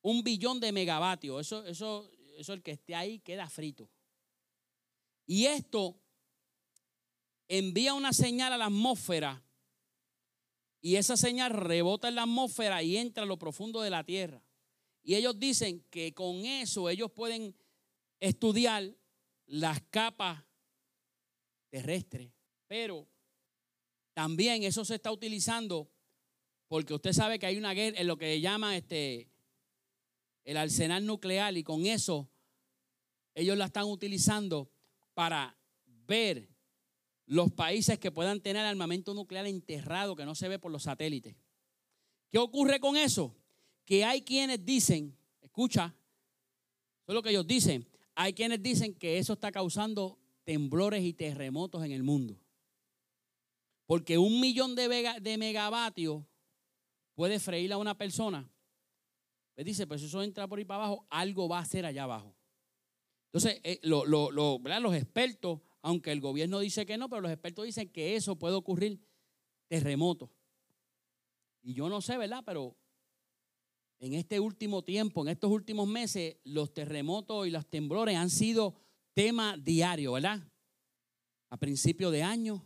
un 0.00 0.22
billón 0.22 0.58
de 0.60 0.72
megavatios. 0.72 1.46
Eso, 1.46 1.66
eso, 1.66 2.10
eso 2.38 2.54
el 2.54 2.62
que 2.62 2.70
esté 2.70 2.94
ahí 2.94 3.18
queda 3.18 3.50
frito. 3.50 3.90
Y 5.26 5.44
esto 5.44 6.00
envía 7.48 7.92
una 7.92 8.14
señal 8.14 8.54
a 8.54 8.56
la 8.56 8.66
atmósfera 8.66 9.44
y 10.80 10.96
esa 10.96 11.18
señal 11.18 11.50
rebota 11.50 12.08
en 12.08 12.14
la 12.14 12.22
atmósfera 12.22 12.82
y 12.82 12.96
entra 12.96 13.24
a 13.24 13.26
lo 13.26 13.38
profundo 13.38 13.82
de 13.82 13.90
la 13.90 14.04
tierra. 14.04 14.42
Y 15.02 15.16
ellos 15.16 15.38
dicen 15.38 15.84
que 15.90 16.14
con 16.14 16.46
eso 16.46 16.88
ellos 16.88 17.10
pueden 17.12 17.54
estudiar 18.20 18.96
las 19.46 19.82
capas 19.90 20.42
terrestres 21.68 22.30
pero 22.66 23.08
también 24.14 24.62
eso 24.62 24.84
se 24.84 24.96
está 24.96 25.12
utilizando 25.12 25.90
porque 26.68 26.94
usted 26.94 27.12
sabe 27.12 27.38
que 27.38 27.46
hay 27.46 27.56
una 27.56 27.72
guerra 27.74 27.98
en 27.98 28.06
lo 28.06 28.16
que 28.16 28.40
llaman 28.40 28.74
este, 28.74 29.28
el 30.44 30.56
arsenal 30.56 31.04
nuclear 31.06 31.56
y 31.56 31.62
con 31.62 31.86
eso 31.86 32.28
ellos 33.34 33.56
la 33.56 33.66
están 33.66 33.84
utilizando 33.84 34.70
para 35.14 35.56
ver 36.06 36.48
los 37.26 37.52
países 37.52 37.98
que 37.98 38.10
puedan 38.10 38.40
tener 38.40 38.64
armamento 38.64 39.12
nuclear 39.12 39.46
enterrado 39.46 40.16
que 40.16 40.24
no 40.24 40.34
se 40.34 40.48
ve 40.48 40.58
por 40.58 40.70
los 40.70 40.84
satélites. 40.84 41.36
¿Qué 42.30 42.38
ocurre 42.38 42.80
con 42.80 42.96
eso? 42.96 43.36
Que 43.84 44.04
hay 44.04 44.22
quienes 44.22 44.64
dicen, 44.64 45.16
escucha, 45.42 45.94
eso 47.02 47.12
es 47.12 47.14
lo 47.14 47.22
que 47.22 47.30
ellos 47.30 47.46
dicen, 47.46 47.88
hay 48.14 48.32
quienes 48.32 48.62
dicen 48.62 48.94
que 48.94 49.18
eso 49.18 49.34
está 49.34 49.52
causando 49.52 50.18
temblores 50.44 51.04
y 51.04 51.12
terremotos 51.12 51.84
en 51.84 51.92
el 51.92 52.02
mundo. 52.02 52.40
Porque 53.86 54.18
un 54.18 54.40
millón 54.40 54.74
de, 54.74 55.36
megavatios 55.38 56.24
puede 57.16 57.40
freír 57.40 57.72
a 57.72 57.78
una 57.78 57.98
persona. 57.98 58.48
Le 59.56 59.64
dice, 59.64 59.88
pues 59.88 60.00
eso 60.02 60.22
entra 60.22 60.46
por 60.46 60.60
ahí 60.60 60.64
para 60.64 60.84
abajo, 60.84 61.04
algo 61.10 61.48
va 61.48 61.58
a 61.58 61.62
hacer 61.62 61.84
allá 61.84 62.04
abajo. 62.04 62.36
Entonces, 63.32 63.60
eh, 63.64 63.80
los 63.82 64.94
expertos, 64.94 65.60
aunque 65.82 66.12
el 66.12 66.20
gobierno 66.20 66.60
dice 66.60 66.86
que 66.86 66.96
no, 66.96 67.08
pero 67.08 67.22
los 67.22 67.32
expertos 67.32 67.64
dicen 67.64 67.88
que 67.88 68.14
eso 68.14 68.38
puede 68.38 68.54
ocurrir 68.54 69.00
terremoto. 69.66 70.30
Y 71.62 71.74
yo 71.74 71.88
no 71.88 72.00
sé, 72.00 72.16
¿verdad? 72.16 72.44
Pero 72.46 72.76
en 73.98 74.14
este 74.14 74.38
último 74.38 74.84
tiempo, 74.84 75.22
en 75.22 75.28
estos 75.28 75.50
últimos 75.50 75.88
meses, 75.88 76.36
los 76.44 76.72
terremotos 76.72 77.48
y 77.48 77.50
los 77.50 77.66
temblores 77.66 78.14
han 78.16 78.30
sido 78.30 78.76
tema 79.12 79.56
diario, 79.56 80.12
¿verdad? 80.12 80.40
A 81.48 81.56
principio 81.56 82.12
de 82.12 82.22
año, 82.22 82.62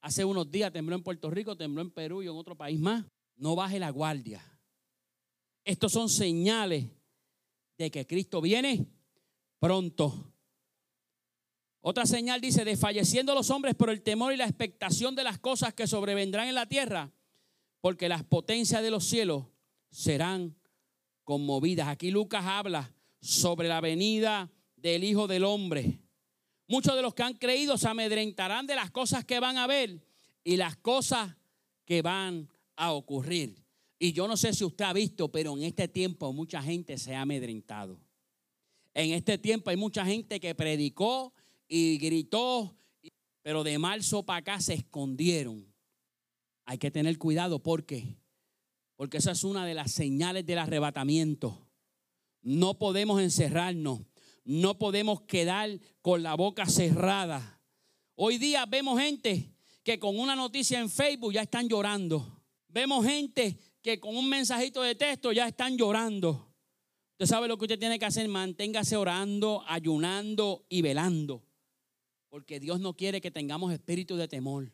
Hace 0.00 0.24
unos 0.24 0.50
días 0.50 0.72
tembló 0.72 0.94
en 0.94 1.02
Puerto 1.02 1.30
Rico, 1.30 1.56
tembló 1.56 1.82
en 1.82 1.90
Perú 1.90 2.22
y 2.22 2.26
en 2.26 2.32
otro 2.32 2.56
país 2.56 2.78
más. 2.78 3.04
No 3.38 3.56
baje 3.56 3.78
la 3.78 3.90
guardia. 3.90 4.42
Estos 5.64 5.92
son 5.92 6.08
señales 6.08 6.86
de 7.76 7.90
que 7.90 8.06
Cristo 8.06 8.40
viene 8.40 8.86
pronto. 9.58 10.32
Otra 11.80 12.04
señal 12.06 12.40
dice, 12.40 12.64
desfalleciendo 12.64 13.34
los 13.34 13.50
hombres 13.50 13.74
por 13.74 13.90
el 13.90 14.02
temor 14.02 14.32
y 14.32 14.36
la 14.36 14.44
expectación 14.44 15.14
de 15.14 15.24
las 15.24 15.38
cosas 15.38 15.72
que 15.74 15.86
sobrevendrán 15.86 16.48
en 16.48 16.54
la 16.54 16.66
tierra, 16.66 17.12
porque 17.80 18.08
las 18.08 18.24
potencias 18.24 18.82
de 18.82 18.90
los 18.90 19.04
cielos 19.04 19.46
serán 19.90 20.56
conmovidas. 21.22 21.88
Aquí 21.88 22.10
Lucas 22.10 22.44
habla 22.44 22.92
sobre 23.20 23.68
la 23.68 23.80
venida 23.80 24.50
del 24.76 25.04
Hijo 25.04 25.28
del 25.28 25.44
Hombre. 25.44 26.00
Muchos 26.66 26.96
de 26.96 27.02
los 27.02 27.14
que 27.14 27.22
han 27.22 27.34
creído 27.34 27.78
se 27.78 27.88
amedrentarán 27.88 28.66
de 28.66 28.74
las 28.74 28.90
cosas 28.90 29.24
que 29.24 29.40
van 29.40 29.56
a 29.56 29.66
ver 29.66 30.02
y 30.44 30.56
las 30.56 30.76
cosas 30.76 31.36
que 31.84 32.02
van 32.02 32.48
a 32.78 32.92
ocurrir. 32.92 33.62
Y 33.98 34.12
yo 34.12 34.28
no 34.28 34.36
sé 34.36 34.54
si 34.54 34.64
usted 34.64 34.84
ha 34.84 34.92
visto, 34.92 35.30
pero 35.30 35.56
en 35.56 35.64
este 35.64 35.88
tiempo 35.88 36.32
mucha 36.32 36.62
gente 36.62 36.96
se 36.96 37.14
ha 37.14 37.22
amedrentado. 37.22 38.00
En 38.94 39.10
este 39.10 39.36
tiempo 39.36 39.70
hay 39.70 39.76
mucha 39.76 40.06
gente 40.06 40.40
que 40.40 40.54
predicó 40.54 41.34
y 41.66 41.98
gritó, 41.98 42.76
pero 43.42 43.64
de 43.64 43.78
marzo 43.78 44.24
para 44.24 44.38
acá 44.38 44.60
se 44.60 44.74
escondieron. 44.74 45.66
Hay 46.64 46.78
que 46.78 46.90
tener 46.90 47.18
cuidado 47.18 47.62
porque 47.62 48.16
porque 48.98 49.18
esa 49.18 49.30
es 49.30 49.44
una 49.44 49.64
de 49.64 49.74
las 49.74 49.92
señales 49.92 50.44
del 50.44 50.58
arrebatamiento. 50.58 51.68
No 52.42 52.78
podemos 52.78 53.22
encerrarnos. 53.22 54.00
No 54.44 54.76
podemos 54.76 55.20
quedar 55.22 55.78
con 56.02 56.24
la 56.24 56.34
boca 56.34 56.66
cerrada. 56.66 57.60
Hoy 58.16 58.38
día 58.38 58.66
vemos 58.66 59.00
gente 59.00 59.54
que 59.84 60.00
con 60.00 60.18
una 60.18 60.34
noticia 60.34 60.80
en 60.80 60.90
Facebook 60.90 61.32
ya 61.32 61.42
están 61.42 61.68
llorando. 61.68 62.37
Vemos 62.78 63.04
gente 63.04 63.58
que 63.82 63.98
con 63.98 64.16
un 64.16 64.28
mensajito 64.28 64.82
de 64.82 64.94
texto 64.94 65.32
ya 65.32 65.48
están 65.48 65.76
llorando. 65.76 66.54
Usted 67.14 67.26
sabe 67.26 67.48
lo 67.48 67.58
que 67.58 67.64
usted 67.64 67.78
tiene 67.80 67.98
que 67.98 68.04
hacer, 68.04 68.28
manténgase 68.28 68.96
orando, 68.96 69.64
ayunando 69.66 70.64
y 70.68 70.80
velando. 70.80 71.44
Porque 72.28 72.60
Dios 72.60 72.78
no 72.78 72.94
quiere 72.94 73.20
que 73.20 73.32
tengamos 73.32 73.72
espíritu 73.72 74.16
de 74.16 74.28
temor. 74.28 74.72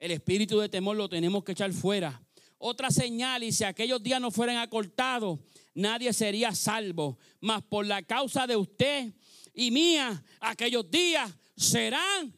El 0.00 0.10
espíritu 0.10 0.58
de 0.58 0.68
temor 0.68 0.96
lo 0.96 1.08
tenemos 1.08 1.44
que 1.44 1.52
echar 1.52 1.72
fuera. 1.72 2.20
Otra 2.58 2.90
señal, 2.90 3.44
y 3.44 3.52
si 3.52 3.62
aquellos 3.62 4.02
días 4.02 4.20
no 4.20 4.32
fueran 4.32 4.56
acortados, 4.56 5.38
nadie 5.74 6.12
sería 6.12 6.56
salvo. 6.56 7.20
Mas 7.38 7.62
por 7.62 7.86
la 7.86 8.02
causa 8.02 8.48
de 8.48 8.56
usted 8.56 9.14
y 9.54 9.70
mía, 9.70 10.24
aquellos 10.40 10.90
días 10.90 11.32
serán 11.56 12.34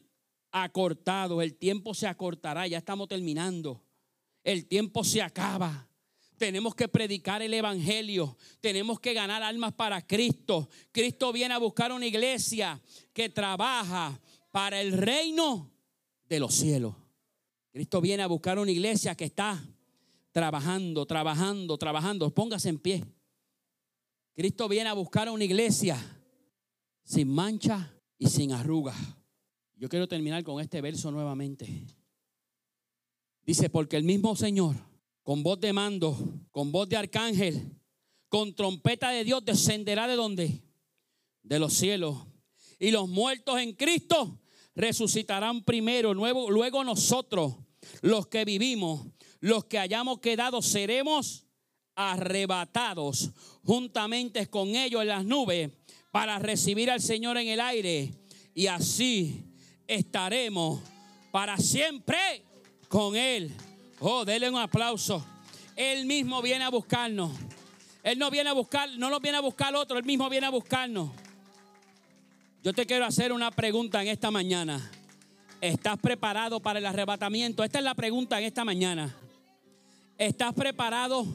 acortados. 0.51 1.41
El 1.41 1.55
tiempo 1.55 1.95
se 1.95 2.05
acortará, 2.05 2.67
ya 2.67 2.77
estamos 2.77 3.07
terminando. 3.07 3.83
El 4.43 4.65
tiempo 4.67 5.03
se 5.03 5.21
acaba. 5.21 5.87
Tenemos 6.37 6.73
que 6.73 6.87
predicar 6.87 7.41
el 7.41 7.53
Evangelio. 7.53 8.37
Tenemos 8.61 8.99
que 8.99 9.13
ganar 9.13 9.43
almas 9.43 9.73
para 9.73 10.05
Cristo. 10.05 10.69
Cristo 10.91 11.33
viene 11.33 11.53
a 11.53 11.57
buscar 11.57 11.91
una 11.91 12.05
iglesia 12.05 12.81
que 13.13 13.29
trabaja 13.29 14.19
para 14.51 14.81
el 14.81 14.93
reino 14.93 15.71
de 16.25 16.39
los 16.39 16.55
cielos. 16.55 16.95
Cristo 17.71 18.01
viene 18.01 18.23
a 18.23 18.27
buscar 18.27 18.57
una 18.57 18.71
iglesia 18.71 19.15
que 19.15 19.25
está 19.25 19.61
trabajando, 20.31 21.05
trabajando, 21.05 21.77
trabajando. 21.77 22.33
Póngase 22.33 22.69
en 22.69 22.79
pie. 22.79 23.05
Cristo 24.33 24.69
viene 24.69 24.89
a 24.89 24.93
buscar 24.93 25.29
una 25.29 25.43
iglesia 25.43 25.97
sin 27.03 27.27
mancha 27.27 27.93
y 28.17 28.27
sin 28.27 28.53
arrugas. 28.53 28.95
Yo 29.75 29.89
quiero 29.89 30.07
terminar 30.07 30.43
con 30.43 30.61
este 30.61 30.81
verso 30.81 31.11
nuevamente. 31.11 31.85
Dice, 33.49 33.67
porque 33.67 33.97
el 33.97 34.03
mismo 34.03 34.35
Señor, 34.35 34.75
con 35.23 35.41
voz 35.41 35.59
de 35.59 35.73
mando, 35.73 36.15
con 36.51 36.71
voz 36.71 36.87
de 36.87 36.97
arcángel, 36.97 37.81
con 38.27 38.53
trompeta 38.53 39.09
de 39.09 39.23
Dios, 39.23 39.43
descenderá 39.43 40.07
de 40.07 40.15
donde? 40.15 40.61
De 41.41 41.57
los 41.57 41.73
cielos. 41.73 42.27
Y 42.77 42.91
los 42.91 43.09
muertos 43.09 43.59
en 43.59 43.73
Cristo 43.73 44.39
resucitarán 44.75 45.63
primero, 45.63 46.13
luego, 46.13 46.51
luego 46.51 46.83
nosotros, 46.83 47.55
los 48.03 48.27
que 48.27 48.45
vivimos, 48.45 49.07
los 49.39 49.65
que 49.65 49.79
hayamos 49.79 50.19
quedado, 50.19 50.61
seremos 50.61 51.47
arrebatados 51.95 53.31
juntamente 53.63 54.45
con 54.45 54.75
ellos 54.75 55.01
en 55.01 55.07
las 55.07 55.25
nubes 55.25 55.71
para 56.11 56.37
recibir 56.37 56.91
al 56.91 57.01
Señor 57.01 57.39
en 57.39 57.47
el 57.47 57.61
aire. 57.61 58.13
Y 58.53 58.67
así 58.67 59.43
estaremos 59.87 60.81
para 61.31 61.57
siempre 61.57 62.45
con 62.89 63.15
Él. 63.15 63.53
Oh, 63.99 64.25
denle 64.25 64.49
un 64.49 64.57
aplauso. 64.57 65.25
Él 65.77 66.05
mismo 66.05 66.41
viene 66.41 66.65
a 66.65 66.69
buscarnos. 66.69 67.31
Él 68.03 68.19
no 68.19 68.29
viene 68.29 68.49
a 68.49 68.53
buscar, 68.53 68.89
no 68.97 69.09
lo 69.09 69.19
viene 69.21 69.37
a 69.37 69.41
buscar 69.41 69.73
otro, 69.75 69.97
Él 69.97 70.03
mismo 70.03 70.29
viene 70.29 70.47
a 70.47 70.49
buscarnos. 70.49 71.11
Yo 72.61 72.73
te 72.73 72.85
quiero 72.85 73.05
hacer 73.05 73.31
una 73.31 73.51
pregunta 73.51 74.01
en 74.01 74.09
esta 74.09 74.31
mañana. 74.31 74.91
¿Estás 75.61 75.97
preparado 75.99 76.59
para 76.59 76.79
el 76.79 76.85
arrebatamiento? 76.85 77.63
Esta 77.63 77.79
es 77.79 77.85
la 77.85 77.95
pregunta 77.95 78.39
en 78.39 78.45
esta 78.45 78.65
mañana. 78.65 79.15
¿Estás 80.17 80.53
preparado? 80.53 81.25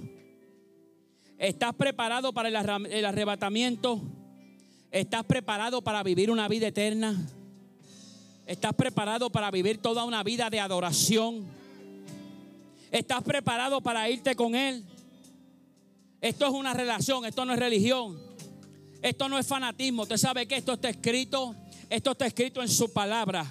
¿Estás 1.38 1.74
preparado 1.74 2.32
para 2.32 2.48
el 2.48 3.04
arrebatamiento? 3.04 4.02
¿Estás 4.90 5.24
preparado 5.24 5.82
para 5.82 6.02
vivir 6.02 6.30
una 6.30 6.48
vida 6.48 6.66
eterna? 6.66 7.16
¿Estás 8.46 8.74
preparado 8.74 9.30
para 9.30 9.50
vivir 9.50 9.78
toda 9.78 10.04
una 10.04 10.22
vida 10.22 10.50
de 10.50 10.60
adoración? 10.60 11.44
¿Estás 12.90 13.22
preparado 13.22 13.80
para 13.80 14.08
irte 14.10 14.36
con 14.36 14.54
Él? 14.54 14.84
Esto 16.20 16.46
es 16.46 16.52
una 16.52 16.74
relación, 16.74 17.24
esto 17.24 17.44
no 17.44 17.54
es 17.54 17.58
religión. 17.58 18.18
Esto 19.00 19.28
no 19.28 19.38
es 19.38 19.46
fanatismo. 19.46 20.02
Usted 20.02 20.16
sabe 20.16 20.46
que 20.46 20.56
esto 20.56 20.72
está 20.74 20.88
escrito. 20.88 21.54
Esto 21.90 22.12
está 22.12 22.26
escrito 22.26 22.62
en 22.62 22.68
su 22.68 22.92
palabra. 22.92 23.46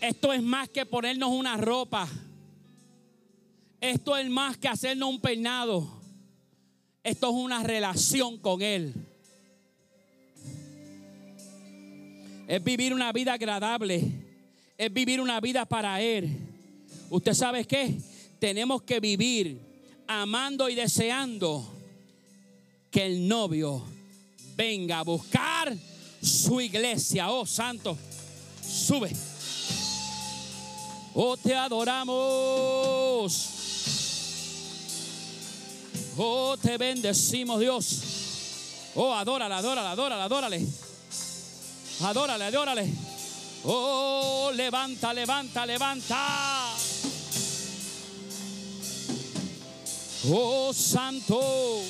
Esto 0.00 0.32
es 0.32 0.42
más 0.42 0.68
que 0.68 0.84
ponernos 0.84 1.30
una 1.30 1.56
ropa. 1.56 2.08
Esto 3.80 4.16
es 4.16 4.28
más 4.28 4.56
que 4.56 4.68
hacernos 4.68 5.08
un 5.08 5.20
peinado. 5.20 5.88
Esto 7.02 7.28
es 7.28 7.34
una 7.34 7.62
relación 7.62 8.38
con 8.38 8.60
Él. 8.60 8.94
Es 12.50 12.64
vivir 12.64 12.92
una 12.92 13.12
vida 13.12 13.34
agradable. 13.34 14.02
Es 14.76 14.92
vivir 14.92 15.20
una 15.20 15.40
vida 15.40 15.64
para 15.66 16.00
Él. 16.00 16.36
¿Usted 17.08 17.32
sabe 17.32 17.64
qué? 17.64 17.94
Tenemos 18.40 18.82
que 18.82 18.98
vivir 18.98 19.60
amando 20.08 20.68
y 20.68 20.74
deseando 20.74 21.72
que 22.90 23.06
el 23.06 23.28
novio 23.28 23.84
venga 24.56 24.98
a 24.98 25.02
buscar 25.04 25.76
su 26.20 26.60
iglesia. 26.60 27.30
Oh, 27.30 27.46
santo, 27.46 27.96
sube. 28.68 29.12
Oh, 31.14 31.36
te 31.36 31.54
adoramos. 31.54 32.10
Oh, 36.16 36.56
te 36.60 36.76
bendecimos, 36.76 37.60
Dios. 37.60 38.00
Oh, 38.96 39.14
adórale, 39.14 39.54
adórale, 39.54 39.86
adórale, 39.86 40.22
adórale. 40.22 40.89
Adórale, 42.02 42.44
adórale. 42.46 42.90
Oh, 43.64 44.50
levanta, 44.54 45.12
levanta, 45.12 45.66
levanta. 45.66 46.74
Oh, 50.30 50.72
santo. 50.72 51.82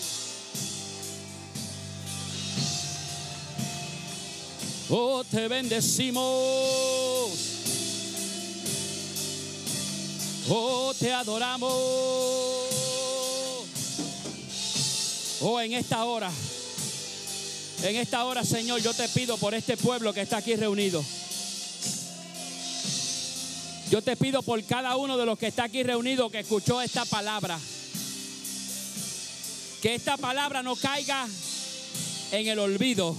Oh, 4.88 5.22
te 5.30 5.46
bendecimos. 5.46 6.24
Oh, 10.48 10.92
te 10.98 11.12
adoramos. 11.12 11.72
Oh, 15.40 15.60
en 15.60 15.74
esta 15.74 16.04
hora. 16.04 16.32
En 17.82 17.96
esta 17.96 18.24
hora, 18.24 18.44
Señor, 18.44 18.82
yo 18.82 18.92
te 18.92 19.08
pido 19.08 19.38
por 19.38 19.54
este 19.54 19.78
pueblo 19.78 20.12
que 20.12 20.20
está 20.20 20.36
aquí 20.36 20.54
reunido. 20.54 21.02
Yo 23.90 24.02
te 24.02 24.16
pido 24.16 24.42
por 24.42 24.62
cada 24.64 24.96
uno 24.96 25.16
de 25.16 25.24
los 25.24 25.38
que 25.38 25.46
está 25.46 25.64
aquí 25.64 25.82
reunido 25.82 26.30
que 26.30 26.40
escuchó 26.40 26.82
esta 26.82 27.06
palabra. 27.06 27.58
Que 29.80 29.94
esta 29.94 30.18
palabra 30.18 30.62
no 30.62 30.76
caiga 30.76 31.26
en 32.32 32.48
el 32.48 32.58
olvido. 32.58 33.16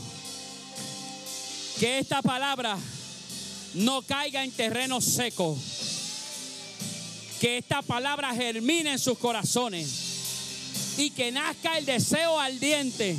Que 1.79 1.97
esta 1.97 2.21
palabra 2.21 2.77
no 3.73 4.03
caiga 4.03 4.43
en 4.43 4.51
terreno 4.51 5.01
seco. 5.01 5.57
Que 7.39 7.57
esta 7.57 7.81
palabra 7.81 8.35
germine 8.35 8.91
en 8.91 8.99
sus 8.99 9.17
corazones. 9.17 9.89
Y 10.99 11.09
que 11.09 11.31
nazca 11.31 11.79
el 11.79 11.85
deseo 11.87 12.39
ardiente 12.39 13.17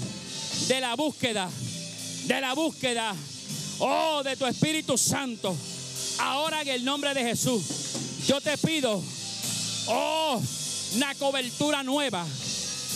de 0.68 0.80
la 0.80 0.94
búsqueda. 0.94 1.50
De 2.26 2.40
la 2.40 2.54
búsqueda. 2.54 3.14
Oh, 3.78 4.22
de 4.22 4.36
tu 4.36 4.46
Espíritu 4.46 4.96
Santo. 4.96 5.56
Ahora 6.18 6.62
en 6.62 6.68
el 6.68 6.84
nombre 6.84 7.14
de 7.14 7.22
Jesús. 7.22 7.62
Yo 8.26 8.40
te 8.40 8.56
pido. 8.58 9.02
Oh, 9.88 10.40
una 10.94 11.14
cobertura 11.14 11.82
nueva 11.82 12.26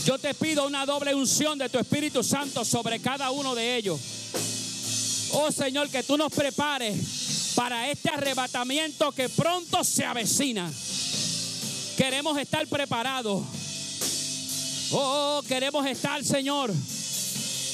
yo 0.07 0.21
te 0.21 0.35
pido 0.35 0.65
una 0.69 0.87
doble 0.87 1.17
unción 1.17 1.59
de 1.59 1.69
tu 1.69 1.81
Espíritu 1.81 2.23
Santo 2.23 2.65
sobre 2.65 3.01
cada 3.01 3.33
uno 3.33 3.57
de 3.57 3.75
ellos. 3.75 3.99
Oh 5.33 5.51
Señor, 5.51 5.91
que 5.91 6.05
tú 6.05 6.17
nos 6.17 6.33
prepares 6.33 7.53
para 7.57 7.91
este 7.91 8.11
arrebatamiento 8.11 9.11
que 9.11 9.29
pronto 9.29 9.83
se 9.83 10.05
avecina. 10.05 10.73
Queremos 11.97 12.39
estar 12.39 12.65
preparados. 12.69 13.43
Oh, 14.93 15.43
queremos 15.49 15.85
estar, 15.85 16.25
Señor, 16.25 16.73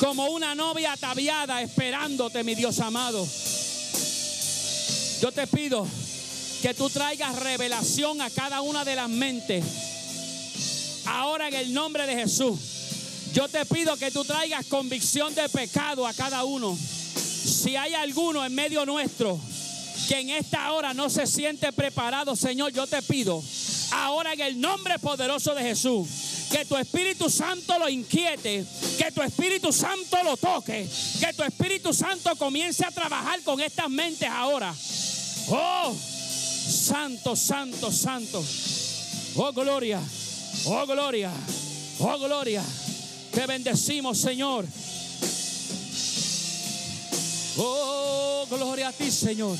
como 0.02 0.26
una 0.30 0.56
novia 0.56 0.94
ataviada 0.94 1.62
esperándote, 1.62 2.42
mi 2.42 2.56
Dios 2.56 2.80
amado. 2.80 3.24
Yo 5.20 5.30
te 5.30 5.46
pido 5.46 5.86
que 6.60 6.74
tú 6.74 6.90
traigas 6.90 7.38
revelación 7.38 8.20
a 8.20 8.28
cada 8.28 8.62
una 8.62 8.84
de 8.84 8.96
las 8.96 9.08
mentes 9.08 9.64
Ahora 11.04 11.48
en 11.48 11.54
el 11.54 11.72
nombre 11.72 12.06
de 12.06 12.16
Jesús, 12.16 12.58
yo 13.32 13.48
te 13.48 13.64
pido 13.64 13.96
que 13.96 14.10
tú 14.10 14.24
traigas 14.24 14.66
convicción 14.66 15.34
de 15.34 15.48
pecado 15.48 16.06
a 16.06 16.12
cada 16.14 16.44
uno. 16.44 16.76
Si 16.76 17.76
hay 17.76 17.94
alguno 17.94 18.44
en 18.44 18.54
medio 18.54 18.84
nuestro 18.84 19.38
que 20.08 20.18
en 20.18 20.30
esta 20.30 20.72
hora 20.72 20.94
no 20.94 21.10
se 21.10 21.26
siente 21.26 21.72
preparado, 21.72 22.34
Señor, 22.34 22.72
yo 22.72 22.86
te 22.86 23.02
pido, 23.02 23.42
ahora 23.92 24.32
en 24.32 24.40
el 24.40 24.60
nombre 24.60 24.98
poderoso 24.98 25.54
de 25.54 25.62
Jesús, 25.62 26.08
que 26.52 26.66
tu 26.66 26.76
Espíritu 26.76 27.30
Santo 27.30 27.78
lo 27.78 27.88
inquiete, 27.88 28.64
que 28.98 29.10
tu 29.10 29.22
Espíritu 29.22 29.72
Santo 29.72 30.22
lo 30.22 30.36
toque, 30.36 30.86
que 31.18 31.32
tu 31.32 31.42
Espíritu 31.42 31.94
Santo 31.94 32.36
comience 32.36 32.84
a 32.84 32.90
trabajar 32.90 33.40
con 33.42 33.58
estas 33.60 33.88
mentes 33.88 34.28
ahora. 34.28 34.74
Oh, 35.48 35.96
santo, 35.96 37.34
santo, 37.34 37.90
santo. 37.90 38.44
Oh, 39.36 39.52
gloria. 39.52 39.98
Oh, 40.66 40.86
gloria. 40.86 41.32
Oh, 41.98 42.18
gloria. 42.18 42.62
Te 43.32 43.46
bendecimos, 43.46 44.18
Señor. 44.18 44.66
Oh, 47.56 48.46
gloria 48.50 48.88
a 48.88 48.92
ti, 48.92 49.10
Señor. 49.10 49.56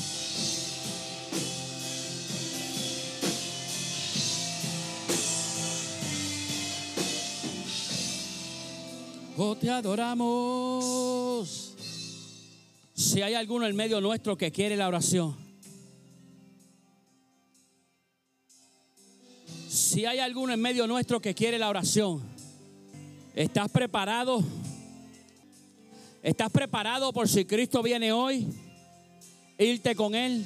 Oh, 9.37 9.55
te 9.55 9.69
adoramos. 9.69 10.75
Si 12.93 13.21
hay 13.21 13.33
alguno 13.33 13.65
en 13.67 13.75
medio 13.75 13.99
nuestro 14.01 14.37
que 14.37 14.51
quiere 14.51 14.77
la 14.77 14.87
oración, 14.87 15.43
Si 19.73 20.05
hay 20.05 20.19
alguno 20.19 20.53
en 20.53 20.61
medio 20.61 20.85
nuestro 20.85 21.19
que 21.19 21.33
quiere 21.33 21.57
la 21.57 21.67
oración, 21.67 22.21
¿estás 23.35 23.69
preparado? 23.69 24.43
¿Estás 26.21 26.51
preparado 26.51 27.11
por 27.11 27.27
si 27.27 27.45
Cristo 27.45 27.81
viene 27.81 28.11
hoy? 28.11 28.47
Irte 29.57 29.95
con 29.95 30.13
Él. 30.13 30.45